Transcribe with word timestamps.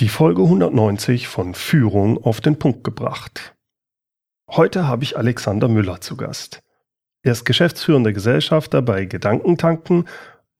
Die 0.00 0.08
Folge 0.08 0.42
190 0.42 1.28
von 1.28 1.54
Führung 1.54 2.20
auf 2.24 2.40
den 2.40 2.58
Punkt 2.58 2.82
gebracht. 2.82 3.54
Heute 4.50 4.88
habe 4.88 5.04
ich 5.04 5.16
Alexander 5.16 5.68
Müller 5.68 6.00
zu 6.00 6.16
Gast. 6.16 6.64
Er 7.22 7.30
ist 7.30 7.44
geschäftsführender 7.44 8.12
Gesellschafter 8.12 8.82
bei 8.82 9.04
Gedankentanken 9.04 10.08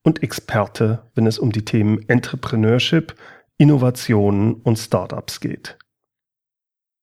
und 0.05 0.23
Experte, 0.23 1.11
wenn 1.17 1.27
es 1.27 1.41
um 1.41 1.51
die 1.51 1.65
Themen 1.65 2.09
Entrepreneurship, 2.09 3.17
Innovationen 3.59 4.55
und 4.55 4.79
Startups 4.79 5.41
geht. 5.41 5.79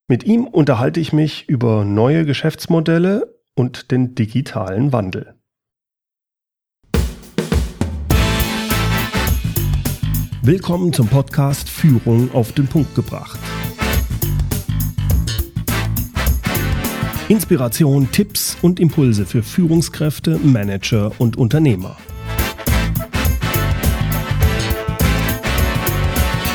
Mit 0.08 0.24
ihm 0.24 0.48
unterhalte 0.48 1.02
ich 1.02 1.12
mich 1.12 1.50
über 1.50 1.84
neue 1.84 2.24
Geschäftsmodelle 2.24 3.42
und 3.56 3.92
den 3.92 4.16
digitalen 4.16 4.94
Wandel. 4.94 5.36
Willkommen 10.44 10.92
zum 10.92 11.08
Podcast 11.08 11.70
Führung 11.70 12.32
auf 12.34 12.52
den 12.52 12.66
Punkt 12.66 12.96
gebracht. 12.96 13.40
Inspiration, 17.30 18.12
Tipps 18.12 18.58
und 18.64 18.80
Impulse 18.80 19.28
für 19.28 19.44
Führungskräfte, 19.44 20.40
Manager 20.40 21.12
und 21.20 21.38
Unternehmer. 21.38 21.96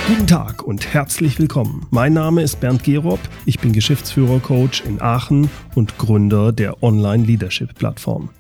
Guten 0.09 0.27
Tag 0.27 0.65
und 0.65 0.93
herzlich 0.93 1.39
willkommen. 1.39 1.87
Mein 1.91 2.13
Name 2.13 2.43
ist 2.43 2.59
Bernd 2.59 2.83
Gerob, 2.83 3.21
ich 3.45 3.61
bin 3.61 3.73
Geschäftsführer-Coach 3.73 4.83
in 4.85 5.01
Aachen 5.01 5.49
und 5.77 5.97
Gründer 5.97 6.51
der 6.51 6.83
Online-Leadership-Plattform. 6.83 8.31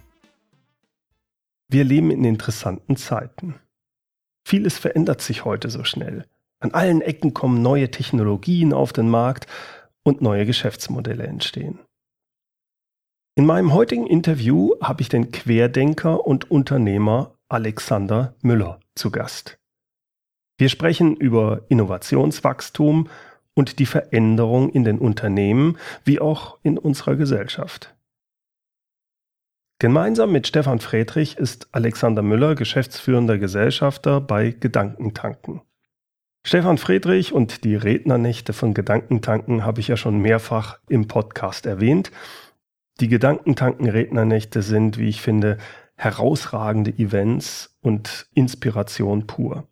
Wir 1.68 1.84
leben 1.84 2.10
in 2.10 2.24
interessanten 2.24 2.96
Zeiten. 2.96 3.54
Vieles 4.48 4.78
verändert 4.78 5.22
sich 5.22 5.44
heute 5.44 5.70
so 5.70 5.82
schnell. 5.82 6.24
An 6.60 6.70
allen 6.70 7.00
Ecken 7.00 7.34
kommen 7.34 7.62
neue 7.62 7.90
Technologien 7.90 8.72
auf 8.72 8.92
den 8.92 9.08
Markt 9.08 9.48
und 10.04 10.22
neue 10.22 10.46
Geschäftsmodelle 10.46 11.26
entstehen. 11.26 11.80
In 13.34 13.44
meinem 13.44 13.74
heutigen 13.74 14.06
Interview 14.06 14.76
habe 14.80 15.02
ich 15.02 15.08
den 15.08 15.32
Querdenker 15.32 16.24
und 16.24 16.48
Unternehmer 16.48 17.34
Alexander 17.48 18.36
Müller 18.40 18.78
zu 18.94 19.10
Gast. 19.10 19.58
Wir 20.58 20.68
sprechen 20.68 21.16
über 21.16 21.62
Innovationswachstum 21.68 23.08
und 23.54 23.80
die 23.80 23.86
Veränderung 23.86 24.70
in 24.70 24.84
den 24.84 25.00
Unternehmen 25.00 25.76
wie 26.04 26.20
auch 26.20 26.58
in 26.62 26.78
unserer 26.78 27.16
Gesellschaft. 27.16 27.95
Gemeinsam 29.78 30.32
mit 30.32 30.46
Stefan 30.46 30.78
Friedrich 30.78 31.36
ist 31.36 31.68
Alexander 31.72 32.22
Müller 32.22 32.54
geschäftsführender 32.54 33.36
Gesellschafter 33.36 34.22
bei 34.22 34.52
Gedankentanken. 34.52 35.60
Stefan 36.44 36.78
Friedrich 36.78 37.34
und 37.34 37.62
die 37.62 37.76
Rednernächte 37.76 38.54
von 38.54 38.72
Gedankentanken 38.72 39.66
habe 39.66 39.80
ich 39.80 39.88
ja 39.88 39.98
schon 39.98 40.18
mehrfach 40.18 40.78
im 40.88 41.08
Podcast 41.08 41.66
erwähnt. 41.66 42.10
Die 43.00 43.08
Gedankentanken-Rednernächte 43.08 44.62
sind, 44.62 44.96
wie 44.96 45.10
ich 45.10 45.20
finde, 45.20 45.58
herausragende 45.96 46.92
Events 46.92 47.76
und 47.82 48.30
Inspiration 48.32 49.26
pur. 49.26 49.68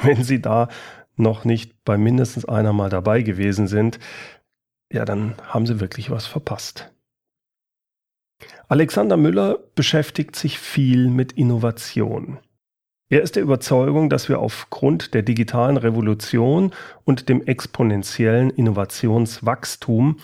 Wenn 0.00 0.22
Sie 0.22 0.40
da 0.40 0.68
noch 1.16 1.44
nicht 1.44 1.82
bei 1.84 1.98
mindestens 1.98 2.44
einer 2.44 2.72
Mal 2.72 2.90
dabei 2.90 3.22
gewesen 3.22 3.66
sind, 3.66 3.98
ja, 4.92 5.04
dann 5.04 5.34
haben 5.48 5.66
Sie 5.66 5.80
wirklich 5.80 6.10
was 6.10 6.26
verpasst. 6.26 6.92
Alexander 8.68 9.16
Müller 9.16 9.58
beschäftigt 9.76 10.34
sich 10.34 10.58
viel 10.58 11.08
mit 11.08 11.32
Innovation. 11.32 12.38
Er 13.08 13.22
ist 13.22 13.36
der 13.36 13.44
Überzeugung, 13.44 14.10
dass 14.10 14.28
wir 14.28 14.40
aufgrund 14.40 15.14
der 15.14 15.22
digitalen 15.22 15.76
Revolution 15.76 16.72
und 17.04 17.28
dem 17.28 17.46
exponentiellen 17.46 18.50
Innovationswachstum 18.50 20.18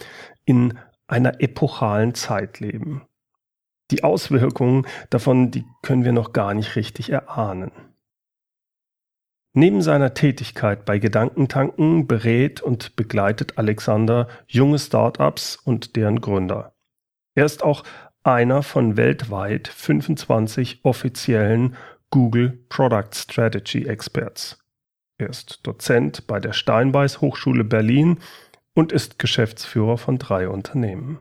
in 0.45 0.77
einer 1.07 1.41
epochalen 1.41 2.15
Zeit 2.15 2.59
leben. 2.59 3.03
Die 3.93 4.03
Auswirkungen 4.03 4.87
davon, 5.11 5.53
die 5.53 5.65
können 5.83 6.05
wir 6.05 6.13
noch 6.13 6.33
gar 6.33 6.55
nicht 6.55 6.75
richtig 6.75 7.11
erahnen. 7.11 7.71
Neben 9.55 9.83
seiner 9.83 10.15
Tätigkeit 10.15 10.85
bei 10.85 10.99
Gedankentanken 10.99 12.09
berät 12.09 12.61
und 12.61 12.97
begleitet 12.97 13.59
Alexander 13.59 14.27
junge 14.49 14.81
Startups 14.81 15.57
und 15.57 15.95
deren 15.95 16.21
Gründer. 16.21 16.75
Er 17.35 17.45
ist 17.45 17.63
auch 17.63 17.85
einer 18.25 18.63
von 18.63 18.97
weltweit 18.97 19.69
25 19.69 20.81
offiziellen 20.85 21.77
Google 22.11 22.65
Product 22.69 23.15
Strategy 23.15 23.87
Experts. 23.87 24.59
Er 25.19 25.31
ist 25.31 25.61
Dozent 25.67 26.27
bei 26.27 26.41
der 26.41 26.53
Steinbeis 26.53 27.21
Hochschule 27.21 27.65
Berlin 27.65 28.19
und 28.75 28.93
ist 28.93 29.19
Geschäftsführer 29.19 29.99
von 29.99 30.19
drei 30.19 30.49
Unternehmen. 30.49 31.21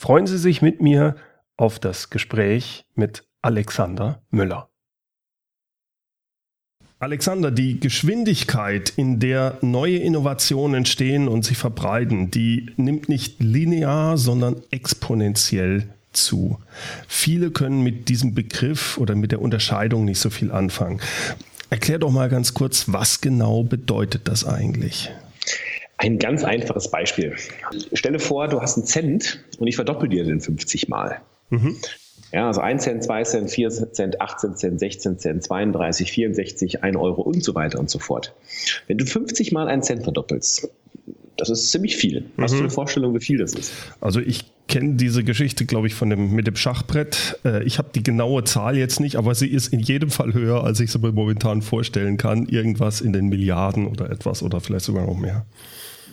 Freuen 0.00 0.26
Sie 0.26 0.38
sich 0.38 0.62
mit 0.62 0.80
mir 0.80 1.16
auf 1.56 1.78
das 1.78 2.10
Gespräch 2.10 2.86
mit 2.94 3.28
Alexander 3.42 4.22
Müller. 4.30 4.70
Alexander, 7.00 7.50
die 7.50 7.80
Geschwindigkeit, 7.80 8.92
in 8.94 9.20
der 9.20 9.56
neue 9.62 9.96
Innovationen 9.96 10.74
entstehen 10.74 11.28
und 11.28 11.46
sich 11.46 11.56
verbreiten, 11.56 12.30
die 12.30 12.70
nimmt 12.76 13.08
nicht 13.08 13.42
linear, 13.42 14.18
sondern 14.18 14.56
exponentiell 14.70 15.88
zu. 16.12 16.58
Viele 17.08 17.52
können 17.52 17.82
mit 17.82 18.10
diesem 18.10 18.34
Begriff 18.34 18.98
oder 18.98 19.14
mit 19.14 19.32
der 19.32 19.40
Unterscheidung 19.40 20.04
nicht 20.04 20.18
so 20.18 20.28
viel 20.28 20.52
anfangen. 20.52 21.00
Erklär 21.70 21.98
doch 21.98 22.10
mal 22.10 22.28
ganz 22.28 22.52
kurz, 22.52 22.84
was 22.88 23.22
genau 23.22 23.62
bedeutet 23.62 24.28
das 24.28 24.44
eigentlich? 24.44 25.10
Ein 25.96 26.18
ganz 26.18 26.44
einfaches 26.44 26.90
Beispiel. 26.90 27.34
Stelle 27.94 28.18
vor, 28.18 28.46
du 28.48 28.60
hast 28.60 28.76
einen 28.76 28.86
Cent 28.86 29.42
und 29.58 29.66
ich 29.66 29.76
verdoppel 29.76 30.10
dir 30.10 30.24
den 30.24 30.42
50 30.42 30.88
Mal. 30.88 31.22
Mhm. 31.48 31.76
Ja, 32.32 32.46
also 32.46 32.60
1 32.60 32.82
Cent, 32.82 33.04
2 33.04 33.24
Cent, 33.24 33.50
4 33.50 33.70
Cent, 33.70 34.20
18 34.20 34.56
Cent, 34.56 34.80
16 34.80 35.18
Cent, 35.18 35.42
32, 35.42 36.12
64, 36.12 36.84
1 36.84 36.96
Euro 36.96 37.22
und 37.22 37.42
so 37.42 37.54
weiter 37.54 37.78
und 37.78 37.90
so 37.90 37.98
fort. 37.98 38.34
Wenn 38.86 38.98
du 38.98 39.04
50 39.04 39.52
mal 39.52 39.68
einen 39.68 39.82
Cent 39.82 40.04
verdoppelst, 40.04 40.68
das 41.36 41.48
ist 41.48 41.70
ziemlich 41.70 41.96
viel. 41.96 42.26
Hast 42.36 42.52
mhm. 42.52 42.56
du 42.56 42.62
eine 42.64 42.70
Vorstellung, 42.70 43.14
wie 43.14 43.20
viel 43.20 43.38
das 43.38 43.54
ist? 43.54 43.72
Also 44.00 44.20
ich 44.20 44.44
kenne 44.68 44.94
diese 44.94 45.24
Geschichte, 45.24 45.64
glaube 45.64 45.86
ich, 45.86 45.94
von 45.94 46.10
dem, 46.10 46.32
mit 46.32 46.46
dem 46.46 46.54
Schachbrett. 46.54 47.38
Äh, 47.44 47.64
ich 47.64 47.78
habe 47.78 47.88
die 47.94 48.02
genaue 48.02 48.44
Zahl 48.44 48.76
jetzt 48.76 49.00
nicht, 49.00 49.16
aber 49.16 49.34
sie 49.34 49.48
ist 49.48 49.68
in 49.68 49.80
jedem 49.80 50.10
Fall 50.10 50.32
höher, 50.34 50.62
als 50.64 50.80
ich 50.80 50.92
sie 50.92 50.98
mir 50.98 51.12
momentan 51.12 51.62
vorstellen 51.62 52.18
kann. 52.18 52.46
Irgendwas 52.46 53.00
in 53.00 53.12
den 53.12 53.26
Milliarden 53.28 53.86
oder 53.86 54.10
etwas 54.10 54.42
oder 54.42 54.60
vielleicht 54.60 54.84
sogar 54.84 55.06
noch 55.06 55.16
mehr. 55.16 55.46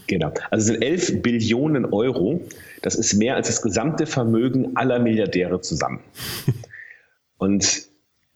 Genau. 0.07 0.31
Also 0.49 0.67
sind 0.67 0.81
11 0.81 1.21
Billionen 1.21 1.85
Euro. 1.85 2.41
Das 2.81 2.95
ist 2.95 3.13
mehr 3.13 3.35
als 3.35 3.47
das 3.47 3.61
gesamte 3.61 4.05
Vermögen 4.05 4.75
aller 4.75 4.99
Milliardäre 4.99 5.61
zusammen. 5.61 5.99
Und 7.37 7.87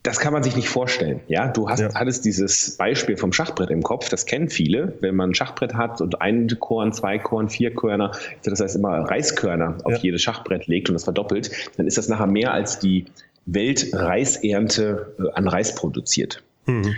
das 0.04 0.20
kann 0.20 0.34
man 0.34 0.42
sich 0.42 0.56
nicht 0.56 0.68
vorstellen. 0.68 1.22
Ja, 1.28 1.48
du 1.48 1.70
hast, 1.70 1.80
ja. 1.80 1.94
hattest 1.94 2.26
dieses 2.26 2.76
Beispiel 2.76 3.18
vom 3.18 3.34
Schachbrett 3.34 3.70
im 3.70 3.84
Kopf. 3.84 4.10
Das 4.10 4.26
kennen 4.26 4.50
viele. 4.50 4.96
Wenn 5.00 5.16
man 5.16 5.32
ein 5.32 5.34
Schachbrett 5.36 5.76
hat 5.76 6.02
und 6.02 6.22
ein 6.22 6.48
Korn, 6.60 6.92
zwei 6.92 7.20
Korn, 7.20 7.50
vier 7.50 7.74
Körner, 7.74 8.12
das 8.44 8.60
heißt 8.60 8.76
immer 8.76 8.90
Reiskörner 8.90 9.78
auf 9.84 9.94
ja. 9.94 10.00
jedes 10.00 10.24
Schachbrett 10.24 10.66
legt 10.68 10.90
und 10.90 10.94
das 10.94 11.04
verdoppelt, 11.04 11.52
dann 11.78 11.86
ist 11.86 11.98
das 11.98 12.08
nachher 12.10 12.28
mehr 12.28 12.52
als 12.52 12.80
die 12.80 13.06
Weltreisernte 13.46 15.16
äh, 15.20 15.32
an 15.34 15.48
Reis 15.48 15.76
produziert. 15.76 16.44
Mhm. 16.66 16.96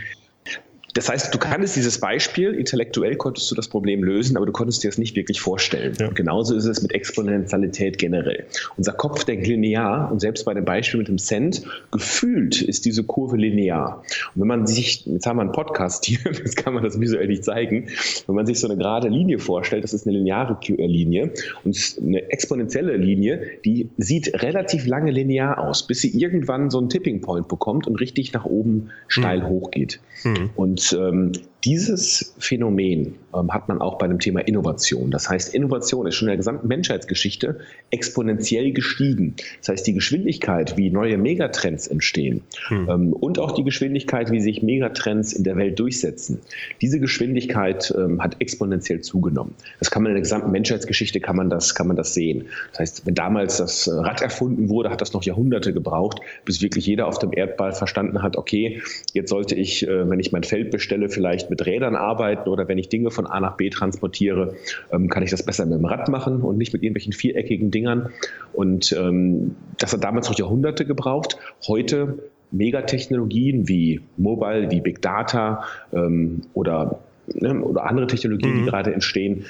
Das 0.93 1.09
heißt, 1.09 1.33
du 1.33 1.39
kannst 1.39 1.75
dieses 1.75 1.99
Beispiel, 1.99 2.53
intellektuell 2.53 3.15
konntest 3.15 3.49
du 3.49 3.55
das 3.55 3.67
Problem 3.67 4.03
lösen, 4.03 4.37
aber 4.37 4.45
du 4.45 4.51
konntest 4.51 4.83
dir 4.83 4.89
das 4.89 4.97
nicht 4.97 5.15
wirklich 5.15 5.41
vorstellen. 5.41 5.93
Ja. 5.99 6.09
genauso 6.09 6.55
ist 6.55 6.65
es 6.65 6.81
mit 6.81 6.93
Exponentialität 6.93 7.97
generell. 7.97 8.45
Unser 8.77 8.93
Kopf 8.93 9.23
denkt 9.23 9.47
linear 9.47 10.11
und 10.11 10.19
selbst 10.19 10.45
bei 10.45 10.53
dem 10.53 10.65
Beispiel 10.65 10.99
mit 10.99 11.07
dem 11.07 11.17
Cent, 11.17 11.63
gefühlt 11.91 12.61
ist 12.61 12.85
diese 12.85 13.03
Kurve 13.03 13.37
linear. 13.37 14.03
Und 14.35 14.41
wenn 14.41 14.47
man 14.47 14.67
sich, 14.67 15.05
jetzt 15.05 15.25
haben 15.25 15.37
wir 15.37 15.41
einen 15.41 15.51
Podcast 15.51 16.05
hier, 16.05 16.19
jetzt 16.25 16.57
kann 16.57 16.73
man 16.73 16.83
das 16.83 16.99
visuell 16.99 17.27
nicht 17.27 17.43
zeigen, 17.43 17.89
wenn 18.27 18.35
man 18.35 18.45
sich 18.45 18.59
so 18.59 18.67
eine 18.67 18.77
gerade 18.77 19.09
Linie 19.09 19.39
vorstellt, 19.39 19.83
das 19.83 19.93
ist 19.93 20.05
eine 20.05 20.17
lineare 20.17 20.57
Linie 20.67 21.31
und 21.63 21.97
eine 22.01 22.31
exponentielle 22.31 22.97
Linie, 22.97 23.41
die 23.65 23.89
sieht 23.97 24.43
relativ 24.43 24.85
lange 24.85 25.11
linear 25.11 25.57
aus, 25.57 25.87
bis 25.87 26.01
sie 26.01 26.15
irgendwann 26.15 26.69
so 26.69 26.77
einen 26.77 26.89
Tipping 26.89 27.21
Point 27.21 27.47
bekommt 27.47 27.87
und 27.87 27.95
richtig 27.95 28.33
nach 28.33 28.45
oben 28.45 28.91
steil 29.07 29.41
hm. 29.41 29.49
hochgeht. 29.49 29.99
Hm. 30.21 30.51
Und 30.55 30.82
ähm, 30.91 31.31
dieses 31.63 32.35
Phänomen 32.39 33.15
ähm, 33.33 33.53
hat 33.53 33.69
man 33.69 33.79
auch 33.79 33.97
bei 33.97 34.07
dem 34.07 34.19
Thema 34.19 34.41
Innovation. 34.41 35.11
Das 35.11 35.29
heißt, 35.29 35.53
Innovation 35.53 36.05
ist 36.07 36.15
schon 36.15 36.27
in 36.27 36.31
der 36.31 36.37
gesamten 36.37 36.67
Menschheitsgeschichte 36.67 37.59
exponentiell 37.89 38.73
gestiegen. 38.73 39.35
Das 39.59 39.69
heißt, 39.69 39.87
die 39.87 39.93
Geschwindigkeit, 39.93 40.75
wie 40.75 40.89
neue 40.89 41.17
Megatrends 41.17 41.87
entstehen 41.87 42.41
hm. 42.67 42.89
ähm, 42.89 43.13
und 43.13 43.39
auch 43.39 43.51
die 43.53 43.63
Geschwindigkeit, 43.63 44.31
wie 44.31 44.41
sich 44.41 44.61
Megatrends 44.61 45.31
in 45.31 45.43
der 45.45 45.55
Welt 45.55 45.79
durchsetzen, 45.79 46.41
diese 46.81 46.99
Geschwindigkeit 46.99 47.93
ähm, 47.97 48.21
hat 48.21 48.35
exponentiell 48.39 48.99
zugenommen. 49.01 49.53
Das 49.79 49.89
kann 49.89 50.03
man 50.03 50.11
in 50.11 50.15
der 50.15 50.23
gesamten 50.23 50.51
Menschheitsgeschichte 50.51 51.21
kann 51.21 51.37
man 51.37 51.49
das, 51.49 51.75
kann 51.75 51.87
man 51.87 51.95
das 51.95 52.13
sehen. 52.13 52.45
Das 52.71 52.79
heißt, 52.79 53.05
wenn 53.05 53.15
damals 53.15 53.57
das 53.57 53.89
Rad 53.89 54.21
erfunden 54.21 54.67
wurde, 54.67 54.89
hat 54.89 54.99
das 54.99 55.13
noch 55.13 55.23
Jahrhunderte 55.23 55.71
gebraucht, 55.71 56.19
bis 56.43 56.61
wirklich 56.61 56.85
jeder 56.85 57.07
auf 57.07 57.19
dem 57.19 57.31
Erdball 57.31 57.71
verstanden 57.71 58.21
hat, 58.21 58.35
okay, 58.35 58.81
jetzt 59.13 59.29
sollte 59.29 59.55
ich, 59.55 59.87
äh, 59.87 60.09
wenn 60.09 60.19
ich 60.19 60.33
mein 60.33 60.43
Feld 60.43 60.72
bestelle, 60.73 61.07
vielleicht 61.07 61.49
mit 61.49 61.65
Rädern 61.65 61.95
arbeiten 61.95 62.49
oder 62.49 62.67
wenn 62.67 62.77
ich 62.77 62.89
Dinge 62.89 63.11
von 63.11 63.25
A 63.25 63.39
nach 63.39 63.55
B 63.55 63.69
transportiere, 63.69 64.55
ähm, 64.91 65.07
kann 65.07 65.23
ich 65.23 65.31
das 65.31 65.43
besser 65.43 65.65
mit 65.65 65.79
dem 65.79 65.85
Rad 65.85 66.09
machen 66.09 66.41
und 66.41 66.57
nicht 66.57 66.73
mit 66.73 66.83
irgendwelchen 66.83 67.13
viereckigen 67.13 67.71
Dingern. 67.71 68.09
Und 68.51 68.91
ähm, 68.91 69.55
das 69.77 69.93
hat 69.93 70.03
damals 70.03 70.27
noch 70.29 70.37
Jahrhunderte 70.37 70.85
gebraucht. 70.85 71.37
Heute 71.65 72.19
Megatechnologien 72.51 73.69
wie 73.69 74.01
Mobile, 74.17 74.69
wie 74.69 74.81
Big 74.81 75.01
Data 75.01 75.63
ähm, 75.93 76.41
oder 76.53 76.99
ne, 77.33 77.61
oder 77.61 77.85
andere 77.85 78.07
Technologien, 78.07 78.53
mhm. 78.53 78.59
die 78.59 78.65
gerade 78.65 78.93
entstehen, 78.93 79.45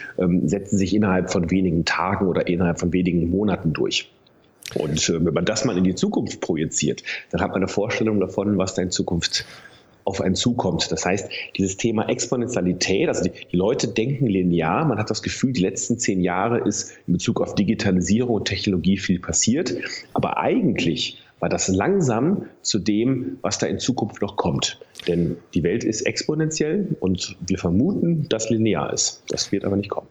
setzen 0.46 0.78
sich 0.78 0.94
innerhalb 0.96 1.32
von 1.32 1.50
wenigen 1.50 1.86
Tagen 1.86 2.28
oder 2.28 2.48
innerhalb 2.48 2.80
von 2.80 2.94
wenigen 2.94 3.30
Monaten 3.30 3.74
durch. 3.74 4.12
Und 4.76 5.10
wenn 5.10 5.34
man 5.34 5.46
das 5.46 5.66
mal 5.66 5.78
in 5.78 5.84
die 5.84 5.96
Zukunft 5.96 6.42
projiziert, 6.42 7.04
dann 7.32 7.42
hat 7.42 7.50
man 7.50 7.58
eine 7.58 7.68
Vorstellung 7.68 8.20
davon, 8.20 8.58
was 8.58 8.74
da 8.74 8.82
in 8.82 8.92
Zukunft 8.92 9.46
auf 10.06 10.22
einen 10.22 10.36
zukommt. 10.36 10.92
Das 10.92 11.06
heißt, 11.06 11.30
dieses 11.58 11.78
Thema 11.78 12.10
Exponentialität, 12.10 13.08
also 13.08 13.24
die, 13.24 13.32
Leute 13.56 13.88
denken 13.88 14.28
linear, 14.28 14.86
man 14.86 14.98
hat 14.98 15.10
das 15.10 15.22
Gefühl, 15.22 15.54
die 15.54 15.62
letzten 15.62 15.98
zehn 15.98 16.22
Jahre 16.22 16.60
ist 16.60 16.94
in 17.08 17.14
Bezug 17.14 17.42
auf 17.42 17.56
Digitalisierung 17.56 18.36
und 18.36 18.46
Technologie 18.46 18.98
viel 18.98 19.20
passiert, 19.20 19.74
aber 20.14 20.38
eigentlich 20.38 21.22
war 21.40 21.50
das 21.50 21.68
langsam 21.68 22.46
zu 22.62 22.80
dem, 22.80 23.38
was 23.42 23.58
da 23.58 23.68
in 23.68 23.78
Zukunft 23.78 24.22
noch 24.22 24.38
kommt. 24.38 24.80
Denn 25.08 25.36
die 25.54 25.64
Welt 25.64 25.84
ist 25.84 26.04
exponentiell 26.04 26.96
und 27.02 27.36
wir 27.46 27.58
vermuten, 27.58 28.30
dass 28.30 28.50
linear 28.50 28.94
ist. 28.94 29.24
Das 29.28 29.52
wird 29.52 29.66
aber 29.66 29.76
nicht 29.76 29.90
kommen. 29.90 30.08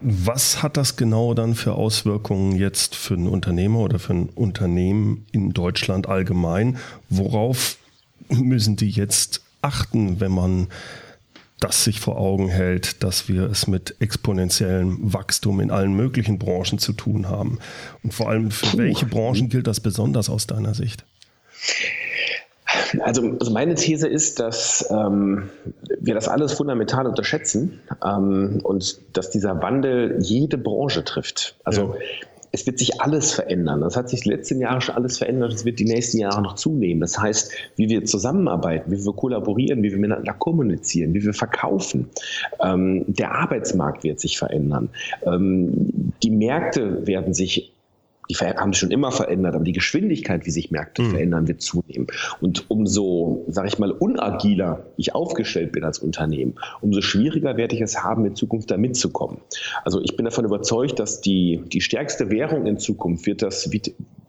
Was 0.00 0.62
hat 0.62 0.76
das 0.76 0.96
genau 0.96 1.32
dann 1.32 1.54
für 1.54 1.72
Auswirkungen 1.72 2.56
jetzt 2.56 2.94
für 2.94 3.14
einen 3.14 3.28
Unternehmer 3.28 3.78
oder 3.78 3.98
für 3.98 4.12
ein 4.12 4.28
Unternehmen 4.28 5.24
in 5.32 5.54
Deutschland 5.54 6.06
allgemein? 6.06 6.76
Worauf 7.08 7.78
müssen 8.28 8.76
die 8.76 8.90
jetzt 8.90 9.42
achten, 9.62 10.20
wenn 10.20 10.32
man 10.32 10.68
das 11.60 11.84
sich 11.84 12.00
vor 12.00 12.18
Augen 12.18 12.48
hält, 12.48 13.02
dass 13.02 13.28
wir 13.28 13.44
es 13.44 13.66
mit 13.66 13.96
exponentiellem 14.00 14.98
Wachstum 15.00 15.60
in 15.60 15.70
allen 15.70 15.94
möglichen 15.94 16.38
Branchen 16.38 16.78
zu 16.78 16.92
tun 16.92 17.28
haben? 17.28 17.58
Und 18.02 18.12
vor 18.12 18.28
allem, 18.28 18.50
für 18.50 18.66
Puh. 18.66 18.78
welche 18.78 19.06
Branchen 19.06 19.48
gilt 19.48 19.66
das 19.66 19.80
besonders 19.80 20.28
aus 20.28 20.46
deiner 20.46 20.74
Sicht? 20.74 21.04
Also, 23.00 23.36
also 23.38 23.52
meine 23.52 23.76
These 23.76 24.08
ist, 24.08 24.40
dass 24.40 24.86
ähm, 24.90 25.48
wir 26.00 26.14
das 26.14 26.28
alles 26.28 26.52
fundamental 26.52 27.06
unterschätzen 27.06 27.80
ähm, 28.04 28.60
und 28.62 28.98
dass 29.16 29.30
dieser 29.30 29.62
Wandel 29.62 30.18
jede 30.20 30.58
Branche 30.58 31.04
trifft. 31.04 31.56
Also 31.64 31.94
ja 31.94 32.00
es 32.54 32.66
wird 32.66 32.78
sich 32.78 33.00
alles 33.00 33.32
verändern. 33.32 33.80
Das 33.80 33.96
hat 33.96 34.08
sich 34.08 34.20
die 34.20 34.28
letzten 34.28 34.60
Jahre 34.60 34.80
schon 34.80 34.94
alles 34.94 35.18
verändert. 35.18 35.52
Es 35.52 35.64
wird 35.64 35.80
die 35.80 35.84
nächsten 35.84 36.18
Jahre 36.18 36.40
noch 36.40 36.54
zunehmen. 36.54 37.00
Das 37.00 37.18
heißt, 37.18 37.50
wie 37.74 37.88
wir 37.88 38.04
zusammenarbeiten, 38.04 38.92
wie 38.92 39.04
wir 39.04 39.12
kollaborieren, 39.12 39.82
wie 39.82 39.90
wir 39.90 39.98
miteinander 39.98 40.34
kommunizieren, 40.34 41.14
wie 41.14 41.24
wir 41.24 41.34
verkaufen. 41.34 42.10
Ähm, 42.62 43.06
der 43.08 43.32
Arbeitsmarkt 43.32 44.04
wird 44.04 44.20
sich 44.20 44.38
verändern. 44.38 44.90
Ähm, 45.26 46.12
die 46.22 46.30
Märkte 46.30 47.04
werden 47.08 47.34
sich 47.34 47.73
die 48.30 48.36
haben 48.36 48.72
sich 48.72 48.80
schon 48.80 48.90
immer 48.90 49.12
verändert, 49.12 49.54
aber 49.54 49.64
die 49.64 49.72
Geschwindigkeit, 49.72 50.46
wie 50.46 50.50
sich 50.50 50.70
Märkte 50.70 51.02
mhm. 51.02 51.10
verändern, 51.10 51.48
wird 51.48 51.60
zunehmen. 51.62 52.06
Und 52.40 52.70
umso, 52.70 53.44
sage 53.48 53.68
ich 53.68 53.78
mal, 53.78 53.90
unagiler 53.90 54.86
ich 54.96 55.14
aufgestellt 55.14 55.72
bin 55.72 55.84
als 55.84 55.98
Unternehmen, 55.98 56.54
umso 56.80 57.00
schwieriger 57.00 57.56
werde 57.56 57.74
ich 57.74 57.80
es 57.80 58.02
haben, 58.02 58.24
in 58.24 58.34
Zukunft 58.34 58.70
da 58.70 58.76
mitzukommen. 58.76 59.38
Also 59.84 60.00
ich 60.02 60.16
bin 60.16 60.24
davon 60.24 60.44
überzeugt, 60.44 60.98
dass 60.98 61.20
die, 61.20 61.62
die 61.66 61.80
stärkste 61.80 62.30
Währung 62.30 62.66
in 62.66 62.78
Zukunft 62.78 63.26
wird 63.26 63.42
das, 63.42 63.72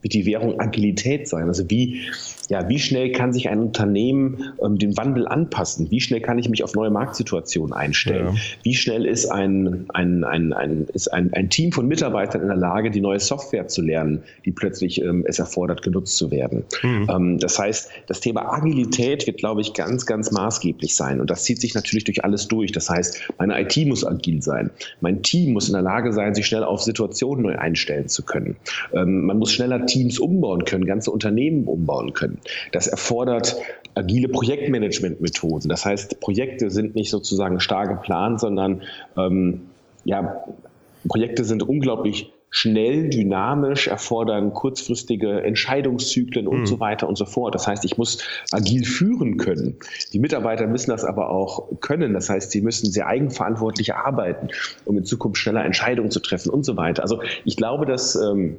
wird, 0.06 0.14
die 0.14 0.26
Währung 0.26 0.60
Agilität 0.60 1.28
sein. 1.28 1.48
Also 1.48 1.70
wie, 1.70 2.02
ja, 2.50 2.70
wie 2.70 2.80
schnell 2.80 3.12
kann 3.12 3.34
sich 3.34 3.50
ein 3.50 3.60
Unternehmen 3.60 4.54
ähm, 4.64 4.78
dem 4.78 4.96
Wandel 4.98 5.28
anpassen? 5.28 5.90
Wie 5.90 6.00
schnell 6.00 6.22
kann 6.22 6.38
ich 6.38 6.48
mich 6.48 6.64
auf 6.64 6.76
neue 6.76 6.92
Marktsituationen 6.92 7.74
einstellen? 7.74 8.36
Ja. 8.36 8.42
Wie 8.64 8.76
schnell 8.76 9.06
ist 9.06 9.26
ein, 9.26 9.86
ein, 9.90 10.24
ein, 10.24 10.54
ein, 10.54 10.88
ist 10.94 11.12
ein, 11.12 11.34
ein 11.34 11.50
Team 11.50 11.72
von 11.72 11.88
Mitarbeitern 11.88 12.44
in 12.44 12.48
der 12.48 12.58
Lage, 12.58 12.92
die 12.92 13.02
neue 13.02 13.20
Software 13.20 13.68
zu 13.68 13.82
lernen, 13.82 14.24
die 14.46 14.52
plötzlich 14.52 15.02
ähm, 15.02 15.26
es 15.28 15.40
erfordert, 15.40 15.82
genutzt 15.82 16.18
zu 16.18 16.32
werden? 16.32 16.64
Mhm. 16.84 17.08
Ähm, 17.10 17.40
das 17.40 17.58
heißt, 17.58 17.90
das 18.08 18.20
Thema 18.20 18.54
Agilität 18.54 19.26
wird, 19.26 19.38
glaube 19.38 19.62
ich, 19.62 19.74
ganz, 19.74 20.06
ganz 20.06 20.32
maßgeblich 20.32 20.96
sein. 20.96 21.20
Und 21.20 21.32
das 21.32 21.44
zieht 21.44 21.60
sich 21.60 21.74
natürlich 21.74 22.04
durch 22.04 22.24
alles 22.24 22.48
durch. 22.48 22.72
Das 22.72 22.90
heißt, 22.90 23.30
meine 23.40 23.60
IT 23.60 23.76
muss 23.88 24.06
agil 24.06 24.42
sein. 24.42 24.70
Mein 25.02 25.24
Team 25.24 25.54
muss 25.54 25.68
in 25.68 25.74
der 25.74 25.82
Lage 25.82 26.14
sein, 26.14 26.36
sich 26.36 26.46
schnell 26.46 26.64
auf 26.64 26.84
Situationen 26.84 27.44
neu 27.44 27.58
einstellen 27.58 28.08
zu 28.08 28.24
können. 28.24 28.56
Ähm, 28.94 29.26
man 29.26 29.40
muss 29.40 29.52
schneller 29.52 29.86
Teams 29.96 30.20
umbauen 30.20 30.66
können, 30.66 30.86
ganze 30.86 31.10
Unternehmen 31.10 31.68
umbauen 31.68 32.12
können. 32.12 32.40
Das 32.74 32.88
erfordert 32.88 33.56
agile 33.94 34.28
Projektmanagementmethoden. 34.28 35.70
Das 35.70 35.86
heißt, 35.86 36.20
Projekte 36.20 36.70
sind 36.70 36.96
nicht 36.96 37.10
sozusagen 37.10 37.62
starr 37.62 37.88
geplant, 37.88 38.42
sondern 38.42 38.82
ähm, 39.18 39.62
ja, 40.04 40.44
Projekte 41.08 41.46
sind 41.46 41.64
unglaublich 41.64 42.34
schnell, 42.50 43.10
dynamisch, 43.10 43.88
erfordern 43.88 44.54
kurzfristige 44.54 45.44
Entscheidungszyklen 45.44 46.46
und 46.46 46.62
mhm. 46.62 46.66
so 46.66 46.80
weiter 46.82 47.08
und 47.08 47.18
so 47.18 47.26
fort. 47.26 47.56
Das 47.56 47.68
heißt, 47.68 47.86
ich 47.86 47.98
muss 47.98 48.20
agil 48.52 48.84
führen 48.84 49.38
können. 49.38 49.76
Die 50.12 50.20
Mitarbeiter 50.20 50.68
müssen 50.68 50.90
das 50.92 51.06
aber 51.06 51.30
auch 51.30 51.70
können. 51.80 52.14
Das 52.14 52.30
heißt, 52.30 52.52
sie 52.52 52.62
müssen 52.62 52.92
sehr 52.92 53.08
eigenverantwortlich 53.08 53.94
arbeiten, 53.96 54.50
um 54.84 54.98
in 54.98 55.06
Zukunft 55.06 55.38
schneller 55.38 55.64
Entscheidungen 55.64 56.12
zu 56.12 56.20
treffen 56.20 56.50
und 56.50 56.64
so 56.64 56.76
weiter. 56.76 57.02
Also 57.02 57.22
ich 57.46 57.56
glaube, 57.56 57.86
dass 57.86 58.16
ähm, 58.16 58.58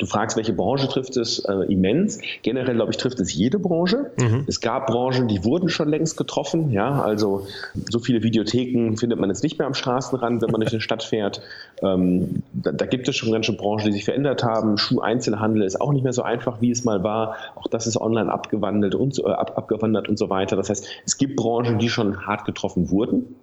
Du 0.00 0.06
fragst, 0.06 0.36
welche 0.38 0.54
Branche 0.54 0.88
trifft 0.88 1.18
es 1.18 1.40
äh, 1.40 1.52
immens. 1.70 2.20
Generell, 2.42 2.74
glaube 2.74 2.90
ich, 2.90 2.96
trifft 2.96 3.20
es 3.20 3.34
jede 3.34 3.58
Branche. 3.58 4.10
Mhm. 4.18 4.44
Es 4.46 4.62
gab 4.62 4.86
Branchen, 4.86 5.28
die 5.28 5.44
wurden 5.44 5.68
schon 5.68 5.90
längst 5.90 6.16
getroffen. 6.16 6.72
Ja, 6.72 7.02
also 7.02 7.46
so 7.90 7.98
viele 7.98 8.22
Videotheken 8.22 8.96
findet 8.96 9.20
man 9.20 9.28
jetzt 9.28 9.42
nicht 9.42 9.58
mehr 9.58 9.66
am 9.66 9.74
Straßenrand, 9.74 10.40
wenn 10.40 10.50
man 10.50 10.62
durch 10.62 10.72
eine 10.72 10.80
Stadt 10.80 11.02
fährt. 11.02 11.42
Ähm, 11.82 12.42
da, 12.54 12.72
da, 12.72 12.86
gibt 12.86 13.08
es 13.08 13.16
schon 13.16 13.30
ganz 13.30 13.44
schön 13.44 13.58
Branchen, 13.58 13.84
die 13.84 13.92
sich 13.92 14.06
verändert 14.06 14.42
haben. 14.42 14.78
Schuheinzelhandel 14.78 15.64
ist 15.64 15.78
auch 15.78 15.92
nicht 15.92 16.02
mehr 16.02 16.14
so 16.14 16.22
einfach, 16.22 16.62
wie 16.62 16.70
es 16.70 16.82
mal 16.84 17.04
war. 17.04 17.36
Auch 17.56 17.66
das 17.66 17.86
ist 17.86 18.00
online 18.00 18.32
abgewandelt 18.32 18.94
und 18.94 19.18
äh, 19.18 19.28
ab, 19.28 19.52
abgewandert 19.58 20.08
und 20.08 20.18
so 20.18 20.30
weiter. 20.30 20.56
Das 20.56 20.70
heißt, 20.70 20.86
es 21.04 21.18
gibt 21.18 21.36
Branchen, 21.36 21.78
die 21.78 21.90
schon 21.90 22.26
hart 22.26 22.46
getroffen 22.46 22.90
wurden. 22.90 23.36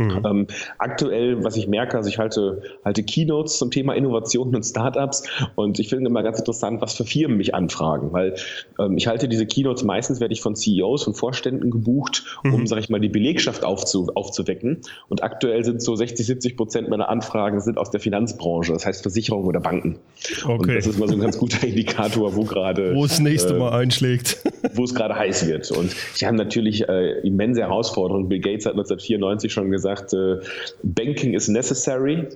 Mhm. 0.00 0.22
Ähm, 0.24 0.46
aktuell, 0.78 1.44
was 1.44 1.56
ich 1.56 1.68
merke, 1.68 1.96
also 1.96 2.08
ich 2.08 2.18
halte, 2.18 2.62
halte 2.84 3.02
Keynotes 3.02 3.58
zum 3.58 3.70
Thema 3.70 3.94
Innovationen 3.94 4.54
und 4.54 4.64
Startups 4.64 5.24
und 5.54 5.78
ich 5.78 5.88
finde 5.88 6.08
immer 6.08 6.22
ganz 6.22 6.38
interessant, 6.38 6.80
was 6.80 6.94
für 6.94 7.04
Firmen 7.04 7.36
mich 7.36 7.54
anfragen, 7.54 8.12
weil 8.12 8.34
ähm, 8.78 8.96
ich 8.96 9.06
halte 9.06 9.28
diese 9.28 9.46
Keynotes 9.46 9.84
meistens 9.84 10.20
werde 10.20 10.32
ich 10.32 10.40
von 10.40 10.56
CEOs, 10.56 11.04
von 11.04 11.14
Vorständen 11.14 11.70
gebucht, 11.70 12.24
um, 12.44 12.52
mhm. 12.52 12.66
sage 12.66 12.80
ich 12.80 12.88
mal, 12.88 13.00
die 13.00 13.08
Belegschaft 13.08 13.64
aufzu, 13.64 14.10
aufzuwecken. 14.14 14.80
Und 15.08 15.22
aktuell 15.22 15.64
sind 15.64 15.82
so 15.82 15.94
60, 15.94 16.26
70 16.26 16.56
Prozent 16.56 16.88
meiner 16.88 17.08
Anfragen 17.08 17.60
sind 17.60 17.78
aus 17.78 17.90
der 17.90 18.00
Finanzbranche, 18.00 18.72
das 18.72 18.86
heißt 18.86 19.02
Versicherungen 19.02 19.46
oder 19.46 19.60
Banken. 19.60 19.98
Okay. 20.44 20.52
Und 20.52 20.68
das 20.68 20.86
ist 20.86 20.98
mal 20.98 21.08
so 21.08 21.14
ein 21.14 21.20
ganz 21.20 21.38
guter 21.38 21.62
Indikator, 21.66 22.36
wo 22.36 22.44
gerade 22.44 22.94
wo 22.94 23.04
es 23.04 23.20
nächste 23.20 23.54
äh, 23.54 23.58
Mal 23.58 23.72
einschlägt, 23.72 24.42
wo 24.74 24.84
es 24.84 24.94
gerade 24.94 25.14
heiß 25.14 25.46
wird. 25.46 25.70
Und 25.70 25.94
die 26.20 26.26
haben 26.26 26.36
natürlich 26.36 26.88
äh, 26.88 27.20
immense 27.20 27.60
Herausforderungen. 27.62 28.28
Bill 28.28 28.40
Gates 28.40 28.66
hat 28.66 28.72
1994 28.72 29.52
schon 29.52 29.70
gesagt 29.70 29.89
gesagt, 29.94 30.12
äh, 30.14 30.38
Banking 30.82 31.34
is 31.34 31.48
necessary. 31.48 32.28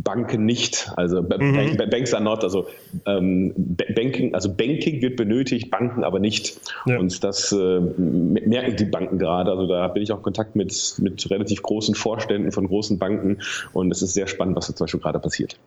Banken 0.00 0.46
nicht, 0.46 0.92
also 0.96 1.22
mhm. 1.22 1.76
Banks 1.90 2.14
are 2.14 2.22
not, 2.22 2.44
also 2.44 2.68
ähm, 3.04 3.52
Banking, 3.96 4.32
also 4.32 4.48
Banking 4.48 5.02
wird 5.02 5.16
benötigt, 5.16 5.72
Banken 5.72 6.04
aber 6.04 6.20
nicht. 6.20 6.60
Ja. 6.86 6.98
Und 6.98 7.24
das 7.24 7.50
äh, 7.50 7.80
merken 7.80 8.76
die 8.76 8.84
Banken 8.84 9.18
gerade. 9.18 9.50
Also 9.50 9.66
da 9.66 9.88
bin 9.88 10.04
ich 10.04 10.12
auch 10.12 10.18
in 10.18 10.22
Kontakt 10.22 10.54
mit, 10.54 10.94
mit 10.98 11.28
relativ 11.30 11.62
großen 11.62 11.96
Vorständen 11.96 12.52
von 12.52 12.68
großen 12.68 12.98
Banken 12.98 13.38
und 13.72 13.90
es 13.90 14.00
ist 14.00 14.14
sehr 14.14 14.28
spannend, 14.28 14.56
was 14.56 14.68
da 14.68 14.76
zum 14.76 14.84
Beispiel 14.84 15.00
gerade 15.00 15.18
passiert. 15.18 15.58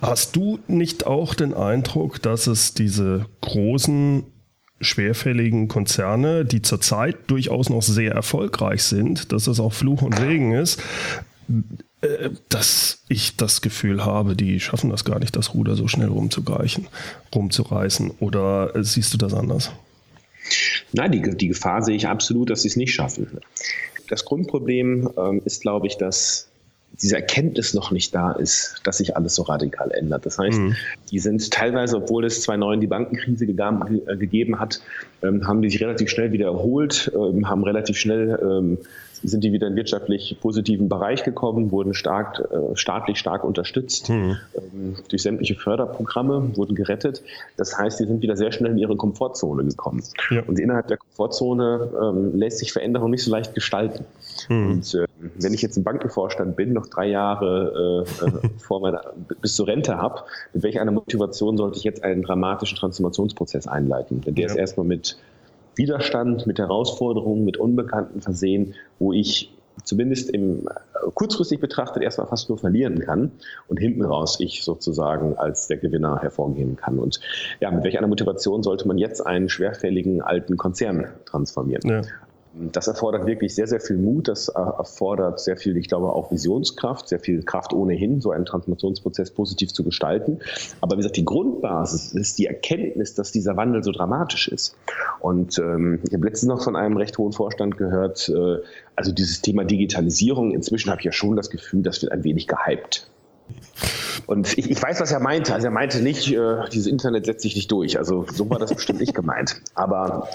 Hast 0.00 0.34
du 0.34 0.58
nicht 0.66 1.06
auch 1.06 1.34
den 1.34 1.54
Eindruck, 1.54 2.20
dass 2.20 2.48
es 2.48 2.74
diese 2.74 3.26
großen 3.42 4.24
schwerfälligen 4.80 5.68
Konzerne, 5.68 6.44
die 6.44 6.62
zurzeit 6.62 7.16
durchaus 7.28 7.70
noch 7.70 7.82
sehr 7.82 8.12
erfolgreich 8.12 8.82
sind, 8.82 9.32
dass 9.32 9.46
es 9.46 9.60
auch 9.60 9.72
Fluch 9.72 10.02
und 10.02 10.16
Segen 10.16 10.52
ist, 10.52 10.82
äh, 12.02 12.30
dass 12.48 13.02
ich 13.08 13.36
das 13.36 13.62
Gefühl 13.62 14.04
habe, 14.04 14.36
die 14.36 14.60
schaffen 14.60 14.90
das 14.90 15.04
gar 15.04 15.18
nicht, 15.18 15.36
das 15.36 15.54
Ruder 15.54 15.76
so 15.76 15.88
schnell 15.88 16.08
rumzugreifen, 16.08 16.88
rumzureißen. 17.34 18.12
Oder 18.20 18.72
siehst 18.82 19.14
du 19.14 19.18
das 19.18 19.32
anders? 19.32 19.72
Nein, 20.92 21.12
die, 21.12 21.22
die 21.22 21.48
Gefahr 21.48 21.82
sehe 21.82 21.96
ich 21.96 22.06
absolut, 22.06 22.50
dass 22.50 22.62
sie 22.62 22.68
es 22.68 22.76
nicht 22.76 22.94
schaffen. 22.94 23.38
Das 24.08 24.24
Grundproblem 24.24 25.10
ähm, 25.16 25.42
ist, 25.44 25.62
glaube 25.62 25.86
ich, 25.86 25.96
dass 25.96 26.48
diese 27.00 27.16
Erkenntnis 27.16 27.74
noch 27.74 27.90
nicht 27.90 28.14
da 28.14 28.32
ist, 28.32 28.80
dass 28.84 28.98
sich 28.98 29.16
alles 29.16 29.34
so 29.34 29.42
radikal 29.42 29.90
ändert. 29.90 30.24
Das 30.24 30.38
heißt, 30.38 30.58
mhm. 30.58 30.76
die 31.10 31.18
sind 31.18 31.50
teilweise, 31.50 31.98
obwohl 31.98 32.24
es 32.24 32.42
2009 32.42 32.80
die 32.80 32.86
Bankenkrise 32.86 33.46
gegeben, 33.46 34.02
äh, 34.06 34.16
gegeben 34.16 34.58
hat, 34.58 34.80
ähm, 35.22 35.46
haben 35.46 35.60
die 35.60 35.70
sich 35.70 35.82
relativ 35.82 36.08
schnell 36.08 36.32
wieder 36.32 36.46
erholt, 36.46 37.12
ähm, 37.14 37.48
haben 37.48 37.64
relativ 37.64 37.98
schnell 37.98 38.38
ähm, 38.42 38.78
sind 39.22 39.44
die 39.44 39.52
wieder 39.52 39.66
in 39.66 39.76
wirtschaftlich 39.76 40.36
positiven 40.40 40.88
Bereich 40.88 41.24
gekommen, 41.24 41.70
wurden 41.70 41.94
stark, 41.94 42.40
äh, 42.50 42.76
staatlich 42.76 43.18
stark 43.18 43.44
unterstützt 43.44 44.08
mhm. 44.08 44.36
ähm, 44.54 44.96
durch 45.08 45.22
sämtliche 45.22 45.54
Förderprogramme, 45.54 46.56
wurden 46.56 46.74
gerettet. 46.74 47.22
Das 47.56 47.76
heißt, 47.76 48.00
die 48.00 48.04
sind 48.04 48.22
wieder 48.22 48.36
sehr 48.36 48.52
schnell 48.52 48.72
in 48.72 48.78
ihre 48.78 48.96
Komfortzone 48.96 49.64
gekommen. 49.64 50.02
Ja. 50.30 50.42
Und 50.46 50.58
innerhalb 50.58 50.88
der 50.88 50.98
Komfortzone 50.98 51.90
ähm, 52.00 52.38
lässt 52.38 52.58
sich 52.58 52.72
Veränderung 52.72 53.10
nicht 53.10 53.24
so 53.24 53.30
leicht 53.30 53.54
gestalten. 53.54 54.04
Mhm. 54.48 54.70
Und 54.70 54.94
äh, 54.94 55.05
wenn 55.18 55.54
ich 55.54 55.62
jetzt 55.62 55.76
im 55.76 55.84
Bankenvorstand 55.84 56.56
bin, 56.56 56.72
noch 56.72 56.86
drei 56.86 57.06
Jahre 57.06 58.04
äh, 58.06 58.26
äh 58.26 58.48
vor 58.58 58.80
meiner, 58.80 59.14
bis 59.40 59.56
zur 59.56 59.66
Rente 59.66 59.96
habe, 59.96 60.22
mit 60.52 60.62
welcher 60.62 60.80
einer 60.80 60.92
Motivation 60.92 61.56
sollte 61.56 61.78
ich 61.78 61.84
jetzt 61.84 62.02
einen 62.02 62.22
dramatischen 62.22 62.76
Transformationsprozess 62.76 63.66
einleiten? 63.66 64.20
Denn 64.20 64.34
der 64.34 64.46
ja. 64.46 64.50
ist 64.50 64.56
erstmal 64.56 64.86
mit 64.86 65.18
Widerstand, 65.74 66.46
mit 66.46 66.58
Herausforderungen, 66.58 67.44
mit 67.44 67.56
Unbekannten 67.56 68.20
versehen, 68.20 68.74
wo 68.98 69.12
ich 69.12 69.52
zumindest 69.84 70.30
im 70.30 70.66
kurzfristig 71.14 71.60
betrachtet 71.60 72.02
erstmal 72.02 72.26
fast 72.26 72.48
nur 72.48 72.58
verlieren 72.58 72.98
kann 73.00 73.32
und 73.68 73.78
hinten 73.78 74.02
raus 74.02 74.38
ich 74.40 74.64
sozusagen 74.64 75.36
als 75.36 75.66
der 75.66 75.76
Gewinner 75.76 76.20
hervorgehen 76.22 76.76
kann. 76.76 76.98
Und 76.98 77.20
ja, 77.60 77.70
mit 77.70 77.84
welcher 77.84 78.06
Motivation 78.06 78.62
sollte 78.62 78.88
man 78.88 78.96
jetzt 78.98 79.26
einen 79.26 79.48
schwerfälligen 79.48 80.22
alten 80.22 80.56
Konzern 80.56 81.08
transformieren? 81.26 81.88
Ja. 81.88 82.02
Das 82.58 82.88
erfordert 82.88 83.26
wirklich 83.26 83.54
sehr, 83.54 83.66
sehr 83.66 83.80
viel 83.80 83.98
Mut. 83.98 84.28
Das 84.28 84.48
erfordert 84.48 85.40
sehr 85.40 85.56
viel, 85.56 85.76
ich 85.76 85.88
glaube, 85.88 86.12
auch 86.12 86.30
Visionskraft, 86.30 87.08
sehr 87.08 87.20
viel 87.20 87.42
Kraft 87.42 87.74
ohnehin, 87.74 88.20
so 88.20 88.30
einen 88.30 88.46
Transformationsprozess 88.46 89.30
positiv 89.32 89.74
zu 89.74 89.84
gestalten. 89.84 90.38
Aber 90.80 90.94
wie 90.94 90.98
gesagt, 90.98 91.16
die 91.16 91.24
Grundbasis 91.24 92.12
ist 92.12 92.38
die 92.38 92.46
Erkenntnis, 92.46 93.14
dass 93.14 93.30
dieser 93.30 93.56
Wandel 93.56 93.82
so 93.82 93.92
dramatisch 93.92 94.48
ist. 94.48 94.74
Und 95.20 95.58
ähm, 95.58 96.00
ich 96.06 96.14
habe 96.14 96.26
letztens 96.26 96.48
noch 96.48 96.62
von 96.62 96.76
einem 96.76 96.96
recht 96.96 97.18
hohen 97.18 97.32
Vorstand 97.32 97.76
gehört, 97.76 98.28
äh, 98.30 98.58
also 98.94 99.12
dieses 99.12 99.42
Thema 99.42 99.64
Digitalisierung, 99.64 100.52
inzwischen 100.52 100.90
habe 100.90 101.00
ich 101.00 101.04
ja 101.04 101.12
schon 101.12 101.36
das 101.36 101.50
Gefühl, 101.50 101.82
das 101.82 102.00
wird 102.00 102.12
ein 102.12 102.24
wenig 102.24 102.46
gehypt. 102.46 103.10
Und 104.26 104.56
ich, 104.58 104.70
ich, 104.70 104.82
weiß, 104.82 105.00
was 105.00 105.12
er 105.12 105.20
meinte. 105.20 105.54
Also 105.54 105.68
er 105.68 105.70
meinte 105.70 106.00
nicht, 106.00 106.32
äh, 106.32 106.68
dieses 106.72 106.86
Internet 106.86 107.26
setzt 107.26 107.42
sich 107.42 107.54
nicht 107.54 107.70
durch. 107.70 107.98
Also 107.98 108.26
so 108.32 108.48
war 108.50 108.58
das 108.58 108.74
bestimmt 108.74 109.00
nicht 109.00 109.14
gemeint. 109.14 109.60
Aber 109.74 110.28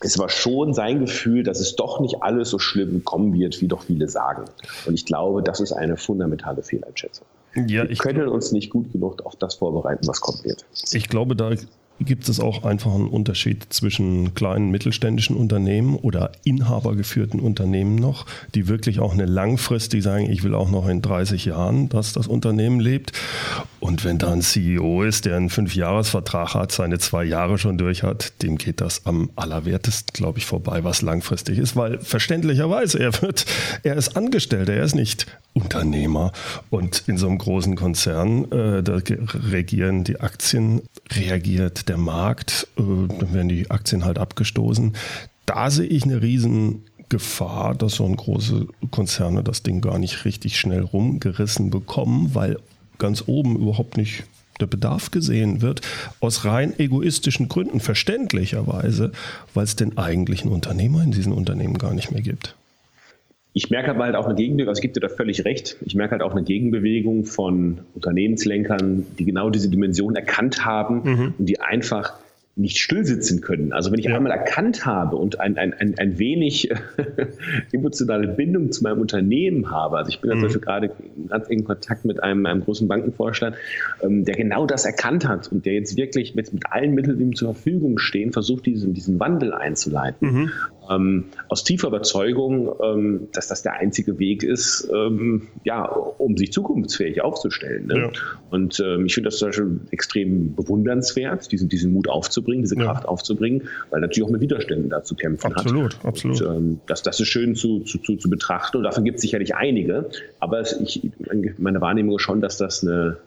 es 0.00 0.18
war 0.18 0.28
schon 0.28 0.74
sein 0.74 1.00
Gefühl, 1.00 1.42
dass 1.42 1.60
es 1.60 1.74
doch 1.74 2.00
nicht 2.00 2.22
alles 2.22 2.50
so 2.50 2.58
schlimm 2.58 3.04
kommen 3.04 3.32
wird, 3.32 3.60
wie 3.60 3.68
doch 3.68 3.82
viele 3.82 4.08
sagen. 4.08 4.44
Und 4.86 4.94
ich 4.94 5.04
glaube, 5.04 5.42
das 5.42 5.60
ist 5.60 5.72
eine 5.72 5.96
fundamentale 5.96 6.62
Fehleinschätzung. 6.62 7.26
Ja, 7.66 7.88
Wir 7.88 7.96
können 7.96 8.28
uns 8.28 8.52
nicht 8.52 8.70
gut 8.70 8.92
genug 8.92 9.24
auf 9.26 9.34
das 9.36 9.56
vorbereiten, 9.56 10.06
was 10.06 10.20
kommen 10.20 10.44
wird. 10.44 10.64
Ich 10.92 11.08
glaube, 11.08 11.34
da 11.34 11.50
gibt 12.00 12.28
es 12.28 12.40
auch 12.40 12.64
einfach 12.64 12.94
einen 12.94 13.08
Unterschied 13.08 13.66
zwischen 13.70 14.34
kleinen 14.34 14.70
mittelständischen 14.70 15.36
Unternehmen 15.36 15.96
oder 15.96 16.32
inhabergeführten 16.44 17.40
Unternehmen 17.40 17.96
noch, 17.96 18.26
die 18.54 18.68
wirklich 18.68 19.00
auch 19.00 19.12
eine 19.12 19.26
langfristig 19.26 20.02
sagen, 20.02 20.30
ich 20.30 20.42
will 20.42 20.54
auch 20.54 20.70
noch 20.70 20.88
in 20.88 21.02
30 21.02 21.46
Jahren, 21.46 21.88
dass 21.88 22.12
das 22.12 22.26
Unternehmen 22.26 22.80
lebt. 22.80 23.12
Und 23.80 24.04
wenn 24.04 24.18
da 24.18 24.32
ein 24.32 24.42
CEO 24.42 25.02
ist, 25.04 25.24
der 25.24 25.36
einen 25.36 25.50
Fünfjahresvertrag 25.50 26.54
hat, 26.54 26.72
seine 26.72 26.98
zwei 26.98 27.24
Jahre 27.24 27.58
schon 27.58 27.78
durch 27.78 28.02
hat, 28.02 28.42
dem 28.42 28.58
geht 28.58 28.80
das 28.80 29.06
am 29.06 29.30
allerwertesten, 29.36 30.12
glaube 30.12 30.38
ich, 30.38 30.46
vorbei, 30.46 30.84
was 30.84 31.02
langfristig 31.02 31.58
ist, 31.58 31.76
weil 31.76 31.98
verständlicherweise 32.00 32.98
er 32.98 33.22
wird, 33.22 33.46
er 33.82 33.96
ist 33.96 34.16
Angestellter, 34.16 34.74
er 34.74 34.84
ist 34.84 34.94
nicht 34.94 35.26
Unternehmer. 35.54 36.32
Und 36.70 37.04
in 37.06 37.18
so 37.18 37.26
einem 37.28 37.38
großen 37.38 37.76
Konzern, 37.76 38.50
äh, 38.52 38.82
da 38.82 39.00
regieren 39.50 40.04
die 40.04 40.20
Aktien, 40.20 40.82
reagiert 41.12 41.87
der 41.88 41.96
Markt, 41.96 42.68
äh, 42.78 42.82
dann 42.82 43.32
werden 43.32 43.48
die 43.48 43.70
Aktien 43.70 44.04
halt 44.04 44.18
abgestoßen. 44.18 44.94
Da 45.46 45.70
sehe 45.70 45.86
ich 45.86 46.04
eine 46.04 46.22
riesen 46.22 46.84
Gefahr, 47.08 47.74
dass 47.74 47.94
so 47.94 48.04
ein 48.04 48.16
große 48.16 48.66
Konzerne 48.90 49.42
das 49.42 49.62
Ding 49.62 49.80
gar 49.80 49.98
nicht 49.98 50.24
richtig 50.24 50.58
schnell 50.58 50.82
rumgerissen 50.82 51.70
bekommen, 51.70 52.34
weil 52.34 52.58
ganz 52.98 53.24
oben 53.26 53.56
überhaupt 53.56 53.96
nicht 53.96 54.24
der 54.60 54.66
Bedarf 54.66 55.10
gesehen 55.10 55.62
wird, 55.62 55.82
aus 56.20 56.44
rein 56.44 56.78
egoistischen 56.78 57.48
Gründen, 57.48 57.80
verständlicherweise, 57.80 59.12
weil 59.54 59.64
es 59.64 59.76
den 59.76 59.96
eigentlichen 59.96 60.50
Unternehmer 60.50 61.02
in 61.02 61.12
diesen 61.12 61.32
Unternehmen 61.32 61.78
gar 61.78 61.94
nicht 61.94 62.10
mehr 62.10 62.22
gibt 62.22 62.56
ich 63.58 63.70
merke 63.70 63.90
aber 63.90 64.04
halt 64.04 64.14
auch 64.14 64.26
eine 64.26 64.36
Gegenbewegung, 64.36 64.68
also 64.68 64.78
ich 64.78 64.82
gebe 64.82 64.94
dir 64.94 65.00
da 65.00 65.08
völlig 65.08 65.44
recht, 65.44 65.76
ich 65.84 65.96
merke 65.96 66.12
halt 66.12 66.22
auch 66.22 66.30
eine 66.30 66.44
Gegenbewegung 66.44 67.24
von 67.24 67.80
Unternehmenslenkern, 67.92 69.04
die 69.18 69.24
genau 69.24 69.50
diese 69.50 69.68
Dimension 69.68 70.14
erkannt 70.14 70.64
haben 70.64 71.02
mhm. 71.02 71.34
und 71.36 71.46
die 71.46 71.58
einfach 71.58 72.14
nicht 72.54 72.78
stillsitzen 72.78 73.40
können. 73.40 73.72
Also 73.72 73.90
wenn 73.90 73.98
ich 73.98 74.06
ja. 74.06 74.14
einmal 74.14 74.30
erkannt 74.30 74.86
habe 74.86 75.16
und 75.16 75.40
ein, 75.40 75.58
ein, 75.58 75.74
ein, 75.74 75.96
ein 75.98 76.18
wenig 76.20 76.70
emotionale 77.72 78.28
Bindung 78.28 78.70
zu 78.70 78.84
meinem 78.84 79.00
Unternehmen 79.00 79.72
habe, 79.72 79.96
also 79.96 80.08
ich 80.08 80.20
bin 80.20 80.36
mhm. 80.36 80.42
Beispiel 80.42 80.60
gerade 80.60 80.90
ganz 81.28 81.48
in 81.48 81.64
Kontakt 81.64 82.04
mit 82.04 82.22
einem, 82.22 82.46
einem 82.46 82.62
großen 82.62 82.86
Bankenvorstand, 82.86 83.56
ähm, 84.02 84.24
der 84.24 84.36
genau 84.36 84.66
das 84.66 84.84
erkannt 84.84 85.26
hat 85.26 85.50
und 85.50 85.66
der 85.66 85.74
jetzt 85.74 85.96
wirklich 85.96 86.36
mit, 86.36 86.52
mit 86.52 86.64
allen 86.70 86.94
Mitteln, 86.94 87.18
die 87.18 87.24
ihm 87.24 87.34
zur 87.34 87.54
Verfügung 87.54 87.98
stehen, 87.98 88.32
versucht, 88.32 88.66
diesen, 88.66 88.94
diesen 88.94 89.18
Wandel 89.18 89.52
einzuleiten. 89.52 90.32
Mhm 90.32 90.50
ähm, 90.88 91.26
aus 91.48 91.64
tiefer 91.64 91.88
Überzeugung, 91.88 92.72
ähm, 92.82 93.28
dass 93.32 93.48
das 93.48 93.62
der 93.62 93.74
einzige 93.74 94.18
Weg 94.18 94.42
ist, 94.42 94.88
ähm, 94.94 95.48
ja, 95.64 95.84
um 95.84 96.36
sich 96.36 96.52
zukunftsfähig 96.52 97.22
aufzustellen. 97.22 97.86
Ne? 97.86 97.98
Ja. 97.98 98.10
Und 98.50 98.80
ähm, 98.80 99.06
ich 99.06 99.14
finde 99.14 99.28
das 99.28 99.38
zum 99.38 99.48
Beispiel 99.48 99.80
extrem 99.90 100.54
bewundernswert, 100.54 101.50
diesen, 101.52 101.68
diesen 101.68 101.92
Mut 101.92 102.08
aufzubringen, 102.08 102.62
diese 102.62 102.76
Kraft 102.76 103.04
ja. 103.04 103.08
aufzubringen, 103.08 103.68
weil 103.90 104.00
natürlich 104.00 104.26
auch 104.26 104.32
mit 104.32 104.40
Widerständen 104.40 104.88
da 104.88 105.02
zu 105.02 105.14
kämpfen 105.14 105.52
absolut, 105.52 105.96
hat. 105.96 106.04
Absolut, 106.04 106.36
absolut. 106.36 106.56
Ähm, 106.56 106.80
das, 106.86 107.02
das 107.02 107.20
ist 107.20 107.28
schön 107.28 107.54
zu, 107.54 107.80
zu, 107.80 107.98
zu, 107.98 108.16
zu 108.16 108.30
betrachten 108.30 108.78
und 108.78 108.84
davon 108.84 109.04
gibt 109.04 109.16
es 109.16 109.22
sicherlich 109.22 109.54
einige, 109.54 110.10
aber 110.40 110.60
es, 110.60 110.78
ich, 110.80 111.10
meine 111.58 111.80
Wahrnehmung 111.80 112.16
ist 112.16 112.22
schon, 112.22 112.40
dass 112.40 112.56
das 112.56 112.82
eine 112.82 113.18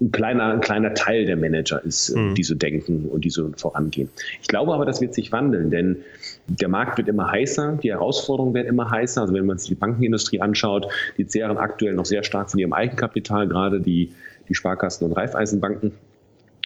ein 0.00 0.10
kleiner, 0.10 0.52
ein 0.52 0.60
kleiner 0.60 0.94
Teil 0.94 1.24
der 1.24 1.36
Manager 1.36 1.84
ist, 1.84 2.10
äh, 2.10 2.18
mhm. 2.18 2.34
die 2.34 2.42
so 2.42 2.54
denken 2.54 3.06
und 3.06 3.24
die 3.24 3.30
so 3.30 3.50
vorangehen. 3.56 4.08
Ich 4.42 4.48
glaube 4.48 4.74
aber, 4.74 4.84
das 4.84 5.00
wird 5.00 5.14
sich 5.14 5.32
wandeln, 5.32 5.70
denn 5.70 5.98
der 6.46 6.68
Markt 6.68 6.98
wird 6.98 7.08
immer 7.08 7.30
heißer, 7.30 7.78
die 7.82 7.90
Herausforderungen 7.90 8.54
werden 8.54 8.68
immer 8.68 8.90
heißer. 8.90 9.22
Also 9.22 9.34
wenn 9.34 9.46
man 9.46 9.58
sich 9.58 9.68
die 9.68 9.74
Bankenindustrie 9.74 10.40
anschaut, 10.40 10.88
die 11.16 11.26
zehren 11.26 11.56
aktuell 11.56 11.94
noch 11.94 12.06
sehr 12.06 12.24
stark 12.24 12.50
von 12.50 12.58
ihrem 12.60 12.72
Eigenkapital, 12.72 13.48
gerade 13.48 13.80
die, 13.80 14.12
die 14.48 14.54
Sparkassen 14.54 15.06
und 15.06 15.12
Raiffeisenbanken. 15.12 15.92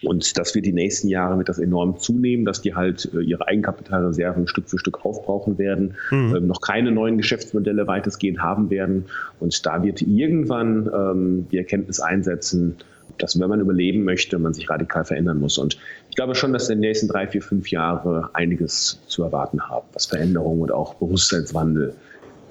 Und 0.03 0.37
das 0.37 0.55
wird 0.55 0.65
die 0.65 0.71
nächsten 0.71 1.09
Jahre 1.09 1.35
mit 1.35 1.49
das 1.49 1.59
enorm 1.59 1.99
zunehmen, 1.99 2.45
dass 2.45 2.61
die 2.61 2.73
halt 2.73 3.09
äh, 3.13 3.19
ihre 3.21 3.47
Eigenkapitalreserven 3.47 4.47
Stück 4.47 4.69
für 4.69 4.79
Stück 4.79 5.05
aufbrauchen 5.05 5.57
werden, 5.57 5.95
mhm. 6.09 6.35
ähm, 6.35 6.47
noch 6.47 6.61
keine 6.61 6.91
neuen 6.91 7.17
Geschäftsmodelle 7.17 7.85
weitestgehend 7.85 8.41
haben 8.41 8.69
werden. 8.69 9.05
Und 9.39 9.65
da 9.65 9.83
wird 9.83 10.01
irgendwann 10.01 10.89
ähm, 10.93 11.47
die 11.51 11.57
Erkenntnis 11.57 11.99
einsetzen, 11.99 12.77
dass 13.19 13.39
wenn 13.39 13.49
man 13.49 13.59
überleben 13.59 14.03
möchte, 14.03 14.39
man 14.39 14.53
sich 14.53 14.69
radikal 14.69 15.05
verändern 15.05 15.39
muss. 15.39 15.57
Und 15.57 15.77
ich 16.09 16.15
glaube 16.15 16.35
schon, 16.35 16.53
dass 16.53 16.69
in 16.69 16.77
den 16.77 16.89
nächsten 16.89 17.07
drei, 17.07 17.27
vier, 17.27 17.41
fünf 17.41 17.69
Jahren 17.69 18.25
einiges 18.33 18.99
zu 19.07 19.23
erwarten 19.23 19.61
haben, 19.69 19.85
was 19.93 20.07
Veränderung 20.07 20.61
und 20.61 20.71
auch 20.71 20.95
Bewusstseinswandel 20.95 21.93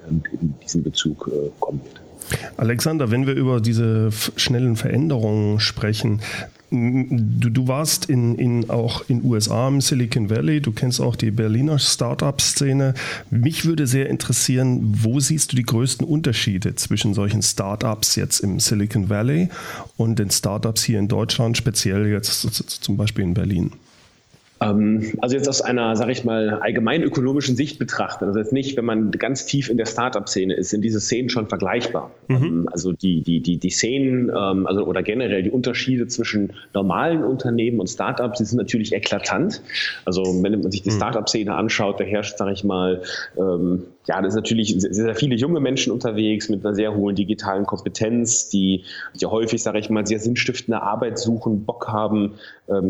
ähm, 0.09 0.23
in 0.31 0.53
diesem 0.63 0.83
Bezug 0.83 1.29
äh, 1.31 1.49
kommen 1.59 1.81
wird. 1.83 2.01
Alexander, 2.57 3.11
wenn 3.11 3.25
wir 3.25 3.33
über 3.33 3.59
diese 3.59 4.11
schnellen 4.35 4.75
Veränderungen 4.75 5.59
sprechen, 5.59 6.21
Du, 6.71 7.49
du 7.49 7.67
warst 7.67 8.05
in, 8.05 8.35
in, 8.35 8.69
auch 8.69 9.03
in 9.09 9.23
USA 9.23 9.67
im 9.67 9.81
Silicon 9.81 10.29
Valley, 10.29 10.61
du 10.61 10.71
kennst 10.71 11.01
auch 11.01 11.15
die 11.15 11.31
Berliner 11.31 11.79
Startup-Szene. 11.79 12.93
Mich 13.31 13.65
würde 13.65 13.87
sehr 13.87 14.09
interessieren, 14.09 14.79
wo 15.01 15.19
siehst 15.19 15.51
du 15.51 15.55
die 15.55 15.63
größten 15.63 16.05
Unterschiede 16.05 16.75
zwischen 16.75 17.15
solchen 17.15 17.41
Startups 17.41 18.15
jetzt 18.15 18.41
im 18.41 18.59
Silicon 18.59 19.09
Valley 19.09 19.49
und 19.97 20.19
den 20.19 20.29
Startups 20.29 20.83
hier 20.83 20.99
in 20.99 21.07
Deutschland, 21.07 21.57
speziell 21.57 22.05
jetzt 22.07 22.41
zum 22.83 22.97
Beispiel 22.97 23.23
in 23.23 23.33
Berlin? 23.33 23.71
Ähm, 24.61 25.13
also 25.21 25.35
jetzt 25.35 25.47
aus 25.47 25.61
einer, 25.61 25.95
sage 25.95 26.11
ich 26.11 26.25
mal, 26.25 26.59
allgemein 26.61 27.03
ökonomischen 27.03 27.55
Sicht 27.55 27.79
betrachtet, 27.79 28.27
also 28.27 28.39
jetzt 28.39 28.53
nicht, 28.53 28.75
wenn 28.77 28.85
man 28.85 29.11
ganz 29.11 29.45
tief 29.45 29.69
in 29.69 29.77
der 29.77 29.85
Startup-Szene 29.85 30.53
ist, 30.53 30.69
sind 30.69 30.81
diese 30.81 30.99
Szenen 30.99 31.29
schon 31.29 31.47
vergleichbar. 31.47 32.11
Mhm. 32.27 32.43
Ähm, 32.43 32.69
also 32.71 32.91
die, 32.91 33.21
die, 33.21 33.41
die, 33.41 33.57
die 33.57 33.69
Szenen, 33.69 34.29
ähm, 34.29 34.67
also 34.67 34.85
oder 34.85 35.03
generell 35.03 35.43
die 35.43 35.51
Unterschiede 35.51 36.07
zwischen 36.07 36.53
normalen 36.73 37.23
Unternehmen 37.23 37.79
und 37.79 37.87
Startups, 37.87 38.39
die 38.39 38.45
sind 38.45 38.57
natürlich 38.57 38.93
eklatant. 38.93 39.61
Also 40.05 40.23
wenn 40.23 40.61
man 40.61 40.71
sich 40.71 40.81
die 40.81 40.91
mhm. 40.91 40.95
Startup-Szene 40.95 41.53
anschaut, 41.53 41.99
da 41.99 42.03
herrscht, 42.03 42.37
sage 42.37 42.53
ich 42.53 42.63
mal, 42.63 43.01
ja, 44.09 44.21
da 44.21 44.29
sind 44.29 44.39
natürlich 44.39 44.75
sehr, 44.79 44.91
sehr 44.91 45.15
viele 45.15 45.35
junge 45.35 45.59
Menschen 45.59 45.93
unterwegs 45.93 46.49
mit 46.49 46.65
einer 46.65 46.73
sehr 46.73 46.95
hohen 46.95 47.15
digitalen 47.15 47.65
Kompetenz, 47.65 48.49
die, 48.49 48.83
die 49.21 49.27
häufig, 49.27 49.61
sage 49.61 49.77
ich 49.77 49.91
mal, 49.91 50.05
sehr 50.07 50.19
sinnstiftende 50.19 50.81
Arbeit 50.81 51.19
suchen, 51.19 51.63
Bock 51.63 51.87
haben, 51.87 52.33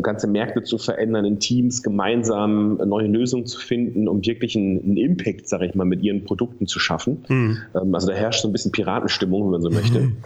ganze 0.02 0.26
Märkte 0.26 0.62
zu 0.62 0.78
verändern 0.78 1.24
in 1.24 1.38
Teams 1.38 1.82
gemeinsam 1.82 2.76
neue 2.76 3.06
Lösungen 3.06 3.46
zu 3.46 3.58
finden, 3.58 4.08
um 4.08 4.24
wirklich 4.24 4.56
einen, 4.56 4.82
einen 4.82 4.96
Impact, 4.96 5.48
sage 5.48 5.66
ich 5.66 5.74
mal, 5.74 5.84
mit 5.84 6.02
ihren 6.02 6.24
Produkten 6.24 6.66
zu 6.66 6.78
schaffen. 6.78 7.24
Mhm. 7.28 7.58
also 7.92 8.08
da 8.08 8.14
herrscht 8.14 8.42
so 8.42 8.48
ein 8.48 8.52
bisschen 8.52 8.72
Piratenstimmung, 8.72 9.44
wenn 9.44 9.50
man 9.50 9.62
so 9.62 9.70
möchte. 9.70 10.00
Mhm. 10.00 10.16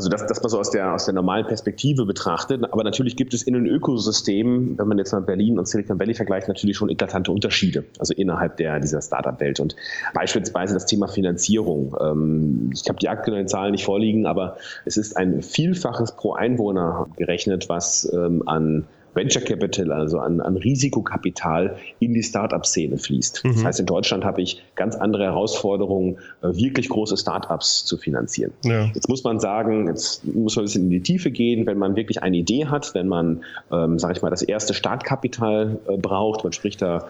Also 0.00 0.08
das, 0.08 0.26
das 0.26 0.40
man 0.42 0.48
so 0.48 0.58
aus 0.58 0.70
der, 0.70 0.94
aus 0.94 1.04
der 1.04 1.12
normalen 1.12 1.46
Perspektive 1.46 2.06
betrachtet. 2.06 2.64
Aber 2.72 2.82
natürlich 2.84 3.16
gibt 3.16 3.34
es 3.34 3.42
in 3.42 3.52
den 3.52 3.66
Ökosystemen, 3.66 4.78
wenn 4.78 4.88
man 4.88 4.96
jetzt 4.96 5.12
mal 5.12 5.20
Berlin 5.20 5.58
und 5.58 5.68
Silicon 5.68 6.00
Valley 6.00 6.14
vergleicht, 6.14 6.48
natürlich 6.48 6.78
schon 6.78 6.88
eklatante 6.88 7.30
Unterschiede, 7.30 7.84
also 7.98 8.14
innerhalb 8.14 8.56
der, 8.56 8.80
dieser 8.80 9.02
Startup-Welt. 9.02 9.60
Und 9.60 9.76
beispielsweise 10.14 10.72
das 10.72 10.86
Thema 10.86 11.06
Finanzierung. 11.06 11.94
Ähm, 12.00 12.70
ich 12.72 12.88
habe 12.88 12.98
die 12.98 13.10
aktuellen 13.10 13.46
Zahlen 13.46 13.72
nicht 13.72 13.84
vorliegen, 13.84 14.24
aber 14.24 14.56
es 14.86 14.96
ist 14.96 15.18
ein 15.18 15.42
Vielfaches 15.42 16.12
pro 16.16 16.32
Einwohner 16.32 17.06
gerechnet, 17.18 17.68
was 17.68 18.10
ähm, 18.14 18.42
an 18.46 18.86
Venture 19.14 19.42
Capital, 19.42 19.92
also 19.92 20.18
an, 20.18 20.40
an 20.40 20.56
Risikokapital 20.56 21.76
in 21.98 22.14
die 22.14 22.22
Startup-Szene 22.22 22.98
fließt. 22.98 23.44
Mhm. 23.44 23.52
Das 23.54 23.64
heißt, 23.64 23.80
in 23.80 23.86
Deutschland 23.86 24.24
habe 24.24 24.42
ich 24.42 24.62
ganz 24.76 24.96
andere 24.96 25.24
Herausforderungen, 25.24 26.18
äh, 26.42 26.48
wirklich 26.54 26.88
große 26.88 27.16
Startups 27.16 27.84
zu 27.84 27.96
finanzieren. 27.96 28.52
Ja. 28.64 28.90
Jetzt 28.94 29.08
muss 29.08 29.24
man 29.24 29.40
sagen, 29.40 29.88
jetzt 29.88 30.24
muss 30.24 30.56
man 30.56 30.62
ein 30.62 30.66
bisschen 30.66 30.84
in 30.84 30.90
die 30.90 31.02
Tiefe 31.02 31.30
gehen, 31.30 31.66
wenn 31.66 31.78
man 31.78 31.96
wirklich 31.96 32.22
eine 32.22 32.36
Idee 32.36 32.66
hat, 32.66 32.94
wenn 32.94 33.08
man, 33.08 33.42
ähm, 33.72 33.98
sage 33.98 34.14
ich 34.14 34.22
mal, 34.22 34.30
das 34.30 34.42
erste 34.42 34.74
Startkapital 34.74 35.78
äh, 35.88 35.96
braucht, 35.96 36.44
man 36.44 36.52
spricht 36.52 36.82
da 36.82 37.08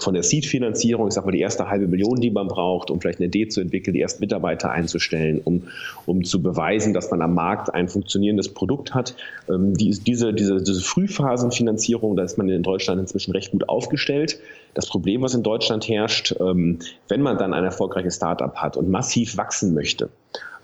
von 0.00 0.14
der 0.14 0.22
Seed-Finanzierung, 0.22 1.08
ich 1.08 1.14
sage 1.14 1.26
mal 1.26 1.32
die 1.32 1.40
erste 1.40 1.68
halbe 1.68 1.86
Million, 1.86 2.20
die 2.20 2.30
man 2.30 2.48
braucht, 2.48 2.90
um 2.90 3.00
vielleicht 3.00 3.18
eine 3.18 3.26
Idee 3.26 3.48
zu 3.48 3.60
entwickeln, 3.60 3.94
die 3.94 4.00
ersten 4.00 4.20
Mitarbeiter 4.20 4.70
einzustellen, 4.70 5.40
um, 5.42 5.64
um 6.06 6.24
zu 6.24 6.42
beweisen, 6.42 6.94
dass 6.94 7.10
man 7.10 7.22
am 7.22 7.34
Markt 7.34 7.74
ein 7.74 7.88
funktionierendes 7.88 8.54
Produkt 8.54 8.94
hat. 8.94 9.14
Ähm, 9.48 9.74
die, 9.74 9.90
diese, 9.90 10.32
diese, 10.32 10.62
diese 10.62 10.80
Frühphasenfinanzierung, 10.80 12.16
da 12.16 12.24
ist 12.24 12.38
man 12.38 12.48
in 12.48 12.62
Deutschland 12.62 13.00
inzwischen 13.00 13.32
recht 13.32 13.52
gut 13.52 13.68
aufgestellt. 13.68 14.38
Das 14.74 14.86
Problem, 14.86 15.22
was 15.22 15.34
in 15.34 15.42
Deutschland 15.42 15.88
herrscht, 15.88 16.34
ähm, 16.40 16.78
wenn 17.08 17.22
man 17.22 17.38
dann 17.38 17.54
ein 17.54 17.64
erfolgreiches 17.64 18.16
Startup 18.16 18.54
hat 18.56 18.76
und 18.76 18.90
massiv 18.90 19.36
wachsen 19.36 19.74
möchte, 19.74 20.10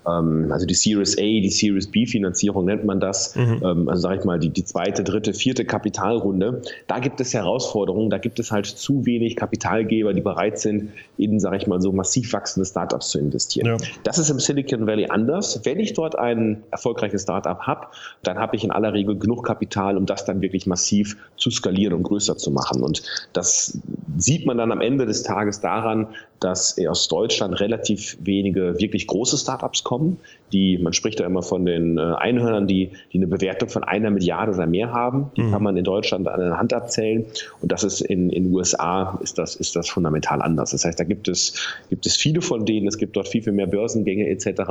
also 0.05 0.65
die 0.65 0.73
Series 0.73 1.17
A, 1.17 1.21
die 1.21 1.49
Series 1.49 1.87
B 1.87 2.05
Finanzierung 2.05 2.65
nennt 2.65 2.85
man 2.85 2.99
das, 2.99 3.35
mhm. 3.35 3.61
ähm, 3.63 3.89
also 3.89 4.01
sage 4.01 4.19
ich 4.19 4.25
mal 4.25 4.39
die, 4.39 4.49
die 4.49 4.63
zweite, 4.63 5.03
dritte, 5.03 5.33
vierte 5.33 5.65
Kapitalrunde. 5.65 6.61
Da 6.87 6.99
gibt 6.99 7.19
es 7.21 7.33
Herausforderungen, 7.33 8.09
da 8.09 8.17
gibt 8.17 8.39
es 8.39 8.51
halt 8.51 8.65
zu 8.65 9.05
wenig 9.05 9.35
Kapitalgeber, 9.35 10.13
die 10.13 10.21
bereit 10.21 10.59
sind, 10.59 10.91
in, 11.17 11.39
sage 11.39 11.57
ich 11.57 11.67
mal, 11.67 11.81
so 11.81 11.91
massiv 11.91 12.33
wachsende 12.33 12.65
Startups 12.65 13.09
zu 13.09 13.19
investieren. 13.19 13.67
Ja. 13.67 13.77
Das 14.03 14.17
ist 14.17 14.29
im 14.29 14.39
Silicon 14.39 14.87
Valley 14.87 15.07
anders. 15.09 15.61
Wenn 15.63 15.79
ich 15.79 15.93
dort 15.93 16.17
ein 16.17 16.63
erfolgreiches 16.71 17.23
Startup 17.23 17.59
habe, 17.61 17.87
dann 18.23 18.37
habe 18.37 18.55
ich 18.55 18.63
in 18.63 18.71
aller 18.71 18.93
Regel 18.93 19.17
genug 19.17 19.45
Kapital, 19.45 19.97
um 19.97 20.05
das 20.05 20.25
dann 20.25 20.41
wirklich 20.41 20.67
massiv 20.67 21.17
zu 21.37 21.49
skalieren 21.49 21.93
und 21.93 22.03
größer 22.03 22.37
zu 22.37 22.51
machen. 22.51 22.83
Und 22.83 23.03
das 23.33 23.79
sieht 24.17 24.45
man 24.45 24.57
dann 24.57 24.71
am 24.71 24.81
Ende 24.81 25.05
des 25.05 25.23
Tages 25.23 25.61
daran, 25.61 26.07
dass 26.39 26.77
aus 26.87 27.07
Deutschland 27.07 27.59
relativ 27.59 28.17
wenige 28.21 28.79
wirklich 28.79 29.07
große 29.07 29.37
Startups 29.37 29.83
kommen, 29.83 30.17
die, 30.53 30.77
man 30.77 30.93
spricht 30.93 31.19
da 31.19 31.25
immer 31.25 31.41
von 31.41 31.65
den 31.65 31.97
äh, 31.97 32.01
Einhörnern, 32.01 32.67
die, 32.67 32.91
die 33.11 33.17
eine 33.17 33.27
Bewertung 33.27 33.67
von 33.67 33.83
einer 33.83 34.09
Milliarde 34.09 34.53
oder 34.53 34.67
mehr 34.67 34.93
haben. 34.93 35.31
Die 35.35 35.41
mhm. 35.41 35.51
kann 35.51 35.63
man 35.63 35.75
in 35.75 35.83
Deutschland 35.83 36.27
an 36.27 36.39
der 36.39 36.57
Hand 36.57 36.71
abzählen. 36.71 37.25
Und 37.61 37.71
das 37.71 37.83
ist 37.83 38.01
in 38.01 38.29
den 38.29 38.53
USA 38.53 39.19
ist 39.21 39.37
das, 39.37 39.55
ist 39.55 39.75
das 39.75 39.89
fundamental 39.89 40.41
anders. 40.41 40.71
Das 40.71 40.85
heißt, 40.85 40.99
da 40.99 41.03
gibt 41.03 41.27
es, 41.27 41.67
gibt 41.89 42.05
es 42.05 42.15
viele 42.15 42.41
von 42.41 42.65
denen. 42.65 42.87
Es 42.87 42.97
gibt 42.97 43.15
dort 43.15 43.27
viel, 43.27 43.41
viel 43.41 43.53
mehr 43.53 43.67
Börsengänge 43.67 44.29
etc. 44.29 44.61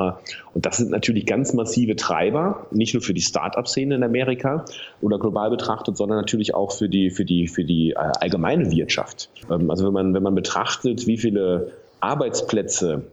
Und 0.54 0.64
das 0.64 0.76
sind 0.76 0.90
natürlich 0.90 1.26
ganz 1.26 1.52
massive 1.52 1.96
Treiber, 1.96 2.66
nicht 2.70 2.94
nur 2.94 3.02
für 3.02 3.14
die 3.14 3.20
Start-up-Szene 3.20 3.96
in 3.96 4.02
Amerika 4.04 4.64
oder 5.00 5.18
global 5.18 5.50
betrachtet, 5.50 5.96
sondern 5.96 6.18
natürlich 6.18 6.54
auch 6.54 6.72
für 6.72 6.88
die, 6.88 7.10
für 7.10 7.24
die, 7.24 7.48
für 7.48 7.64
die 7.64 7.90
äh, 7.90 7.94
allgemeine 7.96 8.70
Wirtschaft. 8.70 9.28
Ähm, 9.50 9.70
also 9.70 9.86
wenn 9.86 9.92
man, 9.92 10.14
wenn 10.14 10.22
man 10.22 10.34
betrachtet, 10.34 11.06
wie 11.06 11.18
viele 11.18 11.63
Arbeitsplätze 12.04 13.10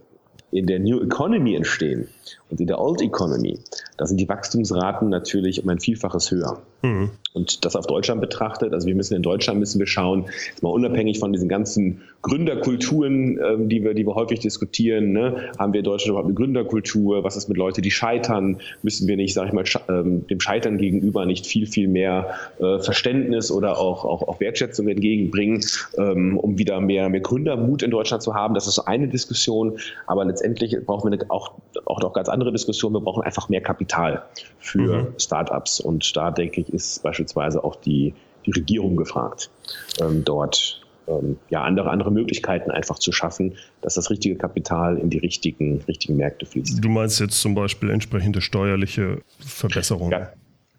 in 0.52 0.68
der 0.68 0.80
New 0.80 1.02
Economy 1.02 1.56
entstehen 1.56 2.10
und 2.52 2.60
in 2.60 2.68
der 2.68 2.80
Old 2.80 3.02
Economy, 3.02 3.60
da 3.98 4.06
sind 4.06 4.20
die 4.20 4.28
Wachstumsraten 4.28 5.10
natürlich 5.10 5.64
um 5.64 5.70
ein 5.70 5.80
Vielfaches 5.80 6.32
höher. 6.32 6.62
Mhm. 6.82 7.12
Und 7.34 7.64
das 7.64 7.76
auf 7.76 7.88
Deutschland 7.88 8.20
betrachtet, 8.20 8.74
also 8.74 8.88
wir 8.88 8.96
müssen 8.96 9.16
in 9.16 9.22
Deutschland 9.22 9.60
müssen 9.60 9.80
wir 9.80 9.88
schauen, 9.88 10.26
mal 10.62 10.70
unabhängig 10.70 11.20
von 11.20 11.32
diesen 11.32 11.48
ganzen 11.48 12.02
Gründerkulturen, 12.24 13.40
ähm, 13.40 13.70
die 13.70 13.84
wir, 13.84 13.94
die 13.94 14.06
wir 14.06 14.16
häufig 14.16 14.40
diskutieren, 14.40 15.12
ne, 15.14 15.52
haben 15.58 15.74
wir 15.74 15.80
in 15.80 15.86
Deutschland 15.86 16.10
überhaupt 16.10 16.28
eine 16.28 16.36
Gründerkultur? 16.36 17.24
Was 17.24 17.38
ist 17.38 17.48
mit 17.48 17.58
Leuten, 17.58 17.82
die 17.82 17.92
scheitern? 17.92 18.60
Müssen 18.84 19.08
wir 19.08 19.16
nicht, 19.16 19.34
sage 19.34 19.48
ich 19.48 19.54
mal, 19.54 19.64
ähm, 19.90 20.28
dem 20.28 20.40
Scheitern 20.40 20.78
gegenüber 20.78 21.26
nicht 21.26 21.46
viel, 21.46 21.66
viel 21.66 21.88
mehr 21.88 22.32
äh, 22.60 22.80
Verständnis 22.80 23.52
oder 23.52 23.80
auch, 23.80 24.04
auch, 24.04 24.28
auch 24.28 24.40
Wertschätzung 24.40 24.88
entgegenbringen, 24.88 25.64
ähm, 25.98 26.38
um 26.38 26.58
wieder 26.58 26.82
mehr, 26.82 27.10
mehr 27.10 27.22
Gründermut 27.22 27.82
in 27.82 27.92
Deutschland 27.92 28.24
zu 28.24 28.36
haben? 28.36 28.54
Das 28.56 28.68
ist 28.68 28.76
so 28.76 28.86
eine 28.86 29.08
Diskussion, 29.08 29.80
aber 30.06 30.26
letztendlich 30.26 30.76
brauchen 30.86 31.12
wir 31.12 31.18
eine, 31.18 31.32
auch, 31.32 31.54
auch 31.86 32.02
noch 32.02 32.14
ganz 32.14 32.28
andere 32.28 32.41
Diskussion. 32.50 32.94
Wir 32.94 33.02
brauchen 33.02 33.22
einfach 33.22 33.50
mehr 33.50 33.62
Kapital 33.62 34.24
für 34.58 35.04
mhm. 35.04 35.20
Startups 35.20 35.80
und 35.80 36.16
da 36.18 36.32
denke 36.32 36.62
ich, 36.62 36.70
ist 36.70 37.04
beispielsweise 37.04 37.64
auch 37.64 37.76
die, 37.76 38.16
die 38.48 38.52
Regierung 38.52 38.96
gefragt, 38.96 39.52
ähm, 40.02 40.24
dort 40.26 40.82
ähm, 41.08 41.38
ja, 41.50 41.62
andere, 41.64 41.90
andere 41.90 42.12
Möglichkeiten 42.12 42.72
einfach 42.72 42.98
zu 42.98 43.12
schaffen, 43.12 43.58
dass 43.82 43.96
das 43.96 44.10
richtige 44.10 44.36
Kapital 44.36 44.98
in 44.98 45.10
die 45.10 45.18
richtigen, 45.20 45.82
richtigen 45.88 46.18
Märkte 46.18 46.46
fließt. 46.46 46.84
Du 46.84 46.90
meinst 46.90 47.20
jetzt 47.20 47.40
zum 47.42 47.54
Beispiel 47.54 47.90
entsprechende 47.90 48.42
steuerliche 48.42 49.22
Verbesserungen? 49.40 50.12
Ja, 50.12 50.32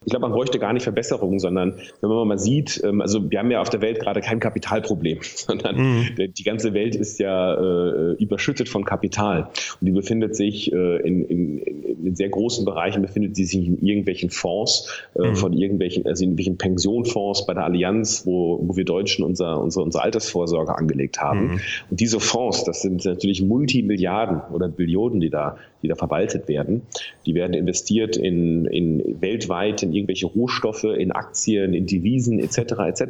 ich 0.04 0.10
glaube, 0.10 0.28
man 0.28 0.32
bräuchte 0.32 0.58
gar 0.58 0.72
nicht 0.72 0.82
Verbesserungen, 0.82 1.38
sondern 1.38 1.74
wenn 2.00 2.10
man 2.10 2.26
mal 2.26 2.38
sieht, 2.38 2.82
ähm, 2.84 3.00
also 3.00 3.30
wir 3.30 3.38
haben 3.38 3.50
ja 3.50 3.60
auf 3.60 3.70
der 3.70 3.80
Welt 3.80 4.00
gerade 4.00 4.20
kein 4.20 4.40
Kapitalproblem, 4.40 5.18
sondern 5.22 5.76
mhm. 5.76 6.32
die 6.36 6.42
ganze 6.42 6.74
Welt 6.74 6.94
ist 6.96 7.18
ja 7.18 7.54
äh, 7.54 8.12
überschüttet 8.14 8.68
von 8.68 8.84
Kapital 8.84 9.48
und 9.80 9.86
die 9.86 9.92
befindet 9.92 10.36
sich 10.36 10.72
äh, 10.72 10.96
in, 11.06 11.24
in, 11.24 11.58
in, 11.58 12.14
sehr 12.14 12.28
großen 12.28 12.64
Bereichen 12.64 13.00
befindet 13.00 13.36
sie 13.36 13.44
sich 13.44 13.66
in 13.66 13.78
irgendwelchen 13.78 14.30
Fonds 14.30 15.06
äh, 15.14 15.28
mhm. 15.28 15.36
von 15.36 15.52
irgendwelchen, 15.52 16.06
also 16.06 16.24
in 16.24 16.30
irgendwelchen 16.30 16.58
Pensionfonds 16.58 17.46
bei 17.46 17.54
der 17.54 17.64
Allianz, 17.64 18.26
wo, 18.26 18.58
wo 18.62 18.76
wir 18.76 18.84
Deutschen 18.84 19.24
unser, 19.24 19.60
unsere, 19.60 19.84
unsere 19.84 20.04
Altersvorsorge 20.04 20.76
angelegt 20.76 21.20
haben. 21.20 21.44
Mhm. 21.44 21.60
Und 21.90 22.00
diese 22.00 22.20
Fonds, 22.20 22.64
das 22.64 22.82
sind 22.82 23.04
natürlich 23.04 23.42
Multimilliarden 23.42 24.40
oder 24.52 24.68
Billionen, 24.68 25.20
die 25.20 25.30
da, 25.30 25.56
die 25.82 25.88
da 25.88 25.94
verwaltet 25.94 26.48
werden. 26.48 26.82
Die 27.24 27.34
werden 27.34 27.54
investiert 27.54 28.16
in, 28.16 28.66
in 28.66 29.20
weltweit 29.20 29.82
in 29.82 29.91
irgendwelche 29.94 30.26
Rohstoffe, 30.26 30.84
in 30.84 31.12
Aktien, 31.12 31.74
in 31.74 31.86
Devisen 31.86 32.38
etc. 32.38 32.58
etc. 32.86 33.02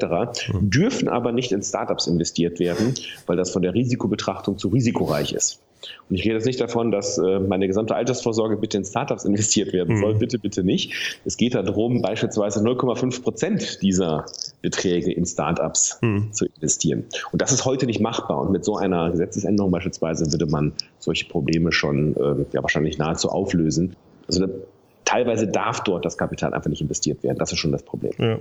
Mhm. 0.53 0.71
dürfen 0.71 1.09
aber 1.09 1.33
nicht 1.33 1.53
in 1.53 1.63
Startups 1.63 2.07
investiert 2.07 2.59
werden, 2.59 2.95
weil 3.27 3.37
das 3.37 3.51
von 3.51 3.63
der 3.63 3.75
Risikobetrachtung 3.75 4.59
zu 4.59 4.69
risikoreich 4.69 5.33
ist. 5.33 5.61
Und 6.09 6.17
ich 6.17 6.25
rede 6.25 6.35
jetzt 6.35 6.47
nicht 6.47 6.61
davon, 6.61 6.91
dass 6.91 7.19
äh, 7.19 7.41
meine 7.41 7.67
gesamte 7.67 7.95
Altersvorsorge 7.95 8.57
bitte 8.57 8.79
in 8.79 8.85
Startups 8.85 9.25
investiert 9.25 9.73
werden 9.73 9.99
soll. 9.99 10.15
Mhm. 10.15 10.19
Bitte, 10.19 10.39
bitte 10.39 10.65
nicht. 10.65 11.21
Es 11.25 11.37
geht 11.37 11.55
darum, 11.55 12.03
beispielsweise 12.03 12.61
0,5 12.61 13.23
Prozent 13.23 13.83
dieser 13.83 14.27
Beträge 14.61 15.13
in 15.13 15.27
Startups 15.27 15.99
mhm. 16.01 16.33
zu 16.33 16.47
investieren. 16.47 17.05
Und 17.33 17.43
das 17.43 17.53
ist 17.53 17.65
heute 17.65 17.87
nicht 17.87 18.01
machbar. 18.01 18.41
Und 18.41 18.53
mit 18.53 18.65
so 18.65 18.77
einer 18.77 19.11
Gesetzesänderung 19.11 19.71
beispielsweise 19.71 20.31
würde 20.31 20.47
man 20.47 20.73
solche 20.99 21.27
Probleme 21.27 21.73
schon 21.73 22.17
äh, 22.17 22.45
ja, 22.53 22.63
wahrscheinlich 22.63 22.99
nahezu 22.99 23.29
auflösen. 23.29 23.97
Also 24.29 24.47
teilweise 25.13 25.47
darf 25.47 25.85
dort 25.85 26.05
das 26.05 26.17
Kapital 26.17 26.55
einfach 26.55 26.71
nicht 26.71 26.81
investiert 26.81 27.23
werden. 27.23 27.39
Das 27.39 27.53
ist 27.53 27.59
schon 27.59 27.73
das 27.73 27.83
Problem. 27.83 28.13
Ja. 28.19 28.39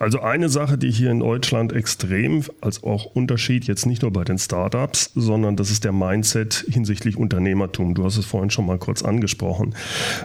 Also 0.00 0.20
eine 0.20 0.48
Sache, 0.48 0.78
die 0.78 0.90
hier 0.90 1.12
in 1.12 1.20
Deutschland 1.20 1.72
extrem 1.72 2.42
als 2.60 2.82
auch 2.82 3.04
Unterschied 3.14 3.66
jetzt 3.66 3.86
nicht 3.86 4.02
nur 4.02 4.12
bei 4.12 4.24
den 4.24 4.36
Startups, 4.36 5.12
sondern 5.14 5.56
das 5.56 5.70
ist 5.70 5.84
der 5.84 5.92
Mindset 5.92 6.64
hinsichtlich 6.68 7.16
Unternehmertum. 7.16 7.94
Du 7.94 8.04
hast 8.04 8.16
es 8.16 8.26
vorhin 8.26 8.50
schon 8.50 8.66
mal 8.66 8.78
kurz 8.78 9.02
angesprochen. 9.02 9.76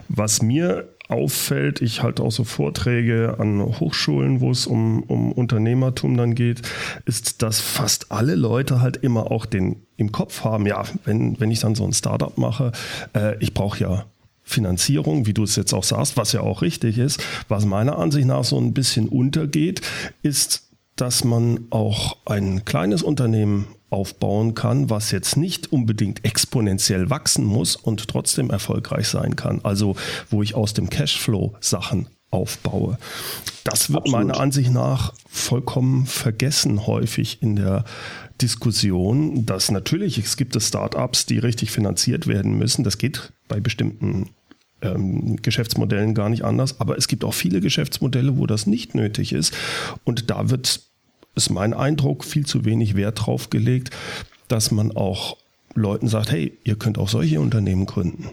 Was 0.09 0.41
mir 0.41 0.89
auffällt, 1.09 1.81
ich 1.83 2.01
halte 2.01 2.23
auch 2.23 2.31
so 2.31 2.43
Vorträge 2.43 3.35
an 3.38 3.61
Hochschulen, 3.79 4.41
wo 4.41 4.49
es 4.49 4.65
um, 4.65 5.03
um 5.03 5.31
Unternehmertum 5.31 6.17
dann 6.17 6.33
geht, 6.33 6.63
ist, 7.05 7.43
dass 7.43 7.61
fast 7.61 8.11
alle 8.11 8.33
Leute 8.33 8.81
halt 8.81 8.97
immer 8.97 9.29
auch 9.29 9.45
den 9.45 9.83
im 9.97 10.11
Kopf 10.11 10.43
haben, 10.43 10.65
ja, 10.65 10.83
wenn, 11.03 11.39
wenn 11.39 11.51
ich 11.51 11.59
dann 11.59 11.75
so 11.75 11.85
ein 11.85 11.93
Startup 11.93 12.35
mache, 12.39 12.71
äh, 13.15 13.38
ich 13.39 13.53
brauche 13.53 13.79
ja 13.79 14.05
Finanzierung, 14.45 15.25
wie 15.25 15.34
du 15.34 15.43
es 15.43 15.55
jetzt 15.55 15.73
auch 15.73 15.84
sagst, 15.84 16.17
was 16.17 16.31
ja 16.31 16.41
auch 16.41 16.62
richtig 16.62 16.97
ist, 16.97 17.21
was 17.49 17.65
meiner 17.65 17.97
Ansicht 17.97 18.27
nach 18.27 18.43
so 18.43 18.58
ein 18.58 18.73
bisschen 18.73 19.10
untergeht, 19.10 19.81
ist, 20.21 20.69
dass 20.95 21.23
man 21.23 21.65
auch 21.71 22.17
ein 22.25 22.63
kleines 22.63 23.03
Unternehmen 23.03 23.67
aufbauen 23.89 24.55
kann, 24.55 24.89
was 24.89 25.12
jetzt 25.12 25.36
nicht 25.36 25.71
unbedingt 25.71 26.23
exponentiell 26.23 27.10
wachsen 27.10 27.43
muss 27.43 27.75
und 27.75 28.08
trotzdem 28.08 28.49
erfolgreich 28.49 29.08
sein 29.08 29.36
kann. 29.36 29.62
Also 29.63 29.95
wo 30.29 30.43
ich 30.43 30.55
aus 30.55 30.73
dem 30.73 30.89
Cashflow 30.89 31.55
Sachen 31.60 32.08
aufbaue. 32.31 32.97
Das 33.63 33.89
wird 33.89 34.03
Absolut. 34.03 34.27
meiner 34.27 34.39
Ansicht 34.39 34.71
nach 34.71 35.13
vollkommen 35.29 36.05
vergessen 36.05 36.88
häufig 36.88 37.41
in 37.41 37.55
der 37.55 37.86
Diskussion, 38.41 39.45
dass 39.45 39.71
natürlich 39.71 40.17
es 40.17 40.38
gibt 40.38 40.56
es 40.56 40.67
Startups, 40.67 41.26
die 41.26 41.39
richtig 41.39 41.71
finanziert 41.71 42.28
werden 42.28 42.58
müssen. 42.58 42.84
Das 42.84 42.98
geht 42.98 43.32
bei 43.48 43.60
bestimmten 43.60 44.30
ähm, 44.82 45.38
Geschäftsmodellen 45.41 46.13
gar 46.13 46.30
nicht 46.30 46.43
anders. 46.43 46.80
Aber 46.80 46.98
es 46.98 47.08
gibt 47.08 47.24
auch 47.24 47.34
viele 47.34 47.62
Geschäftsmodelle, 47.62 48.38
wo 48.38 48.45
das 48.45 48.67
nicht 48.67 48.95
nötig 48.95 49.34
ist. 49.34 49.56
Und 50.04 50.30
da 50.30 50.50
wird, 50.50 50.82
ist 51.36 51.50
mein 51.50 51.74
Eindruck, 51.74 52.24
viel 52.24 52.45
zu 52.45 52.65
wenig 52.65 52.95
Wert 52.95 53.26
drauf 53.26 53.50
gelegt, 53.50 53.95
dass 54.48 54.71
man 54.71 54.91
auch 54.91 55.38
Leuten 55.74 56.08
sagt, 56.08 56.32
hey, 56.32 56.58
ihr 56.63 56.76
könnt 56.76 56.98
auch 56.98 57.10
solche 57.10 57.39
Unternehmen 57.39 57.86
gründen. 57.86 58.30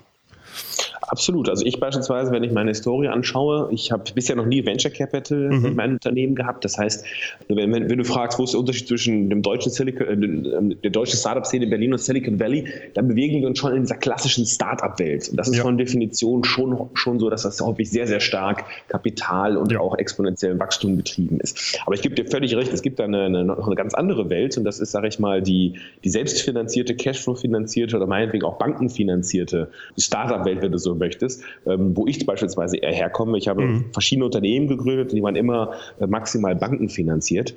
Absolut. 1.13 1.51
Also 1.51 1.67
ich 1.67 1.79
beispielsweise, 1.79 2.33
wenn 2.33 2.43
ich 2.43 2.53
meine 2.53 2.71
Historie 2.71 3.09
anschaue, 3.09 3.69
ich 3.71 3.93
habe 3.93 4.03
bisher 4.15 4.35
noch 4.35 4.47
nie 4.47 4.65
Venture 4.65 4.91
Capital 4.91 5.51
mhm. 5.51 5.67
in 5.67 5.77
meinem 5.77 5.93
Unternehmen 5.93 6.35
gehabt. 6.35 6.65
Das 6.65 6.79
heißt, 6.79 7.05
wenn, 7.49 7.71
wenn, 7.71 7.91
wenn, 7.91 7.99
du 7.99 8.05
fragst, 8.05 8.39
wo 8.39 8.45
ist 8.45 8.55
der 8.55 8.61
Unterschied 8.61 8.89
zwischen 8.89 9.29
dem 9.29 9.43
deutschen 9.43 9.71
Silicon, 9.71 10.07
äh, 10.07 10.57
ähm, 10.57 10.81
der 10.81 10.91
deutschen 10.91 11.19
Startup-Szene 11.19 11.65
in 11.65 11.71
Berlin 11.71 11.93
und 11.93 11.99
Silicon 11.99 12.41
Valley, 12.41 12.65
dann 12.95 13.09
bewegen 13.09 13.43
wir 13.43 13.47
uns 13.47 13.59
schon 13.59 13.75
in 13.75 13.83
dieser 13.83 13.99
klassischen 13.99 14.47
Startup-Welt. 14.47 15.29
Und 15.29 15.37
das 15.37 15.49
ist 15.49 15.57
ja. 15.57 15.63
von 15.65 15.77
Definition 15.77 16.45
schon, 16.45 16.89
schon 16.95 17.19
so, 17.19 17.29
dass 17.29 17.43
das 17.43 17.61
häufig 17.61 17.91
sehr, 17.91 18.07
sehr 18.07 18.21
stark 18.21 18.65
Kapital 18.89 19.59
und 19.59 19.71
ja. 19.71 19.81
auch 19.81 19.99
exponentiellen 19.99 20.59
Wachstum 20.61 20.97
getrieben 20.97 21.41
ist. 21.41 21.79
Aber 21.85 21.95
ich 21.95 22.01
gebe 22.01 22.15
dir 22.15 22.25
völlig 22.25 22.57
recht, 22.57 22.73
es 22.73 22.81
gibt 22.81 22.99
da 22.99 23.05
eine, 23.05 23.25
eine, 23.25 23.45
noch 23.45 23.67
eine 23.67 23.77
ganz 23.77 23.93
andere 23.93 24.31
Welt 24.31 24.57
und 24.57 24.65
das 24.65 24.81
ist, 24.81 24.93
sage 24.93 25.09
ich 25.09 25.19
mal, 25.19 25.43
die, 25.43 25.75
die 26.05 26.09
selbstfinanzierte, 26.09 26.97
Cashflow-finanzierte 26.97 27.99
oder 27.99 28.07
meinetwegen 28.07 28.47
auch 28.47 28.57
bankenfinanzierte 28.57 29.69
Startup-Welt, 29.99 30.63
wenn 30.63 30.73
du 30.73 30.79
so 30.79 31.02
möchtest, 31.03 31.43
ähm, 31.67 31.97
wo 31.97 32.07
ich 32.07 32.25
beispielsweise 32.25 32.77
eher 32.77 32.93
herkomme. 32.93 33.37
Ich 33.37 33.49
habe 33.49 33.63
mhm. 33.63 33.85
verschiedene 33.93 34.25
Unternehmen 34.27 34.69
gegründet, 34.69 35.13
die 35.13 35.23
waren 35.23 35.37
immer 35.37 35.73
äh, 36.01 36.07
maximal 36.07 36.55
bankenfinanziert. 36.55 37.55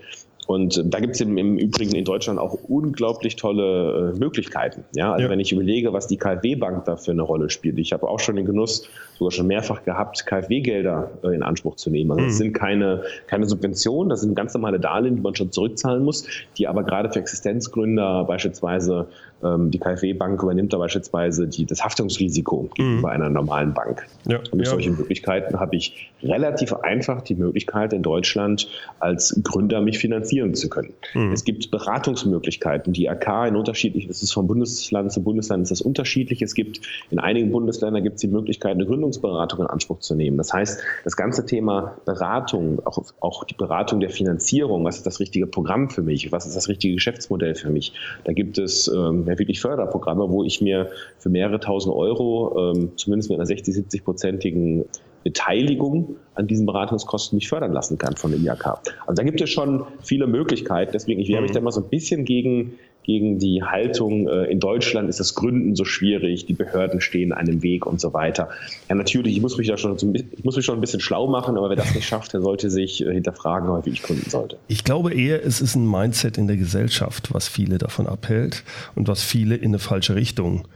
Und 0.48 0.82
da 0.86 1.00
gibt 1.00 1.16
es 1.16 1.22
im, 1.22 1.38
im, 1.38 1.58
Übrigen 1.58 1.96
in 1.96 2.06
Deutschland 2.06 2.40
auch 2.40 2.54
unglaublich 2.68 3.36
tolle 3.36 4.14
äh, 4.14 4.20
Möglichkeiten. 4.20 4.84
Ja, 4.96 5.12
also 5.14 5.26
ja. 5.26 5.30
wenn 5.30 5.40
ich 5.40 5.52
überlege, 5.52 5.92
was 5.92 6.08
die 6.08 6.18
KfW-Bank 6.18 6.86
da 6.86 6.98
für 6.98 7.12
eine 7.12 7.24
Rolle 7.24 7.50
spielt. 7.50 7.80
Ich 7.80 7.94
habe 7.94 8.08
auch 8.08 8.20
schon 8.20 8.36
den 8.36 8.46
Genuss, 8.46 8.88
sogar 9.18 9.32
schon 9.32 9.48
mehrfach 9.48 9.84
gehabt, 9.84 10.26
KfW-Gelder 10.26 11.12
äh, 11.24 11.36
in 11.36 11.44
Anspruch 11.44 11.76
zu 11.76 11.90
nehmen. 11.90 12.12
Also 12.12 12.24
mhm. 12.24 12.28
das 12.28 12.38
sind 12.38 12.54
keine, 12.54 13.04
keine 13.28 13.46
Subventionen, 13.46 14.10
das 14.10 14.22
sind 14.22 14.36
ganz 14.36 14.54
normale 14.54 14.80
Darlehen, 14.80 15.16
die 15.16 15.22
man 15.22 15.36
schon 15.36 15.52
zurückzahlen 15.52 16.04
muss, 16.04 16.28
die 16.58 16.68
aber 16.68 16.84
gerade 16.84 17.12
für 17.12 17.20
Existenzgründer 17.20 18.26
beispielsweise 18.26 19.08
ähm, 19.44 19.72
die 19.72 19.80
KfW-Bank 19.80 20.42
übernimmt 20.42 20.74
da 20.74 20.78
beispielsweise 20.78 21.48
die, 21.48 21.66
das 21.66 21.84
Haftungsrisiko 21.84 22.70
gegenüber 22.74 23.10
mhm. 23.10 23.14
einer 23.14 23.30
normalen 23.30 23.74
Bank. 23.74 24.06
Ja. 24.28 24.38
Und 24.38 24.54
durch 24.54 24.68
ja. 24.68 24.72
solche 24.72 24.92
Möglichkeiten 24.92 25.60
habe 25.60 25.76
ich 25.76 26.12
relativ 26.24 26.74
einfach 26.74 27.22
die 27.22 27.36
Möglichkeit 27.36 27.94
in 27.94 28.02
Deutschland 28.02 28.68
als 29.00 29.40
Gründer 29.44 29.82
mich 29.82 30.00
finanzieren 30.00 30.56
zu 30.56 30.70
können. 30.70 30.94
Mhm. 31.14 31.32
Es 31.32 31.44
gibt 31.44 31.70
Beratungsmöglichkeiten. 31.72 32.94
Die 32.94 33.10
AK 33.10 33.50
in 33.50 33.56
unterschiedlichen, 33.56 34.08
das 34.08 34.24
ist 34.24 34.32
von 34.32 34.48
Bundesland 34.48 35.12
zu 35.12 35.22
Bundesland 35.22 35.64
ist 35.64 35.72
das 35.72 35.82
unterschiedlich. 35.82 36.42
Es 36.42 36.56
gibt 36.56 36.82
in 37.12 37.20
einigen 37.20 37.52
Bundesländern 37.52 38.04
gibt 38.04 38.16
es 38.16 38.22
die 38.22 38.28
Möglichkeit, 38.28 38.76
eine 38.76 38.86
Gründungsberatung 39.06 39.62
in 39.62 39.68
Anspruch 39.68 40.00
zu 40.00 40.16
nehmen. 40.16 40.38
Das 40.38 40.52
heißt, 40.52 40.82
das 41.04 41.16
ganze 41.16 41.46
Thema 41.46 41.98
Beratung, 42.06 42.86
auch, 42.86 43.00
auch 43.20 43.44
die 43.44 43.54
Beratung 43.54 44.00
der 44.00 44.10
Finanzierung, 44.10 44.84
was 44.84 44.98
ist 44.98 45.06
das 45.06 45.20
richtige 45.20 45.48
Programm 45.48 45.90
für 45.90 46.02
mich, 46.02 46.32
was 46.32 46.46
ist 46.46 46.56
das 46.56 46.68
richtige 46.68 46.96
Geschäftsmodell 46.96 47.56
für 47.56 47.70
mich, 47.70 47.94
da 48.24 48.34
gibt 48.34 48.58
es 48.58 48.88
ähm, 48.88 49.28
wirklich 49.28 49.62
Förderprogramme, 49.62 50.30
wo 50.30 50.44
ich 50.44 50.62
mir 50.62 50.90
für 51.20 51.30
mehrere 51.30 51.60
tausend 51.60 51.96
Euro, 51.96 52.74
ähm, 52.74 52.92
zumindest 52.96 53.30
mit 53.30 53.38
einer 53.38 53.46
60, 53.46 53.76
70-prozentigen 53.76 54.86
Beteiligung 55.24 56.18
an 56.36 56.46
diesen 56.46 56.66
Beratungskosten 56.68 57.38
nicht 57.38 57.50
fördern 57.50 57.74
lassen 57.74 57.98
kann 57.98 58.16
von 58.16 58.32
der 58.32 58.40
IHK. 58.40 58.66
Also 59.08 59.16
da 59.16 59.24
gibt 59.24 59.42
es 59.42 59.50
schon 59.50 59.84
viele 60.02 60.28
Möglichkeiten. 60.28 60.92
Deswegen, 60.94 61.20
ich 61.20 61.30
wehre 61.30 61.42
mich 61.42 61.50
mhm. 61.52 61.56
da 61.56 61.62
mal 61.62 61.72
so 61.72 61.82
ein 61.82 61.90
bisschen 61.90 62.26
gegen, 62.26 62.74
gegen 63.06 63.38
die 63.38 63.62
Haltung, 63.62 64.28
äh, 64.28 64.46
in 64.46 64.60
Deutschland 64.60 65.10
ist 65.10 65.20
das 65.20 65.36
Gründen 65.36 65.76
so 65.76 65.86
schwierig, 65.86 66.48
die 66.48 66.54
Behörden 66.54 67.02
stehen 67.02 67.32
einem 67.32 67.62
Weg 67.62 67.86
und 67.86 68.02
so 68.02 68.14
weiter. 68.14 68.50
Ja, 68.90 68.96
natürlich, 68.96 69.36
ich 69.36 69.42
muss 69.42 69.58
mich 69.58 69.68
da 69.68 69.78
schon, 69.78 69.96
ich 70.16 70.44
muss 70.44 70.56
mich 70.56 70.66
schon 70.66 70.76
ein 70.76 70.82
bisschen 70.82 71.00
schlau 71.00 71.28
machen, 71.28 71.56
aber 71.56 71.70
wer 71.70 71.76
das 71.76 71.94
nicht 71.94 72.08
schafft, 72.08 72.34
der 72.34 72.42
sollte 72.42 72.72
sich 72.72 73.06
äh, 73.06 73.14
hinterfragen, 73.14 73.70
wie 73.86 73.92
ich 73.92 74.02
gründen 74.02 74.28
sollte. 74.28 74.58
Ich 74.68 74.84
glaube 74.84 75.14
eher, 75.14 75.46
es 75.46 75.62
ist 75.62 75.76
ein 75.76 75.90
Mindset 75.90 76.40
in 76.40 76.48
der 76.48 76.58
Gesellschaft, 76.58 77.32
was 77.32 77.48
viele 77.48 77.78
davon 77.78 78.08
abhält 78.08 78.64
und 78.96 79.08
was 79.08 79.22
viele 79.22 79.56
in 79.56 79.66
eine 79.66 79.80
falsche 79.80 80.16
Richtung 80.16 80.68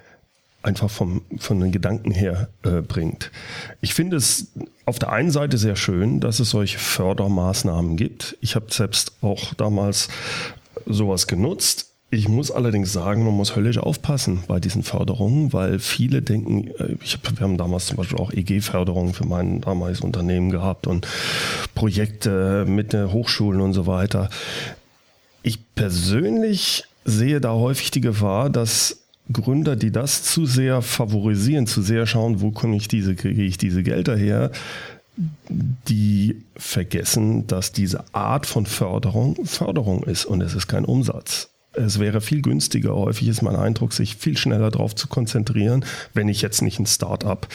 einfach 0.61 0.91
vom, 0.91 1.21
von 1.39 1.59
den 1.59 1.71
Gedanken 1.71 2.11
her 2.11 2.49
äh, 2.63 2.81
bringt. 2.81 3.31
Ich 3.81 3.95
finde 3.95 4.17
es 4.17 4.51
auf 4.85 4.99
der 4.99 5.11
einen 5.11 5.31
Seite 5.31 5.57
sehr 5.57 5.75
schön, 5.75 6.19
dass 6.19 6.39
es 6.39 6.51
solche 6.51 6.77
Fördermaßnahmen 6.77 7.95
gibt. 7.95 8.37
Ich 8.41 8.55
habe 8.55 8.67
selbst 8.69 9.13
auch 9.21 9.53
damals 9.55 10.09
sowas 10.85 11.27
genutzt. 11.27 11.88
Ich 12.11 12.27
muss 12.27 12.49
allerdings 12.49 12.91
sagen, 12.91 13.23
man 13.23 13.35
muss 13.35 13.55
höllisch 13.55 13.77
aufpassen 13.77 14.43
bei 14.47 14.59
diesen 14.59 14.81
Förderungen, 14.81 15.53
weil 15.53 15.77
viele 15.77 16.23
denken, 16.23 16.69
äh, 16.79 16.95
ich 17.03 17.19
wir 17.21 17.41
haben 17.41 17.57
damals 17.57 17.85
zum 17.85 17.97
Beispiel 17.97 18.17
auch 18.17 18.33
EG-Förderungen 18.33 19.13
für 19.13 19.27
mein 19.27 19.61
damaliges 19.61 20.01
Unternehmen 20.01 20.49
gehabt 20.49 20.87
und 20.87 21.07
Projekte 21.75 22.65
mit 22.67 22.93
Hochschulen 22.93 23.61
und 23.61 23.73
so 23.73 23.85
weiter. 23.85 24.29
Ich 25.43 25.59
persönlich 25.75 26.83
sehe 27.05 27.39
da 27.39 27.53
häufig 27.53 27.91
die 27.91 28.01
Gefahr, 28.01 28.49
dass 28.49 28.97
Gründer, 29.31 29.75
die 29.75 29.91
das 29.91 30.23
zu 30.23 30.47
sehr 30.47 30.81
favorisieren, 30.81 31.67
zu 31.67 31.83
sehr 31.83 32.07
schauen, 32.07 32.41
wo 32.41 32.49
komme 32.49 32.75
ich 32.75 32.87
diese, 32.87 33.13
kriege 33.13 33.43
ich 33.43 33.59
diese 33.59 33.83
Gelder 33.83 34.17
her, 34.17 34.51
die 35.87 36.41
vergessen, 36.55 37.45
dass 37.45 37.71
diese 37.71 38.03
Art 38.13 38.47
von 38.47 38.65
Förderung 38.65 39.45
Förderung 39.45 40.03
ist 40.03 40.25
und 40.25 40.41
es 40.41 40.55
ist 40.55 40.67
kein 40.67 40.85
Umsatz. 40.85 41.49
Es 41.79 41.99
wäre 41.99 42.19
viel 42.19 42.41
günstiger, 42.41 42.93
häufig 42.93 43.29
ist 43.29 43.41
mein 43.41 43.55
Eindruck, 43.55 43.93
sich 43.93 44.15
viel 44.17 44.37
schneller 44.37 44.69
darauf 44.69 44.95
zu 44.95 45.07
konzentrieren, 45.07 45.85
wenn 46.13 46.27
ich 46.27 46.41
jetzt 46.41 46.61
nicht 46.61 46.79
ein 46.79 46.85
Start-up, 46.85 47.47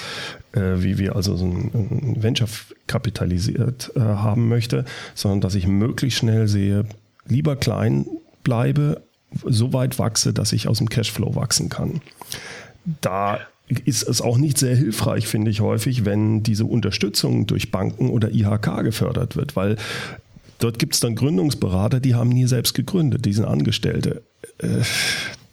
äh, 0.52 0.82
wie 0.82 0.98
wir 0.98 1.14
also 1.14 1.36
so 1.36 1.44
ein, 1.44 1.70
ein 1.74 2.22
Venture 2.22 2.48
kapitalisiert 2.86 3.92
äh, 3.96 4.00
haben 4.00 4.48
möchte, 4.48 4.84
sondern 5.14 5.40
dass 5.40 5.54
ich 5.54 5.66
möglichst 5.66 6.20
schnell 6.20 6.48
sehe, 6.48 6.86
lieber 7.26 7.56
klein 7.56 8.06
bleibe, 8.44 9.02
so 9.44 9.72
weit 9.72 9.98
wachse, 9.98 10.32
dass 10.32 10.52
ich 10.52 10.68
aus 10.68 10.78
dem 10.78 10.88
Cashflow 10.88 11.34
wachsen 11.34 11.68
kann. 11.68 12.00
Da 13.00 13.40
ist 13.84 14.06
es 14.06 14.20
auch 14.20 14.38
nicht 14.38 14.58
sehr 14.58 14.76
hilfreich, 14.76 15.26
finde 15.26 15.50
ich 15.50 15.60
häufig, 15.60 16.04
wenn 16.04 16.42
diese 16.42 16.66
Unterstützung 16.66 17.46
durch 17.46 17.70
Banken 17.70 18.10
oder 18.10 18.30
IHK 18.30 18.82
gefördert 18.84 19.36
wird, 19.36 19.56
weil 19.56 19.76
dort 20.64 20.78
gibt 20.78 20.94
es 20.94 21.00
dann 21.00 21.14
Gründungsberater, 21.14 22.00
die 22.00 22.14
haben 22.14 22.30
nie 22.30 22.46
selbst 22.46 22.74
gegründet, 22.74 23.26
die 23.26 23.32
sind 23.32 23.44
Angestellte. 23.44 24.22
Äh, 24.58 24.80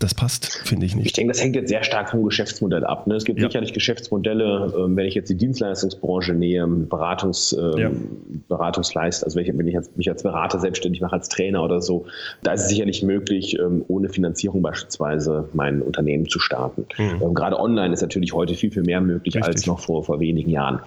das 0.04 0.16
passt, 0.16 0.62
finde 0.66 0.86
ich 0.86 0.96
nicht. 0.96 1.06
Ich 1.06 1.14
denke, 1.14 1.34
das 1.34 1.42
hängt 1.42 1.56
jetzt 1.56 1.70
sehr 1.70 1.84
stark 1.84 2.10
vom 2.10 2.24
Geschäftsmodell 2.24 2.84
ab. 2.84 3.08
Ne? 3.08 3.16
Es 3.16 3.26
gibt 3.26 3.40
ja. 3.40 3.48
sicherlich 3.48 3.74
Geschäftsmodelle, 3.74 4.74
ähm, 4.78 4.96
wenn 4.96 5.06
ich 5.06 5.16
jetzt 5.16 5.30
die 5.30 5.36
Dienstleistungsbranche 5.36 6.34
nähe, 6.34 6.66
Beratungs, 6.68 7.54
ähm, 7.54 7.78
ja. 7.78 7.92
Beratungsleist, 8.48 9.24
also 9.24 9.38
wenn 9.40 9.68
ich, 9.68 9.76
ich 9.76 9.96
mich 9.96 10.10
als 10.10 10.24
Berater 10.24 10.60
selbstständig 10.60 11.02
mache, 11.02 11.14
als 11.14 11.30
Trainer 11.30 11.64
oder 11.64 11.82
so, 11.82 12.06
da 12.44 12.54
ist 12.54 12.62
es 12.62 12.70
sicherlich 12.70 13.04
möglich, 13.04 13.58
ähm, 13.60 13.86
ohne 13.88 14.10
Finanzierung 14.10 14.62
beispielsweise 14.62 15.50
mein 15.54 15.82
Unternehmen 15.82 16.28
zu 16.28 16.40
starten. 16.40 16.86
Mhm. 16.98 17.34
Gerade 17.34 17.60
online 17.60 17.94
ist 17.94 18.02
natürlich 18.02 18.34
heute 18.34 18.56
viel, 18.56 18.72
viel 18.72 18.84
mehr 18.84 19.02
möglich 19.02 19.36
Richtig. 19.36 19.54
als 19.54 19.68
noch 19.68 19.80
vor, 19.80 20.04
vor 20.04 20.20
wenigen 20.20 20.50
Jahren. 20.50 20.80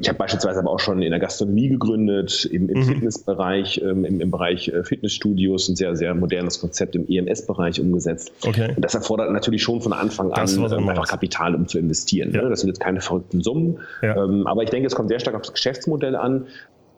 Ich 0.00 0.08
habe 0.08 0.18
beispielsweise 0.18 0.60
aber 0.60 0.70
auch 0.70 0.80
schon 0.80 1.02
in 1.02 1.10
der 1.10 1.20
Gastronomie 1.20 1.68
gegründet, 1.68 2.44
im, 2.44 2.68
im 2.68 2.78
mhm. 2.78 2.84
Fitnessbereich, 2.84 3.78
im, 3.78 4.04
im 4.04 4.30
Bereich 4.30 4.68
äh, 4.68 4.84
Fitnessstudios, 4.84 5.68
ein 5.68 5.76
sehr, 5.76 5.96
sehr 5.96 6.14
modernes 6.14 6.60
Konzept 6.60 6.96
im 6.96 7.06
EMS-Bereich 7.08 7.80
umgesetzt. 7.80 8.32
Okay. 8.44 8.72
Und 8.74 8.84
das 8.84 8.94
erfordert 8.94 9.30
natürlich 9.30 9.62
schon 9.62 9.80
von 9.80 9.92
Anfang 9.92 10.32
an 10.32 10.48
ähm, 10.48 10.88
einfach 10.88 11.08
Kapital, 11.08 11.54
um 11.54 11.68
zu 11.68 11.78
investieren. 11.78 12.32
Ja. 12.32 12.42
Ne? 12.42 12.50
Das 12.50 12.60
sind 12.60 12.68
jetzt 12.68 12.80
keine 12.80 13.00
verrückten 13.00 13.42
Summen. 13.42 13.80
Ja. 14.02 14.24
Ähm, 14.24 14.46
aber 14.46 14.62
ich 14.62 14.70
denke, 14.70 14.86
es 14.86 14.94
kommt 14.94 15.08
sehr 15.08 15.20
stark 15.20 15.36
aufs 15.36 15.52
Geschäftsmodell 15.52 16.16
an. 16.16 16.46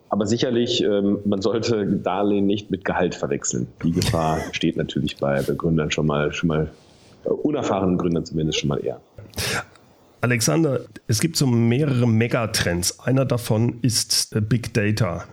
Aber 0.09 0.27
sicherlich, 0.27 0.83
ähm, 0.83 1.21
man 1.25 1.41
sollte 1.41 1.87
Darlehen 1.87 2.47
nicht 2.47 2.71
mit 2.71 2.85
Gehalt 2.85 3.15
verwechseln. 3.15 3.69
Die 3.83 3.93
Gefahr 3.93 4.41
steht 4.53 4.77
natürlich 4.77 5.17
bei, 5.17 5.41
bei 5.41 5.55
Gründern 5.55 5.91
schon 5.91 6.07
mal, 6.07 6.33
schon 6.33 6.49
mal, 6.49 6.71
äh, 7.25 7.31
unerfahrenen 7.31 7.97
Gründern 7.97 8.25
zumindest 8.25 8.61
schon 8.61 8.69
mal 8.69 8.85
eher. 8.85 9.01
Alexander, 10.23 10.83
es 11.09 11.21
gibt 11.21 11.37
so 11.37 11.47
mehrere 11.49 12.07
Megatrends. 12.07 13.01
Einer 13.01 13.25
davon 13.25 13.81
ist 13.83 14.35
äh, 14.35 14.41
Big 14.41 14.73
Data. 14.73 15.25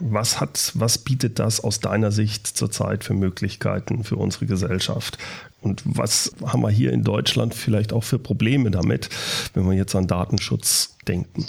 Was 0.00 0.38
hat, 0.38 0.70
was 0.74 0.98
bietet 0.98 1.38
das 1.38 1.64
aus 1.64 1.80
deiner 1.80 2.12
Sicht 2.12 2.46
zurzeit 2.46 3.04
für 3.04 3.14
Möglichkeiten 3.14 4.04
für 4.04 4.16
unsere 4.16 4.44
Gesellschaft? 4.46 5.16
Und 5.62 5.82
was 5.84 6.32
haben 6.44 6.60
wir 6.60 6.70
hier 6.70 6.92
in 6.92 7.02
Deutschland 7.02 7.54
vielleicht 7.54 7.94
auch 7.94 8.04
für 8.04 8.18
Probleme 8.18 8.70
damit, 8.70 9.08
wenn 9.54 9.64
wir 9.66 9.72
jetzt 9.72 9.94
an 9.96 10.06
Datenschutz 10.06 10.96
denken? 11.08 11.46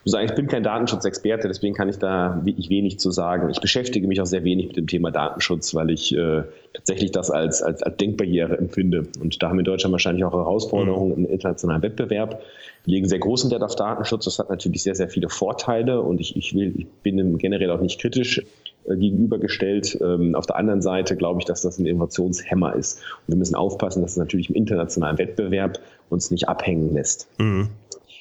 Ich 0.00 0.06
muss 0.06 0.12
sagen, 0.12 0.26
ich 0.30 0.34
bin 0.34 0.46
kein 0.46 0.62
Datenschutzexperte, 0.62 1.46
deswegen 1.46 1.74
kann 1.74 1.90
ich 1.90 1.98
da 1.98 2.40
wirklich 2.42 2.70
wenig 2.70 2.98
zu 2.98 3.10
sagen. 3.10 3.50
Ich 3.50 3.60
beschäftige 3.60 4.08
mich 4.08 4.18
auch 4.22 4.26
sehr 4.26 4.44
wenig 4.44 4.68
mit 4.68 4.76
dem 4.78 4.86
Thema 4.86 5.10
Datenschutz, 5.10 5.74
weil 5.74 5.90
ich 5.90 6.16
äh, 6.16 6.44
tatsächlich 6.72 7.12
das 7.12 7.30
als, 7.30 7.62
als, 7.62 7.82
als 7.82 7.98
Denkbarriere 7.98 8.56
empfinde. 8.56 9.08
Und 9.20 9.42
da 9.42 9.50
haben 9.50 9.56
wir 9.56 9.60
in 9.60 9.66
Deutschland 9.66 9.92
wahrscheinlich 9.92 10.24
auch 10.24 10.32
Herausforderungen 10.32 11.18
mhm. 11.18 11.24
im 11.26 11.30
internationalen 11.30 11.82
Wettbewerb. 11.82 12.40
Wir 12.86 12.94
legen 12.94 13.08
sehr 13.08 13.18
großen 13.18 13.50
Wert 13.50 13.62
auf 13.62 13.76
Datenschutz. 13.76 14.24
Das 14.24 14.38
hat 14.38 14.48
natürlich 14.48 14.82
sehr, 14.82 14.94
sehr 14.94 15.10
viele 15.10 15.28
Vorteile 15.28 16.00
und 16.00 16.18
ich, 16.18 16.34
ich, 16.34 16.54
will, 16.54 16.72
ich 16.78 16.86
bin 17.02 17.36
generell 17.36 17.70
auch 17.70 17.82
nicht 17.82 18.00
kritisch 18.00 18.42
äh, 18.86 18.96
gegenübergestellt. 18.96 19.98
Ähm, 20.00 20.34
auf 20.34 20.46
der 20.46 20.56
anderen 20.56 20.80
Seite 20.80 21.14
glaube 21.14 21.40
ich, 21.40 21.44
dass 21.44 21.60
das 21.60 21.78
ein 21.78 21.84
Innovationshemmer 21.84 22.74
ist. 22.74 23.00
Und 23.26 23.34
wir 23.34 23.36
müssen 23.36 23.54
aufpassen, 23.54 24.00
dass 24.00 24.12
es 24.12 24.16
natürlich 24.16 24.48
im 24.48 24.56
internationalen 24.56 25.18
Wettbewerb 25.18 25.78
uns 26.08 26.30
nicht 26.30 26.48
abhängen 26.48 26.94
lässt. 26.94 27.28
Mhm. 27.38 27.68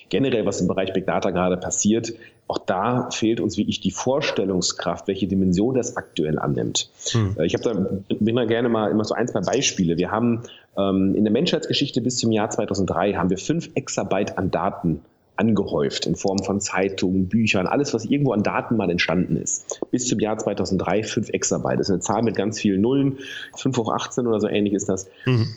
Generell, 0.09 0.45
was 0.45 0.61
im 0.61 0.67
Bereich 0.67 0.93
Big 0.93 1.05
Data 1.05 1.31
gerade 1.31 1.57
passiert, 1.57 2.13
auch 2.47 2.57
da 2.57 3.09
fehlt 3.11 3.39
uns 3.39 3.57
wirklich 3.57 3.79
die 3.79 3.91
Vorstellungskraft, 3.91 5.07
welche 5.07 5.27
Dimension 5.27 5.75
das 5.75 5.97
aktuell 5.97 6.39
annimmt. 6.39 6.89
Hm. 7.11 7.35
Äh, 7.37 7.45
ich 7.45 7.53
habe 7.53 7.63
da 7.63 8.15
immer 8.25 8.45
gerne 8.47 8.69
mal 8.69 8.89
immer 8.89 9.05
so 9.05 9.13
ein, 9.13 9.27
zwei 9.27 9.41
Beispiele. 9.41 9.97
Wir 9.97 10.11
haben 10.11 10.43
ähm, 10.77 11.13
in 11.15 11.23
der 11.23 11.31
Menschheitsgeschichte 11.31 12.01
bis 12.01 12.17
zum 12.17 12.31
Jahr 12.31 12.49
2003 12.49 13.13
haben 13.13 13.29
wir 13.29 13.37
fünf 13.37 13.69
Exabyte 13.75 14.37
an 14.37 14.51
Daten 14.51 15.01
angehäuft 15.39 16.05
in 16.05 16.15
Form 16.15 16.39
von 16.39 16.59
Zeitungen, 16.59 17.29
Büchern, 17.29 17.65
alles, 17.65 17.93
was 17.93 18.03
irgendwo 18.03 18.33
an 18.33 18.43
Daten 18.43 18.75
mal 18.75 18.89
entstanden 18.89 19.37
ist. 19.37 19.79
Bis 19.89 20.05
zum 20.05 20.19
Jahr 20.19 20.37
2003 20.37 21.03
5 21.03 21.29
Exabyte. 21.29 21.79
Das 21.79 21.87
ist 21.87 21.93
eine 21.93 22.01
Zahl 22.01 22.23
mit 22.23 22.35
ganz 22.35 22.59
vielen 22.59 22.81
Nullen. 22.81 23.19
5 23.55 23.77
hoch 23.77 23.93
18 23.93 24.27
oder 24.27 24.41
so 24.41 24.47
ähnlich 24.47 24.73
ist 24.73 24.89
das. 24.89 25.07
Mhm. 25.25 25.47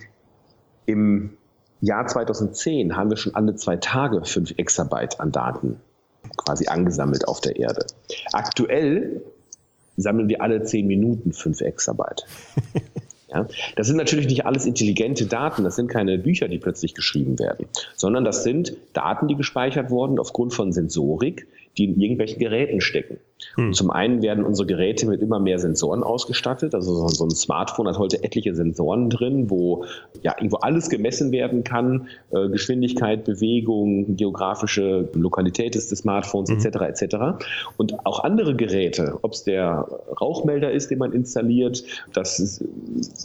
Im 0.86 1.30
Jahr 1.82 2.06
2010 2.06 2.96
haben 2.96 3.10
wir 3.10 3.16
schon 3.16 3.34
alle 3.34 3.56
zwei 3.56 3.76
Tage 3.76 4.24
5 4.24 4.54
Exabyte 4.56 5.20
an 5.20 5.32
Daten 5.32 5.80
quasi 6.36 6.68
angesammelt 6.68 7.26
auf 7.26 7.40
der 7.40 7.56
Erde. 7.56 7.84
Aktuell 8.32 9.22
sammeln 9.96 10.28
wir 10.28 10.40
alle 10.40 10.62
10 10.62 10.86
Minuten 10.86 11.32
5 11.32 11.60
Exabyte. 11.60 12.24
Ja? 13.34 13.48
Das 13.76 13.86
sind 13.86 13.96
natürlich 13.96 14.26
nicht 14.26 14.44
alles 14.44 14.66
intelligente 14.66 15.24
Daten, 15.24 15.64
das 15.64 15.76
sind 15.76 15.88
keine 15.88 16.18
Bücher, 16.18 16.48
die 16.48 16.58
plötzlich 16.58 16.92
geschrieben 16.92 17.38
werden, 17.38 17.66
sondern 17.96 18.24
das 18.26 18.44
sind 18.44 18.76
Daten, 18.92 19.26
die 19.26 19.36
gespeichert 19.36 19.88
wurden 19.88 20.18
aufgrund 20.18 20.52
von 20.52 20.70
Sensorik, 20.70 21.46
die 21.78 21.84
in 21.84 21.98
irgendwelchen 21.98 22.38
Geräten 22.38 22.82
stecken. 22.82 23.16
Hm. 23.56 23.72
Zum 23.72 23.90
einen 23.90 24.22
werden 24.22 24.44
unsere 24.44 24.66
Geräte 24.66 25.06
mit 25.06 25.20
immer 25.20 25.38
mehr 25.38 25.58
Sensoren 25.58 26.02
ausgestattet. 26.02 26.74
Also 26.74 27.08
so 27.08 27.24
ein 27.24 27.30
Smartphone 27.30 27.88
hat 27.88 27.98
heute 27.98 28.22
etliche 28.22 28.54
Sensoren 28.54 29.10
drin, 29.10 29.50
wo 29.50 29.84
ja 30.22 30.34
irgendwo 30.36 30.56
alles 30.58 30.88
gemessen 30.88 31.32
werden 31.32 31.64
kann. 31.64 32.08
Äh, 32.30 32.48
Geschwindigkeit, 32.48 33.24
Bewegung, 33.24 34.16
geografische 34.16 35.08
Lokalität 35.14 35.74
des 35.74 35.88
Smartphones 35.88 36.50
hm. 36.50 36.58
etc. 36.58 37.02
etc. 37.02 37.16
Und 37.76 38.06
auch 38.06 38.24
andere 38.24 38.54
Geräte, 38.56 39.18
ob 39.22 39.32
es 39.32 39.44
der 39.44 39.88
Rauchmelder 40.20 40.70
ist, 40.70 40.90
den 40.90 40.98
man 40.98 41.12
installiert, 41.12 41.84
das 42.12 42.38
ist, 42.38 42.64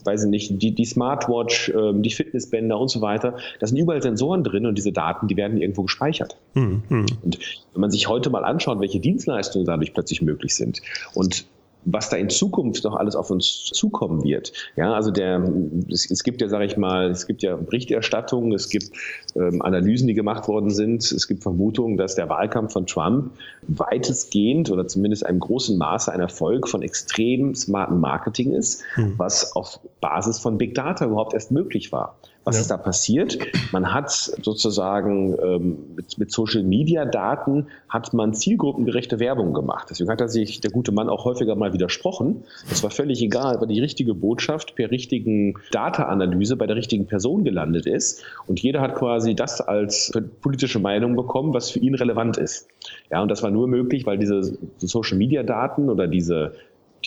weiß 0.06 0.26
ich 0.26 0.30
nicht, 0.30 0.62
die, 0.62 0.74
die 0.74 0.86
Smartwatch, 0.86 1.70
äh, 1.70 1.94
die 1.94 2.12
Fitnessbänder 2.12 2.80
und 2.80 2.90
so 2.90 3.02
weiter, 3.02 3.38
da 3.60 3.68
sind 3.68 3.78
überall 3.78 4.02
Sensoren 4.02 4.44
drin 4.44 4.66
und 4.66 4.78
diese 4.78 4.92
Daten, 4.92 5.28
die 5.28 5.38
werden 5.38 5.58
irgendwo 5.58 5.84
gespeichert. 5.84 6.38
Hm. 6.54 6.84
hm. 6.88 7.06
Und 7.24 7.40
wenn 7.74 7.82
man 7.82 7.92
sich 7.92 8.08
heute 8.08 8.30
mal 8.30 8.44
anschaut, 8.44 8.80
welche 8.80 9.00
Dienstleistungen 9.00 9.66
dadurch 9.66 9.94
plötzlich 9.94 10.07
plötzlich 10.08 10.22
möglich 10.22 10.56
sind. 10.56 10.82
Und 11.14 11.46
was 11.90 12.10
da 12.10 12.18
in 12.18 12.30
Zukunft 12.30 12.84
noch 12.84 12.96
alles 12.96 13.16
auf 13.16 13.32
uns 13.32 13.64
zukommen 13.64 14.22
wird. 14.22 14.52
Ja, 14.76 14.94
also 14.94 15.10
der, 15.10 15.42
es, 15.90 16.12
es 16.12 16.24
gibt 16.24 16.42
ja, 16.42 16.50
sage 16.50 16.66
ich 16.66 16.76
mal, 16.76 17.10
es 17.10 17.28
gibt 17.28 17.44
ja 17.44 17.56
Berichterstattungen, 17.56 18.52
es 18.52 18.68
gibt 18.68 18.92
ähm, 19.36 19.62
Analysen, 19.62 20.06
die 20.06 20.14
gemacht 20.14 20.50
worden 20.50 20.70
sind. 20.70 21.10
Es 21.10 21.30
gibt 21.30 21.44
Vermutungen, 21.44 21.96
dass 21.96 22.16
der 22.16 22.28
Wahlkampf 22.28 22.74
von 22.74 22.88
Trump 22.88 23.32
weitestgehend 23.62 24.70
oder 24.70 24.86
zumindest 24.88 25.26
einem 25.26 25.40
großen 25.40 25.78
Maße 25.78 26.12
ein 26.12 26.20
Erfolg 26.20 26.68
von 26.68 26.82
extrem 26.82 27.56
smarten 27.56 28.02
Marketing 28.02 28.52
ist, 28.52 28.84
hm. 28.96 29.14
was 29.16 29.56
auf 29.56 29.80
Basis 30.02 30.40
von 30.40 30.58
Big 30.58 30.76
Data 30.76 31.06
überhaupt 31.06 31.34
erst 31.34 31.52
möglich 31.52 31.94
war. 31.94 32.18
Was 32.48 32.56
ja. 32.56 32.62
ist 32.62 32.72
da 32.72 32.78
passiert? 32.78 33.38
Man 33.74 33.94
hat 33.94 34.10
sozusagen 34.10 35.36
ähm, 35.44 35.78
mit, 35.98 36.18
mit 36.18 36.32
Social 36.32 36.64
Media 36.64 37.04
Daten 37.04 37.68
hat 37.90 38.14
man 38.14 38.34
zielgruppengerechte 38.34 39.20
Werbung 39.20 39.54
gemacht. 39.54 39.88
Deswegen 39.90 40.10
hat 40.10 40.22
er 40.22 40.30
sich 40.30 40.62
der 40.62 40.72
gute 40.72 40.94
Mann 40.94 41.10
auch 41.10 41.26
häufiger 41.26 41.58
mal 41.58 41.74
widersprochen. 41.74 42.46
Es 42.72 42.82
war 42.84 42.90
völlig 42.90 43.22
egal, 43.22 43.60
weil 43.60 43.68
die 43.68 43.82
richtige 43.82 44.14
Botschaft 44.14 44.76
per 44.76 44.92
richtigen 44.92 45.56
Data-Analyse 45.72 46.56
bei 46.56 46.68
der 46.68 46.78
richtigen 46.78 47.06
Person 47.06 47.44
gelandet 47.44 47.86
ist. 47.86 48.24
Und 48.46 48.62
jeder 48.62 48.80
hat 48.80 48.96
quasi 48.96 49.36
das 49.36 49.60
als 49.60 50.14
politische 50.40 50.80
Meinung 50.80 51.18
bekommen, 51.18 51.54
was 51.54 51.70
für 51.70 51.80
ihn 51.80 51.96
relevant 51.96 52.38
ist. 52.38 52.70
Ja, 53.12 53.22
und 53.22 53.28
das 53.28 53.44
war 53.44 53.52
nur 53.52 53.68
möglich, 53.68 54.06
weil 54.06 54.20
diese 54.20 54.58
Social 54.78 55.18
Media 55.18 55.44
Daten 55.44 55.90
oder 55.90 56.08
diese 56.08 56.54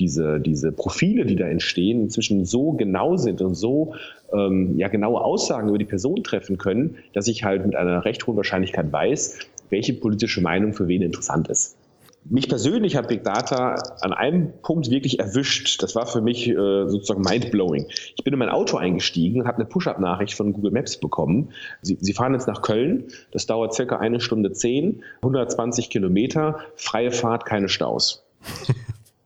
diese, 0.00 0.40
diese 0.40 0.72
Profile, 0.72 1.26
die 1.26 1.36
da 1.36 1.46
entstehen, 1.46 2.00
inzwischen 2.00 2.44
so 2.44 2.72
genau 2.72 3.16
sind 3.16 3.42
und 3.42 3.54
so 3.54 3.94
ähm, 4.32 4.76
ja, 4.78 4.88
genaue 4.88 5.22
Aussagen 5.22 5.68
über 5.68 5.78
die 5.78 5.84
Person 5.84 6.24
treffen 6.24 6.58
können, 6.58 6.96
dass 7.12 7.28
ich 7.28 7.44
halt 7.44 7.64
mit 7.64 7.76
einer 7.76 8.04
recht 8.04 8.26
hohen 8.26 8.36
Wahrscheinlichkeit 8.36 8.90
weiß, 8.92 9.38
welche 9.68 9.92
politische 9.92 10.40
Meinung 10.40 10.72
für 10.72 10.88
wen 10.88 11.02
interessant 11.02 11.48
ist. 11.48 11.76
Mich 12.24 12.48
persönlich 12.48 12.96
hat 12.96 13.08
Big 13.08 13.24
Data 13.24 13.76
an 14.02 14.12
einem 14.12 14.52
Punkt 14.62 14.90
wirklich 14.90 15.18
erwischt. 15.18 15.82
Das 15.82 15.94
war 15.94 16.06
für 16.06 16.20
mich 16.20 16.48
äh, 16.48 16.54
sozusagen 16.54 17.22
mindblowing. 17.22 17.86
Ich 18.14 18.22
bin 18.22 18.34
in 18.34 18.38
mein 18.38 18.50
Auto 18.50 18.76
eingestiegen 18.76 19.40
und 19.40 19.46
habe 19.46 19.56
eine 19.56 19.64
Push-up-Nachricht 19.64 20.34
von 20.34 20.52
Google 20.52 20.70
Maps 20.70 20.98
bekommen. 20.98 21.50
Sie, 21.80 21.96
Sie 21.98 22.12
fahren 22.12 22.34
jetzt 22.34 22.46
nach 22.46 22.60
Köln. 22.60 23.04
Das 23.32 23.46
dauert 23.46 23.72
circa 23.72 23.98
eine 23.98 24.20
Stunde 24.20 24.52
zehn, 24.52 25.02
120 25.22 25.88
Kilometer, 25.88 26.58
freie 26.76 27.10
Fahrt, 27.10 27.46
keine 27.46 27.70
Staus. 27.70 28.22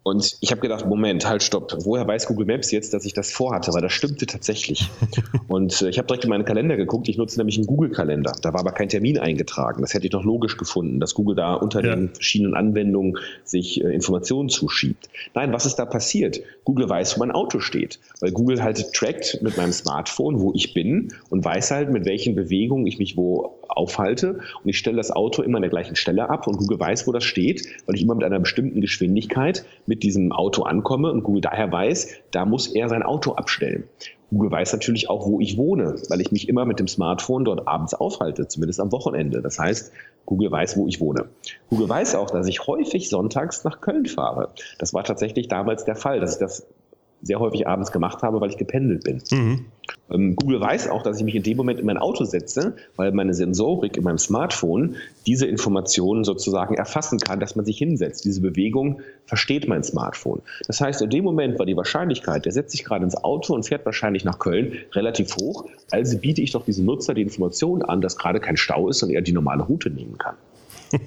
Und 0.05 0.37
ich 0.43 0.51
habe 0.51 0.61
gedacht, 0.61 0.87
Moment, 0.87 1.27
halt, 1.27 1.43
stopp. 1.43 1.75
Woher 1.81 2.07
weiß 2.07 2.27
Google 2.27 2.45
Maps 2.45 2.71
jetzt, 2.71 2.93
dass 2.93 3.07
ich 3.07 3.15
das 3.15 3.33
vorhatte? 3.33 3.73
Weil 3.73 3.81
das 3.81 3.95
stimmte 3.95 4.27
tatsächlich. 4.27 4.91
Und 5.49 5.81
äh, 5.81 5.89
ich 5.89 5.97
habe 5.97 6.07
direkt 6.07 6.25
in 6.25 6.31
meinen 6.31 6.45
Kalender 6.45 6.77
geguckt. 6.77 7.09
Ich 7.09 7.17
nutze 7.17 7.39
nämlich 7.39 7.57
einen 7.57 7.67
Google-Kalender. 7.67 8.35
Da 8.43 8.53
war 8.53 8.61
aber 8.61 8.73
kein 8.73 8.91
Termin 8.91 9.19
eingetragen. 9.19 9.81
Das 9.81 9.95
hätte 9.95 10.07
ich 10.07 10.13
noch 10.13 10.23
logisch 10.23 10.59
gefunden, 10.59 11.01
dass 11.01 11.15
Google 11.15 11.37
da 11.37 11.55
unter 11.55 11.83
ja. 11.83 11.97
den 11.97 12.11
verschiedenen 12.11 12.55
Anwendungen 12.55 13.17
sich 13.45 13.83
äh, 13.83 13.95
Informationen 13.95 14.51
zuschiebt. 14.51 15.09
Nein, 15.33 15.55
was 15.55 15.65
ist 15.65 15.77
da 15.77 15.87
passiert? 15.87 16.43
Google 16.65 16.87
weiß, 16.87 17.17
wo 17.17 17.21
mein 17.21 17.31
Auto 17.33 17.61
steht. 17.61 17.99
Weil 18.21 18.33
Google 18.33 18.63
halt 18.63 18.93
trackt 18.93 19.41
mit 19.41 19.57
meinem 19.57 19.73
Smartphone, 19.73 20.39
wo 20.39 20.53
ich 20.53 20.75
bin 20.75 21.15
und 21.31 21.47
weiß 21.47 21.71
halt, 21.71 21.91
mit 21.91 22.05
welchen 22.05 22.35
Bewegungen 22.35 22.87
ich 22.87 22.99
mich 22.99 23.17
wo 23.17 23.59
aufhalte. 23.69 24.41
Und 24.63 24.69
ich 24.69 24.77
stelle 24.77 24.99
das 24.99 25.11
Auto 25.11 25.41
immer 25.41 25.57
an 25.57 25.63
der 25.63 25.71
gleichen 25.71 25.97
Stelle 25.97 26.29
ab 26.29 26.47
und 26.47 26.59
Google 26.59 26.79
weiß, 26.79 27.07
wo 27.07 27.13
das 27.13 27.25
steht, 27.25 27.67
weil 27.87 27.97
ich 27.97 28.03
immer 28.03 28.15
mit 28.15 28.25
einer 28.25 28.39
bestimmten 28.39 28.83
Geschwindigkeit 28.83 29.65
mit 29.87 29.94
diesem 30.03 30.33
Auto 30.33 30.63
ankomme 30.63 31.11
und 31.11 31.23
Google 31.23 31.43
daher 31.43 31.71
weiß, 31.71 32.09
da 32.31 32.45
muss 32.45 32.67
er 32.69 32.89
sein 32.89 33.03
Auto 33.03 33.33
abstellen. 33.33 33.85
Google 34.31 34.51
weiß 34.51 34.73
natürlich 34.73 35.09
auch, 35.09 35.27
wo 35.27 35.41
ich 35.41 35.57
wohne, 35.57 35.95
weil 36.09 36.21
ich 36.21 36.33
mich 36.33 36.49
immer 36.49 36.65
mit 36.65 36.81
dem 36.81 36.89
Smartphone 36.89 37.45
dort 37.45 37.69
abends 37.69 37.95
aufhalte, 37.95 38.49
zumindest 38.49 38.81
am 38.81 38.91
Wochenende. 38.91 39.43
Das 39.43 39.59
heißt, 39.59 39.93
Google 40.27 40.51
weiß, 40.51 40.77
wo 40.77 40.89
ich 40.89 41.01
wohne. 41.01 41.27
Google 41.71 41.89
weiß 41.89 42.17
auch, 42.17 42.31
dass 42.31 42.49
ich 42.49 42.67
häufig 42.67 43.09
sonntags 43.09 43.65
nach 43.65 43.81
Köln 43.81 44.07
fahre. 44.07 44.49
Das 44.79 44.93
war 44.93 45.05
tatsächlich 45.05 45.49
damals 45.49 45.85
der 45.85 45.97
Fall, 45.97 46.21
dass 46.21 46.35
ich 46.35 46.41
das 46.41 46.67
sehr 47.25 47.41
häufig 47.41 47.67
abends 47.67 47.91
gemacht 47.91 48.23
habe, 48.23 48.41
weil 48.41 48.51
ich 48.51 48.57
gependelt 48.57 49.05
bin. 49.05 49.23
Mhm. 49.31 49.65
Ähm, 50.11 50.37
Google 50.37 50.61
weiß 50.61 50.89
auch, 50.89 51.03
dass 51.03 51.19
ich 51.19 51.25
mich 51.25 51.35
in 51.35 51.43
dem 51.43 51.57
Moment 51.57 51.81
in 51.81 51.87
mein 51.87 51.99
Auto 51.99 52.25
setze, 52.25 52.77
weil 52.97 53.13
meine 53.13 53.35
Sensorik 53.35 53.97
in 53.97 54.05
meinem 54.05 54.19
Smartphone 54.19 54.97
diese 55.27 55.47
Informationen 55.47 56.25
sozusagen 56.25 56.75
erfassen 56.75 57.19
kann, 57.19 57.41
dass 57.41 57.57
man 57.57 57.65
sich 57.65 57.79
hinsetzt. 57.79 58.25
Diese 58.25 58.41
Bewegung 58.41 59.01
versteht 59.27 59.69
mein 59.69 59.83
Smartphone. 59.83 60.43
Das 60.67 60.81
heißt, 60.81 61.03
in 61.03 61.11
dem 61.11 61.25
Moment 61.25 61.59
war 61.59 61.67
die 61.67 61.77
Wahrscheinlichkeit, 61.77 62.45
der 62.45 62.53
setzt 62.53 62.73
sich 62.73 62.85
gerade 62.85 63.05
ins 63.05 63.17
Auto 63.17 63.55
und 63.55 63.65
fährt 63.65 63.85
wahrscheinlich 63.85 64.25
nach 64.25 64.39
Köln, 64.39 64.79
relativ 64.93 65.37
hoch. 65.37 65.65
Also 65.91 66.19
biete 66.19 66.43
ich 66.43 66.53
doch 66.53 66.65
diesem 66.65 66.85
Nutzer 66.85 67.15
die 67.15 67.23
Information 67.23 67.83
an, 67.83 68.01
dass 68.01 68.17
gerade 68.17 68.41
kein 68.41 68.57
Stau 68.57 68.89
ist 68.89 69.03
und 69.03 69.11
er 69.11 69.23
die 69.23 69.33
normale 69.33 69.63
Route 69.63 69.91
nehmen 69.91 70.19
kann. 70.19 70.37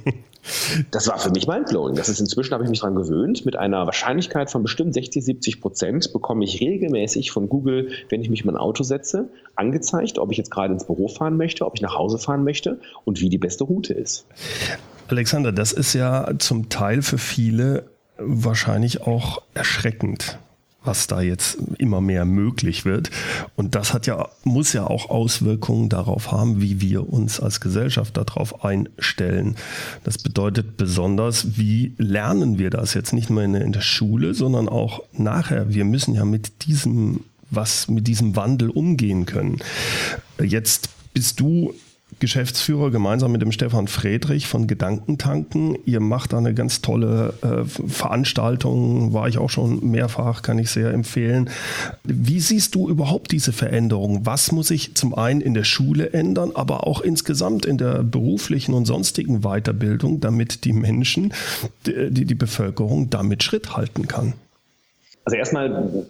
Das 0.91 1.07
war 1.07 1.19
für 1.19 1.31
mich 1.31 1.47
mindblowing. 1.47 1.95
Das 1.95 2.10
ist 2.10 2.19
inzwischen, 2.19 2.53
habe 2.53 2.63
ich 2.63 2.69
mich 2.69 2.79
daran 2.79 2.95
gewöhnt. 2.95 3.45
Mit 3.45 3.55
einer 3.55 3.86
Wahrscheinlichkeit 3.86 4.51
von 4.51 4.63
bestimmt 4.63 4.93
60, 4.93 5.23
70 5.23 5.62
Prozent 5.62 6.13
bekomme 6.13 6.43
ich 6.43 6.60
regelmäßig 6.60 7.31
von 7.31 7.49
Google, 7.49 7.89
wenn 8.10 8.21
ich 8.21 8.29
mich 8.29 8.41
in 8.41 8.47
mein 8.47 8.57
Auto 8.57 8.83
setze, 8.83 9.29
angezeigt, 9.55 10.19
ob 10.19 10.31
ich 10.31 10.38
jetzt 10.38 10.51
gerade 10.51 10.73
ins 10.73 10.86
Büro 10.86 11.07
fahren 11.07 11.38
möchte, 11.38 11.65
ob 11.65 11.75
ich 11.75 11.81
nach 11.81 11.95
Hause 11.95 12.17
fahren 12.17 12.43
möchte 12.43 12.79
und 13.05 13.21
wie 13.21 13.29
die 13.29 13.38
beste 13.38 13.63
Route 13.63 13.93
ist. 13.93 14.25
Alexander, 15.07 15.51
das 15.51 15.71
ist 15.71 15.93
ja 15.93 16.33
zum 16.38 16.69
Teil 16.69 17.01
für 17.01 17.17
viele 17.17 17.86
wahrscheinlich 18.17 19.01
auch 19.01 19.41
erschreckend 19.53 20.39
was 20.88 21.08
da 21.08 21.21
jetzt 21.21 21.58
immer 21.78 22.02
mehr 22.02 22.26
möglich 22.26 22.86
wird. 22.86 23.12
Und 23.56 23.76
das 23.76 23.93
hat 23.93 24.08
ja, 24.08 24.30
muss 24.43 24.73
ja 24.73 24.88
auch 24.88 25.10
Auswirkungen 25.10 25.89
darauf 25.89 26.32
haben, 26.32 26.62
wie 26.62 26.82
wir 26.82 27.12
uns 27.12 27.39
als 27.39 27.60
Gesellschaft 27.60 28.17
darauf 28.17 28.63
einstellen. 28.63 29.56
Das 30.04 30.17
bedeutet 30.17 30.78
besonders, 30.78 31.58
wie 31.58 31.93
lernen 31.97 32.58
wir 32.58 32.69
das 32.69 32.93
jetzt 32.93 33.13
nicht 33.13 33.30
nur 33.30 33.43
in 33.43 33.71
der 33.71 33.82
Schule, 33.82 34.34
sondern 34.34 34.69
auch 34.69 35.04
nachher. 35.13 35.73
Wir 35.73 35.86
müssen 35.86 36.15
ja 36.15 36.26
mit 36.26 36.65
diesem, 36.65 37.21
was 37.52 37.88
mit 37.88 38.08
diesem 38.08 38.36
Wandel 38.36 38.69
umgehen 38.69 39.26
können. 39.26 39.60
Jetzt 40.41 40.89
bist 41.13 41.39
du 41.39 41.73
Geschäftsführer 42.19 42.91
gemeinsam 42.91 43.32
mit 43.32 43.41
dem 43.41 43.51
Stefan 43.51 43.88
Friedrich 43.88 44.47
von 44.47 44.67
Gedankentanken. 44.67 45.77
Ihr 45.86 45.99
macht 45.99 46.34
da 46.34 46.38
eine 46.38 46.53
ganz 46.53 46.82
tolle 46.82 47.34
äh, 47.41 47.65
Veranstaltung, 47.65 49.13
war 49.13 49.27
ich 49.27 49.38
auch 49.38 49.49
schon 49.49 49.89
mehrfach, 49.89 50.41
kann 50.41 50.58
ich 50.58 50.69
sehr 50.71 50.91
empfehlen. 50.91 51.49
Wie 52.03 52.39
siehst 52.39 52.75
du 52.75 52.89
überhaupt 52.89 53.32
diese 53.32 53.53
Veränderung? 53.53 54.25
Was 54.25 54.51
muss 54.51 54.67
sich 54.69 54.95
zum 54.95 55.13
einen 55.13 55.41
in 55.41 55.53
der 55.53 55.63
Schule 55.63 56.13
ändern, 56.13 56.51
aber 56.56 56.88
auch 56.88 57.01
insgesamt 57.01 57.65
in 57.65 57.77
der 57.77 58.03
beruflichen 58.03 58.73
und 58.73 58.86
sonstigen 58.86 59.41
Weiterbildung, 59.41 60.19
damit 60.19 60.65
die 60.65 60.73
Menschen, 60.73 61.34
die, 61.86 62.25
die 62.25 62.36
Bevölkerung 62.36 63.10
damit 63.10 63.43
Schritt 63.43 63.75
halten 63.75 64.08
kann? 64.08 64.34
Also 65.25 65.36
erstmal 65.36 66.06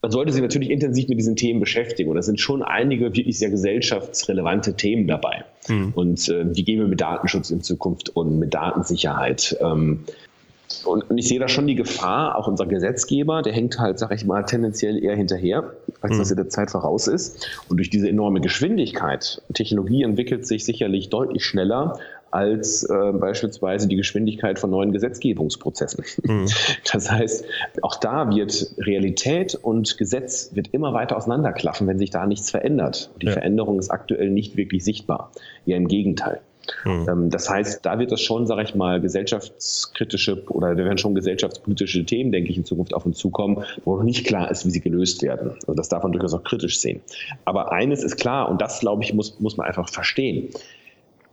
man 0.00 0.12
sollte 0.12 0.32
sich 0.32 0.42
natürlich 0.42 0.70
intensiv 0.70 1.08
mit 1.08 1.18
diesen 1.18 1.34
Themen 1.34 1.58
beschäftigen. 1.58 2.08
Und 2.08 2.16
da 2.16 2.22
sind 2.22 2.40
schon 2.40 2.62
einige 2.62 3.16
wirklich 3.16 3.38
sehr 3.38 3.50
gesellschaftsrelevante 3.50 4.74
Themen 4.74 5.08
dabei. 5.08 5.44
Mhm. 5.68 5.92
Und 5.94 6.28
äh, 6.28 6.44
die 6.44 6.64
gehen 6.64 6.78
wir 6.78 6.86
mit 6.86 7.00
Datenschutz 7.00 7.50
in 7.50 7.62
Zukunft 7.62 8.10
und 8.10 8.38
mit 8.38 8.54
Datensicherheit. 8.54 9.56
Ähm, 9.60 10.04
und, 10.84 11.10
und, 11.10 11.18
ich 11.18 11.28
sehe 11.28 11.38
da 11.38 11.48
schon 11.48 11.66
die 11.66 11.74
Gefahr, 11.74 12.36
auch 12.36 12.46
unser 12.46 12.66
Gesetzgeber, 12.66 13.42
der 13.42 13.52
hängt 13.52 13.78
halt, 13.78 13.98
sag 13.98 14.12
ich 14.12 14.24
mal, 14.24 14.44
tendenziell 14.44 15.02
eher 15.02 15.16
hinterher, 15.16 15.72
als 16.00 16.14
mhm. 16.14 16.18
dass 16.18 16.30
er 16.30 16.36
der 16.36 16.48
Zeit 16.48 16.70
voraus 16.70 17.06
ist. 17.06 17.48
Und 17.68 17.78
durch 17.78 17.90
diese 17.90 18.08
enorme 18.08 18.40
Geschwindigkeit, 18.40 19.42
Technologie 19.54 20.02
entwickelt 20.02 20.46
sich 20.46 20.64
sicherlich 20.64 21.08
deutlich 21.08 21.44
schneller 21.44 21.98
als 22.30 22.82
äh, 22.84 23.12
beispielsweise 23.12 23.88
die 23.88 23.96
Geschwindigkeit 23.96 24.58
von 24.58 24.70
neuen 24.70 24.92
Gesetzgebungsprozessen. 24.92 26.04
Mhm. 26.22 26.46
Das 26.92 27.10
heißt, 27.10 27.44
auch 27.82 27.96
da 27.96 28.30
wird 28.30 28.74
Realität 28.78 29.54
und 29.54 29.98
Gesetz 29.98 30.50
wird 30.54 30.68
immer 30.72 30.92
weiter 30.92 31.16
auseinanderklaffen, 31.16 31.86
wenn 31.86 31.98
sich 31.98 32.10
da 32.10 32.26
nichts 32.26 32.50
verändert. 32.50 33.10
Die 33.20 33.26
ja. 33.26 33.32
Veränderung 33.32 33.78
ist 33.78 33.90
aktuell 33.90 34.30
nicht 34.30 34.56
wirklich 34.56 34.84
sichtbar. 34.84 35.32
Eher 35.66 35.76
im 35.76 35.88
Gegenteil. 35.88 36.40
Mhm. 36.84 37.30
Das 37.30 37.48
heißt, 37.48 37.84
da 37.84 37.98
wird 37.98 38.12
das 38.12 38.20
schon, 38.20 38.46
sage 38.46 38.62
ich 38.62 38.74
mal, 38.74 39.00
gesellschaftskritische 39.00 40.44
oder 40.50 40.74
da 40.74 40.84
werden 40.84 40.98
schon 40.98 41.14
gesellschaftspolitische 41.14 42.04
Themen, 42.04 42.32
denke 42.32 42.50
ich, 42.50 42.56
in 42.56 42.64
Zukunft 42.64 42.94
auf 42.94 43.06
uns 43.06 43.18
zukommen, 43.18 43.64
wo 43.84 43.96
noch 43.96 44.04
nicht 44.04 44.26
klar 44.26 44.50
ist, 44.50 44.66
wie 44.66 44.70
sie 44.70 44.80
gelöst 44.80 45.22
werden. 45.22 45.52
Also 45.52 45.74
das 45.74 45.88
darf 45.88 46.02
man 46.02 46.12
durchaus 46.12 46.34
auch 46.34 46.44
kritisch 46.44 46.80
sehen. 46.80 47.00
Aber 47.44 47.72
eines 47.72 48.02
ist 48.02 48.16
klar, 48.16 48.48
und 48.48 48.60
das, 48.60 48.80
glaube 48.80 49.02
ich, 49.02 49.14
muss, 49.14 49.38
muss 49.40 49.56
man 49.56 49.66
einfach 49.66 49.88
verstehen 49.88 50.50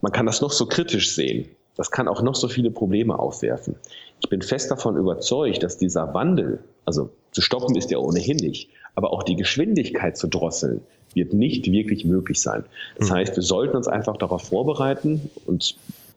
man 0.06 0.12
kann 0.12 0.28
das 0.28 0.39
noch 0.39 0.52
so 0.52 0.67
kritisch 0.67 1.15
sehen. 1.15 1.50
Das 1.76 1.89
kann 1.89 2.08
auch 2.08 2.21
noch 2.21 2.36
so 2.36 2.48
viele 2.48 2.69
Probleme 2.69 3.17
aufwerfen. 3.17 3.76
Ich 4.21 4.30
bin 4.30 4.43
fest 4.43 4.69
davon 4.69 4.98
überzeugt, 4.98 5.63
dass 5.63 5.80
dieser 5.80 6.13
Wandel, 6.13 6.63
also 6.86 7.10
zu 7.32 7.41
stoppen 7.41 7.76
ist 7.76 7.89
ja 7.89 7.98
ohnehin 7.98 8.38
nicht, 8.38 8.69
aber 8.93 9.12
auch 9.12 9.24
die 9.24 9.36
Geschwindigkeit 9.36 10.15
zu 10.15 10.28
drosseln, 10.28 10.82
wird 11.15 11.34
nicht 11.34 11.71
wirklich 11.71 12.06
möglich 12.06 12.41
sein. 12.41 12.63
Das 12.97 13.10
hm. 13.10 13.17
heißt, 13.17 13.36
wir 13.36 13.43
sollten 13.43 13.75
uns 13.75 13.88
einfach 13.88 14.17
darauf 14.17 14.43
vorbereiten 14.43 15.30
und 15.45 15.75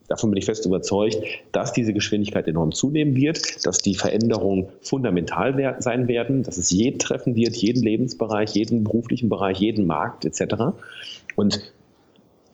davon 0.08 0.30
bin 0.30 0.38
ich 0.38 0.46
fest 0.46 0.66
überzeugt, 0.66 1.18
dass 1.52 1.72
diese 1.72 1.92
Geschwindigkeit 1.92 2.48
enorm 2.48 2.72
zunehmen 2.72 3.14
wird, 3.14 3.64
dass 3.66 3.78
die 3.78 3.94
Veränderungen 3.94 4.68
fundamental 4.80 5.76
sein 5.80 6.08
werden, 6.08 6.42
dass 6.42 6.56
es 6.56 6.70
jeden 6.70 6.98
treffen 6.98 7.36
wird, 7.36 7.56
jeden 7.56 7.82
Lebensbereich, 7.82 8.54
jeden 8.54 8.84
beruflichen 8.84 9.28
Bereich, 9.28 9.58
jeden 9.58 9.86
Markt 9.86 10.24
etc. 10.24 10.54
Und 11.36 11.72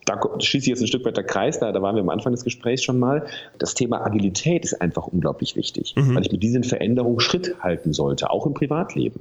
da 0.05 0.21
schließe 0.39 0.65
ich 0.65 0.69
jetzt 0.69 0.81
ein 0.81 0.87
Stück 0.87 1.05
weit 1.05 1.17
der 1.17 1.25
Kreis, 1.25 1.59
da, 1.61 1.73
da 1.73 1.81
waren 1.81 1.97
wir 1.97 2.03
am 2.03 2.11
Anfang 2.11 2.33
des 2.33 2.45
Gesprächs 2.45 2.83
schon 2.83 2.99
mal. 2.99 3.27
Das 3.59 3.75
Thema 3.75 4.05
Agilität 4.05 4.65
ist 4.65 4.81
einfach 4.81 5.07
unglaublich 5.07 5.57
wichtig, 5.57 5.95
mhm. 5.97 6.15
weil 6.15 6.23
ich 6.27 6.33
mit 6.33 6.43
diesen 6.43 6.65
Veränderungen 6.65 7.21
Schritt 7.21 7.57
halten 7.61 7.93
sollte, 7.93 8.31
auch 8.31 8.47
im 8.47 8.55
Privatleben. 8.55 9.21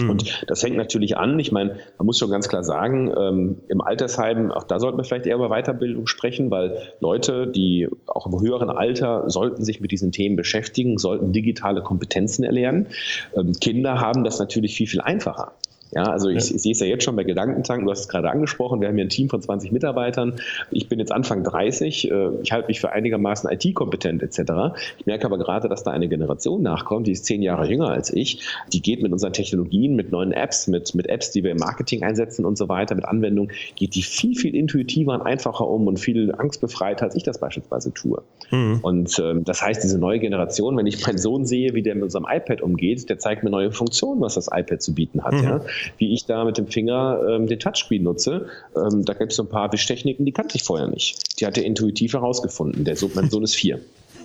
Mhm. 0.00 0.10
Und 0.10 0.44
das 0.48 0.62
hängt 0.62 0.76
natürlich 0.76 1.16
an. 1.16 1.38
Ich 1.38 1.52
meine, 1.52 1.76
man 1.98 2.06
muss 2.06 2.18
schon 2.18 2.30
ganz 2.30 2.48
klar 2.48 2.64
sagen, 2.64 3.12
ähm, 3.16 3.58
im 3.68 3.80
Altersheim, 3.80 4.50
auch 4.50 4.64
da 4.64 4.80
sollten 4.80 4.98
wir 4.98 5.04
vielleicht 5.04 5.26
eher 5.26 5.36
über 5.36 5.50
Weiterbildung 5.50 6.06
sprechen, 6.06 6.50
weil 6.50 6.78
Leute, 7.00 7.46
die 7.46 7.88
auch 8.06 8.26
im 8.26 8.40
höheren 8.40 8.70
Alter 8.70 9.30
sollten 9.30 9.64
sich 9.64 9.80
mit 9.80 9.92
diesen 9.92 10.10
Themen 10.10 10.36
beschäftigen, 10.36 10.98
sollten 10.98 11.32
digitale 11.32 11.82
Kompetenzen 11.82 12.44
erlernen. 12.44 12.88
Ähm, 13.36 13.52
Kinder 13.52 14.00
haben 14.00 14.24
das 14.24 14.38
natürlich 14.38 14.74
viel, 14.74 14.86
viel 14.86 15.00
einfacher. 15.00 15.52
Ja, 15.92 16.04
also 16.04 16.28
ich, 16.28 16.54
ich 16.54 16.62
sehe 16.62 16.72
es 16.72 16.80
ja 16.80 16.86
jetzt 16.86 17.04
schon 17.04 17.14
bei 17.14 17.24
Gedankentanken, 17.24 17.86
du 17.86 17.90
hast 17.92 18.00
es 18.00 18.08
gerade 18.08 18.30
angesprochen, 18.30 18.80
wir 18.80 18.88
haben 18.88 18.96
hier 18.96 19.04
ein 19.04 19.10
Team 19.10 19.28
von 19.28 19.40
20 19.40 19.70
Mitarbeitern. 19.70 20.34
Ich 20.70 20.88
bin 20.88 20.98
jetzt 20.98 21.12
Anfang 21.12 21.44
30, 21.44 22.10
äh, 22.10 22.28
ich 22.42 22.52
halte 22.52 22.68
mich 22.68 22.80
für 22.80 22.90
einigermaßen 22.90 23.50
IT-kompetent 23.50 24.22
etc. 24.22 24.76
Ich 24.98 25.06
merke 25.06 25.26
aber 25.26 25.38
gerade, 25.38 25.68
dass 25.68 25.84
da 25.84 25.92
eine 25.92 26.08
Generation 26.08 26.62
nachkommt, 26.62 27.06
die 27.06 27.12
ist 27.12 27.24
zehn 27.26 27.42
Jahre 27.42 27.68
jünger 27.68 27.90
als 27.90 28.12
ich, 28.12 28.42
die 28.72 28.82
geht 28.82 29.02
mit 29.02 29.12
unseren 29.12 29.32
Technologien, 29.32 29.94
mit 29.94 30.10
neuen 30.10 30.32
Apps, 30.32 30.66
mit, 30.66 30.94
mit 30.94 31.08
Apps, 31.08 31.30
die 31.30 31.44
wir 31.44 31.52
im 31.52 31.58
Marketing 31.58 32.02
einsetzen 32.02 32.44
und 32.44 32.58
so 32.58 32.68
weiter, 32.68 32.94
mit 32.94 33.04
Anwendungen, 33.04 33.52
geht 33.76 33.94
die 33.94 34.02
viel, 34.02 34.34
viel 34.34 34.54
intuitiver 34.54 35.14
und 35.14 35.22
einfacher 35.22 35.68
um 35.68 35.86
und 35.86 36.00
viel 36.00 36.34
angstbefreiter, 36.34 37.04
als 37.04 37.14
ich 37.14 37.22
das 37.22 37.38
beispielsweise 37.38 37.92
tue. 37.92 38.22
Mhm. 38.50 38.80
Und 38.82 39.18
ähm, 39.22 39.44
das 39.44 39.62
heißt, 39.62 39.82
diese 39.82 39.98
neue 39.98 40.18
Generation, 40.18 40.76
wenn 40.76 40.86
ich 40.86 41.06
meinen 41.06 41.18
Sohn 41.18 41.46
sehe, 41.46 41.74
wie 41.74 41.82
der 41.82 41.94
mit 41.94 42.04
unserem 42.04 42.26
iPad 42.28 42.60
umgeht, 42.62 43.08
der 43.08 43.18
zeigt 43.18 43.44
mir 43.44 43.50
neue 43.50 43.70
Funktionen, 43.70 44.20
was 44.20 44.34
das 44.34 44.48
iPad 44.52 44.82
zu 44.82 44.94
bieten 44.94 45.22
hat. 45.22 45.34
Mhm. 45.34 45.44
Ja? 45.44 45.60
Wie 45.98 46.14
ich 46.14 46.26
da 46.26 46.44
mit 46.44 46.58
dem 46.58 46.66
Finger 46.66 47.20
ähm, 47.28 47.46
den 47.46 47.58
Touchscreen 47.58 48.02
nutze. 48.02 48.46
Ähm, 48.76 49.04
da 49.04 49.14
gibt 49.14 49.32
es 49.32 49.36
so 49.36 49.42
ein 49.42 49.48
paar 49.48 49.72
Wischtechniken, 49.72 50.24
die 50.24 50.32
kannte 50.32 50.56
ich 50.56 50.64
vorher 50.64 50.88
nicht. 50.88 51.40
Die 51.40 51.46
hat 51.46 51.56
er 51.56 51.64
intuitiv 51.64 52.12
herausgefunden. 52.12 52.84
Der 52.84 52.96
Sohn, 52.96 53.10
mein 53.14 53.30
Sohn 53.30 53.44
ist 53.44 53.54
vier. 53.54 53.80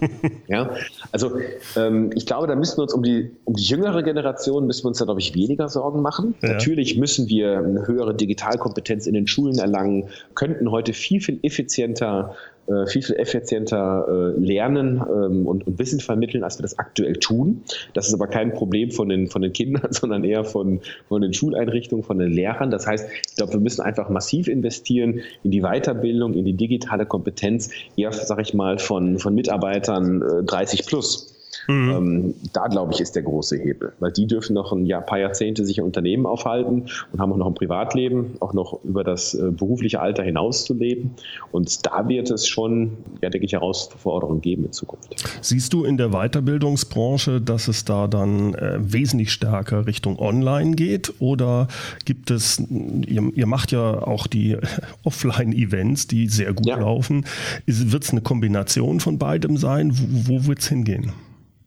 ja, 0.47 0.75
also 1.11 1.33
ähm, 1.75 2.11
ich 2.15 2.25
glaube, 2.25 2.47
da 2.47 2.55
müssen 2.55 2.77
wir 2.77 2.83
uns 2.83 2.93
um 2.93 3.03
die, 3.03 3.31
um 3.45 3.55
die 3.55 3.63
jüngere 3.63 4.03
Generation 4.03 4.65
müssen 4.65 4.83
wir 4.83 4.89
uns 4.89 4.99
da, 4.99 5.05
glaube 5.05 5.19
ich, 5.19 5.35
weniger 5.35 5.69
Sorgen 5.69 6.01
machen. 6.01 6.35
Ja. 6.41 6.53
Natürlich 6.53 6.97
müssen 6.97 7.27
wir 7.27 7.57
eine 7.57 7.87
höhere 7.87 8.15
Digitalkompetenz 8.15 9.07
in 9.07 9.13
den 9.13 9.27
Schulen 9.27 9.57
erlangen, 9.57 10.09
könnten 10.35 10.71
heute 10.71 10.93
viel, 10.93 11.21
viel 11.21 11.39
effizienter 11.43 12.35
äh, 12.69 12.85
viel, 12.87 13.01
viel 13.01 13.15
effizienter 13.15 14.05
äh, 14.07 14.39
lernen 14.39 15.01
ähm, 15.01 15.47
und, 15.47 15.65
und, 15.65 15.79
Wissen 15.79 15.99
vermitteln, 15.99 16.43
als 16.43 16.59
wir 16.59 16.63
das 16.63 16.77
aktuell 16.77 17.15
tun. 17.15 17.63
Das 17.93 18.07
ist 18.07 18.13
aber 18.13 18.27
kein 18.27 18.53
Problem 18.53 18.91
von 18.91 19.09
den, 19.09 19.27
von 19.27 19.41
den 19.41 19.53
Kindern, 19.53 19.87
sondern 19.91 20.23
eher 20.23 20.43
von, 20.43 20.81
von 21.07 21.21
den 21.21 21.33
Schuleinrichtungen, 21.33 22.03
von 22.03 22.19
den 22.19 22.31
Lehrern. 22.31 22.69
Das 22.69 22.85
heißt, 22.85 23.07
ich 23.29 23.35
glaube, 23.35 23.53
wir 23.53 23.59
müssen 23.59 23.81
einfach 23.81 24.09
massiv 24.09 24.47
investieren 24.47 25.21
in 25.43 25.51
die 25.51 25.61
Weiterbildung, 25.61 26.33
in 26.33 26.45
die 26.45 26.53
digitale 26.53 27.05
Kompetenz, 27.05 27.71
eher, 27.95 28.11
sage 28.11 28.41
ich 28.43 28.53
mal, 28.53 28.77
von, 28.77 29.17
von 29.17 29.33
Mitarbeitern 29.33 30.21
äh, 30.21 30.43
30 30.43 30.85
plus. 30.85 31.38
Mhm. 31.69 31.89
Ähm, 31.91 32.33
da, 32.51 32.67
glaube 32.67 32.93
ich, 32.93 32.99
ist 32.99 33.15
der 33.15 33.21
große 33.21 33.57
Hebel, 33.57 33.93
weil 33.99 34.11
die 34.11 34.25
dürfen 34.25 34.55
noch 34.55 34.73
ein 34.73 34.87
Jahr, 34.87 35.01
paar 35.01 35.19
Jahrzehnte 35.19 35.63
sich 35.65 35.77
im 35.77 35.85
Unternehmen 35.85 36.25
aufhalten 36.25 36.87
und 37.11 37.19
haben 37.19 37.31
auch 37.31 37.37
noch 37.37 37.45
ein 37.45 37.53
Privatleben, 37.53 38.37
auch 38.39 38.53
noch 38.53 38.83
über 38.83 39.03
das 39.03 39.35
äh, 39.35 39.51
berufliche 39.51 39.99
Alter 39.99 40.23
hinaus 40.23 40.65
zu 40.65 40.73
leben. 40.73 41.11
Und 41.51 41.85
da 41.85 42.07
wird 42.09 42.31
es 42.31 42.47
schon, 42.47 42.97
ja, 43.21 43.29
denke 43.29 43.45
ich, 43.45 43.53
Herausforderungen 43.53 44.41
geben 44.41 44.65
in 44.65 44.71
Zukunft. 44.71 45.15
Siehst 45.41 45.71
du 45.71 45.83
in 45.83 45.97
der 45.97 46.09
Weiterbildungsbranche, 46.09 47.39
dass 47.39 47.67
es 47.67 47.85
da 47.85 48.07
dann 48.07 48.55
äh, 48.55 48.79
wesentlich 48.79 49.31
stärker 49.31 49.85
Richtung 49.85 50.17
Online 50.17 50.75
geht? 50.75 51.13
Oder 51.19 51.67
gibt 52.03 52.31
es, 52.31 52.59
ihr, 52.59 53.31
ihr 53.35 53.45
macht 53.45 53.71
ja 53.71 54.07
auch 54.07 54.25
die 54.25 54.57
Offline-Events, 55.03 56.07
die 56.07 56.27
sehr 56.29 56.53
gut 56.53 56.65
ja. 56.65 56.79
laufen. 56.79 57.25
Wird 57.67 58.03
es 58.03 58.09
eine 58.09 58.21
Kombination 58.21 58.99
von 58.99 59.19
beidem 59.19 59.57
sein? 59.57 59.91
Wo, 59.93 60.33
wo 60.33 60.47
wird 60.47 60.59
es 60.59 60.69
hingehen? 60.69 61.13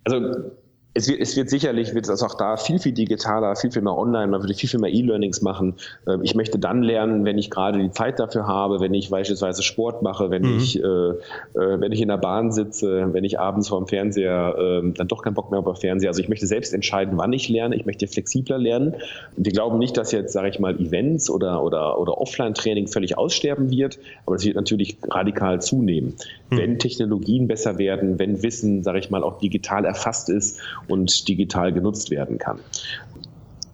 Also 0.04 0.52
es 0.94 1.08
wird, 1.08 1.20
es 1.20 1.36
wird 1.36 1.48
sicherlich, 1.48 1.94
wird 1.94 2.08
es 2.08 2.22
auch 2.22 2.34
da 2.34 2.56
viel, 2.56 2.78
viel 2.78 2.92
digitaler, 2.92 3.56
viel, 3.56 3.70
viel 3.70 3.82
mehr 3.82 3.96
online, 3.96 4.26
man 4.26 4.42
würde 4.42 4.54
viel, 4.54 4.68
viel 4.68 4.80
mehr 4.80 4.92
E-Learnings 4.92 5.40
machen. 5.40 5.74
Ähm, 6.06 6.20
ich 6.22 6.34
möchte 6.34 6.58
dann 6.58 6.82
lernen, 6.82 7.24
wenn 7.24 7.38
ich 7.38 7.50
gerade 7.50 7.78
die 7.78 7.90
Zeit 7.90 8.18
dafür 8.18 8.46
habe, 8.46 8.80
wenn 8.80 8.92
ich 8.92 9.08
beispielsweise 9.08 9.62
Sport 9.62 10.02
mache, 10.02 10.30
wenn 10.30 10.42
mhm. 10.42 10.58
ich, 10.58 10.78
äh, 10.78 10.82
äh, 10.82 11.14
wenn 11.54 11.92
ich 11.92 12.00
in 12.02 12.08
der 12.08 12.18
Bahn 12.18 12.52
sitze, 12.52 13.08
wenn 13.12 13.24
ich 13.24 13.38
abends 13.40 13.68
vor 13.68 13.78
dem 13.78 13.86
Fernseher 13.86 14.54
äh, 14.58 14.92
dann 14.92 15.08
doch 15.08 15.22
keinen 15.22 15.34
Bock 15.34 15.50
mehr 15.50 15.66
auf 15.66 15.80
Fernseher. 15.80 16.10
Also 16.10 16.20
ich 16.20 16.28
möchte 16.28 16.46
selbst 16.46 16.74
entscheiden, 16.74 17.16
wann 17.16 17.32
ich 17.32 17.48
lerne. 17.48 17.74
Ich 17.74 17.86
möchte 17.86 18.06
flexibler 18.06 18.58
lernen. 18.58 18.94
Und 19.36 19.46
wir 19.46 19.52
glauben 19.52 19.78
nicht, 19.78 19.96
dass 19.96 20.12
jetzt, 20.12 20.32
sage 20.32 20.50
ich 20.50 20.58
mal, 20.58 20.78
Events 20.78 21.30
oder, 21.30 21.62
oder, 21.62 21.98
oder 21.98 22.18
Offline-Training 22.18 22.88
völlig 22.88 23.16
aussterben 23.16 23.70
wird, 23.70 23.98
aber 24.26 24.36
es 24.36 24.44
wird 24.44 24.56
natürlich 24.56 24.98
radikal 25.08 25.62
zunehmen. 25.62 26.14
Mhm. 26.52 26.56
Wenn 26.58 26.78
Technologien 26.78 27.48
besser 27.48 27.78
werden, 27.78 28.18
wenn 28.18 28.42
Wissen, 28.42 28.82
sage 28.82 28.98
ich 28.98 29.10
mal, 29.10 29.22
auch 29.22 29.38
digital 29.38 29.84
erfasst 29.84 30.28
ist 30.28 30.60
und 30.88 31.28
digital 31.28 31.72
genutzt 31.72 32.10
werden 32.10 32.38
kann. 32.38 32.58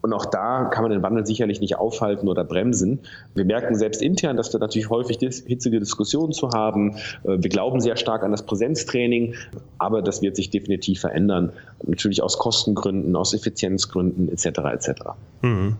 Und 0.00 0.12
auch 0.12 0.26
da 0.26 0.66
kann 0.66 0.82
man 0.82 0.92
den 0.92 1.02
Wandel 1.02 1.26
sicherlich 1.26 1.60
nicht 1.60 1.76
aufhalten 1.76 2.28
oder 2.28 2.44
bremsen. 2.44 3.00
Wir 3.34 3.44
merken 3.44 3.74
selbst 3.74 4.00
intern, 4.00 4.36
dass 4.36 4.52
wir 4.52 4.60
natürlich 4.60 4.90
häufig 4.90 5.18
hitzige 5.18 5.80
Diskussionen 5.80 6.32
zu 6.32 6.50
haben. 6.50 6.96
Äh, 7.24 7.38
wir 7.38 7.50
glauben 7.50 7.80
sehr 7.80 7.96
stark 7.96 8.22
an 8.22 8.30
das 8.30 8.46
Präsenztraining, 8.46 9.34
aber 9.78 10.00
das 10.00 10.22
wird 10.22 10.36
sich 10.36 10.50
definitiv 10.50 11.00
verändern. 11.00 11.52
Natürlich 11.84 12.22
aus 12.22 12.38
Kostengründen, 12.38 13.16
aus 13.16 13.34
Effizienzgründen 13.34 14.28
etc. 14.28 14.46
etc. 14.72 14.90
Mhm. 15.42 15.76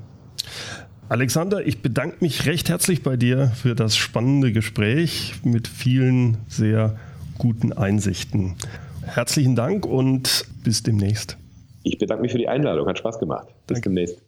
Alexander, 1.09 1.67
ich 1.67 1.81
bedanke 1.81 2.19
mich 2.21 2.45
recht 2.45 2.69
herzlich 2.69 3.03
bei 3.03 3.17
dir 3.17 3.49
für 3.49 3.75
das 3.75 3.97
spannende 3.97 4.53
Gespräch 4.53 5.37
mit 5.43 5.67
vielen 5.67 6.37
sehr 6.49 6.99
guten 7.39 7.73
Einsichten. 7.73 8.57
Herzlichen 9.03 9.57
Dank 9.57 9.87
und 9.87 10.45
bis 10.63 10.83
demnächst. 10.83 11.39
Ich 11.83 11.97
bedanke 11.97 12.21
mich 12.21 12.33
für 12.33 12.39
die 12.39 12.49
Einladung, 12.49 12.87
hat 12.87 12.99
Spaß 12.99 13.19
gemacht. 13.19 13.49
Bis 13.67 13.77
Danke. 13.77 13.89
demnächst. 13.89 14.23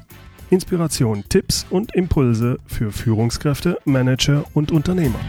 Inspiration, 0.50 1.24
Tipps 1.28 1.66
und 1.70 1.96
Impulse 1.96 2.58
für 2.68 2.92
Führungskräfte, 2.92 3.80
Manager 3.86 4.46
und 4.54 4.72
Unternehmer. 4.72 5.20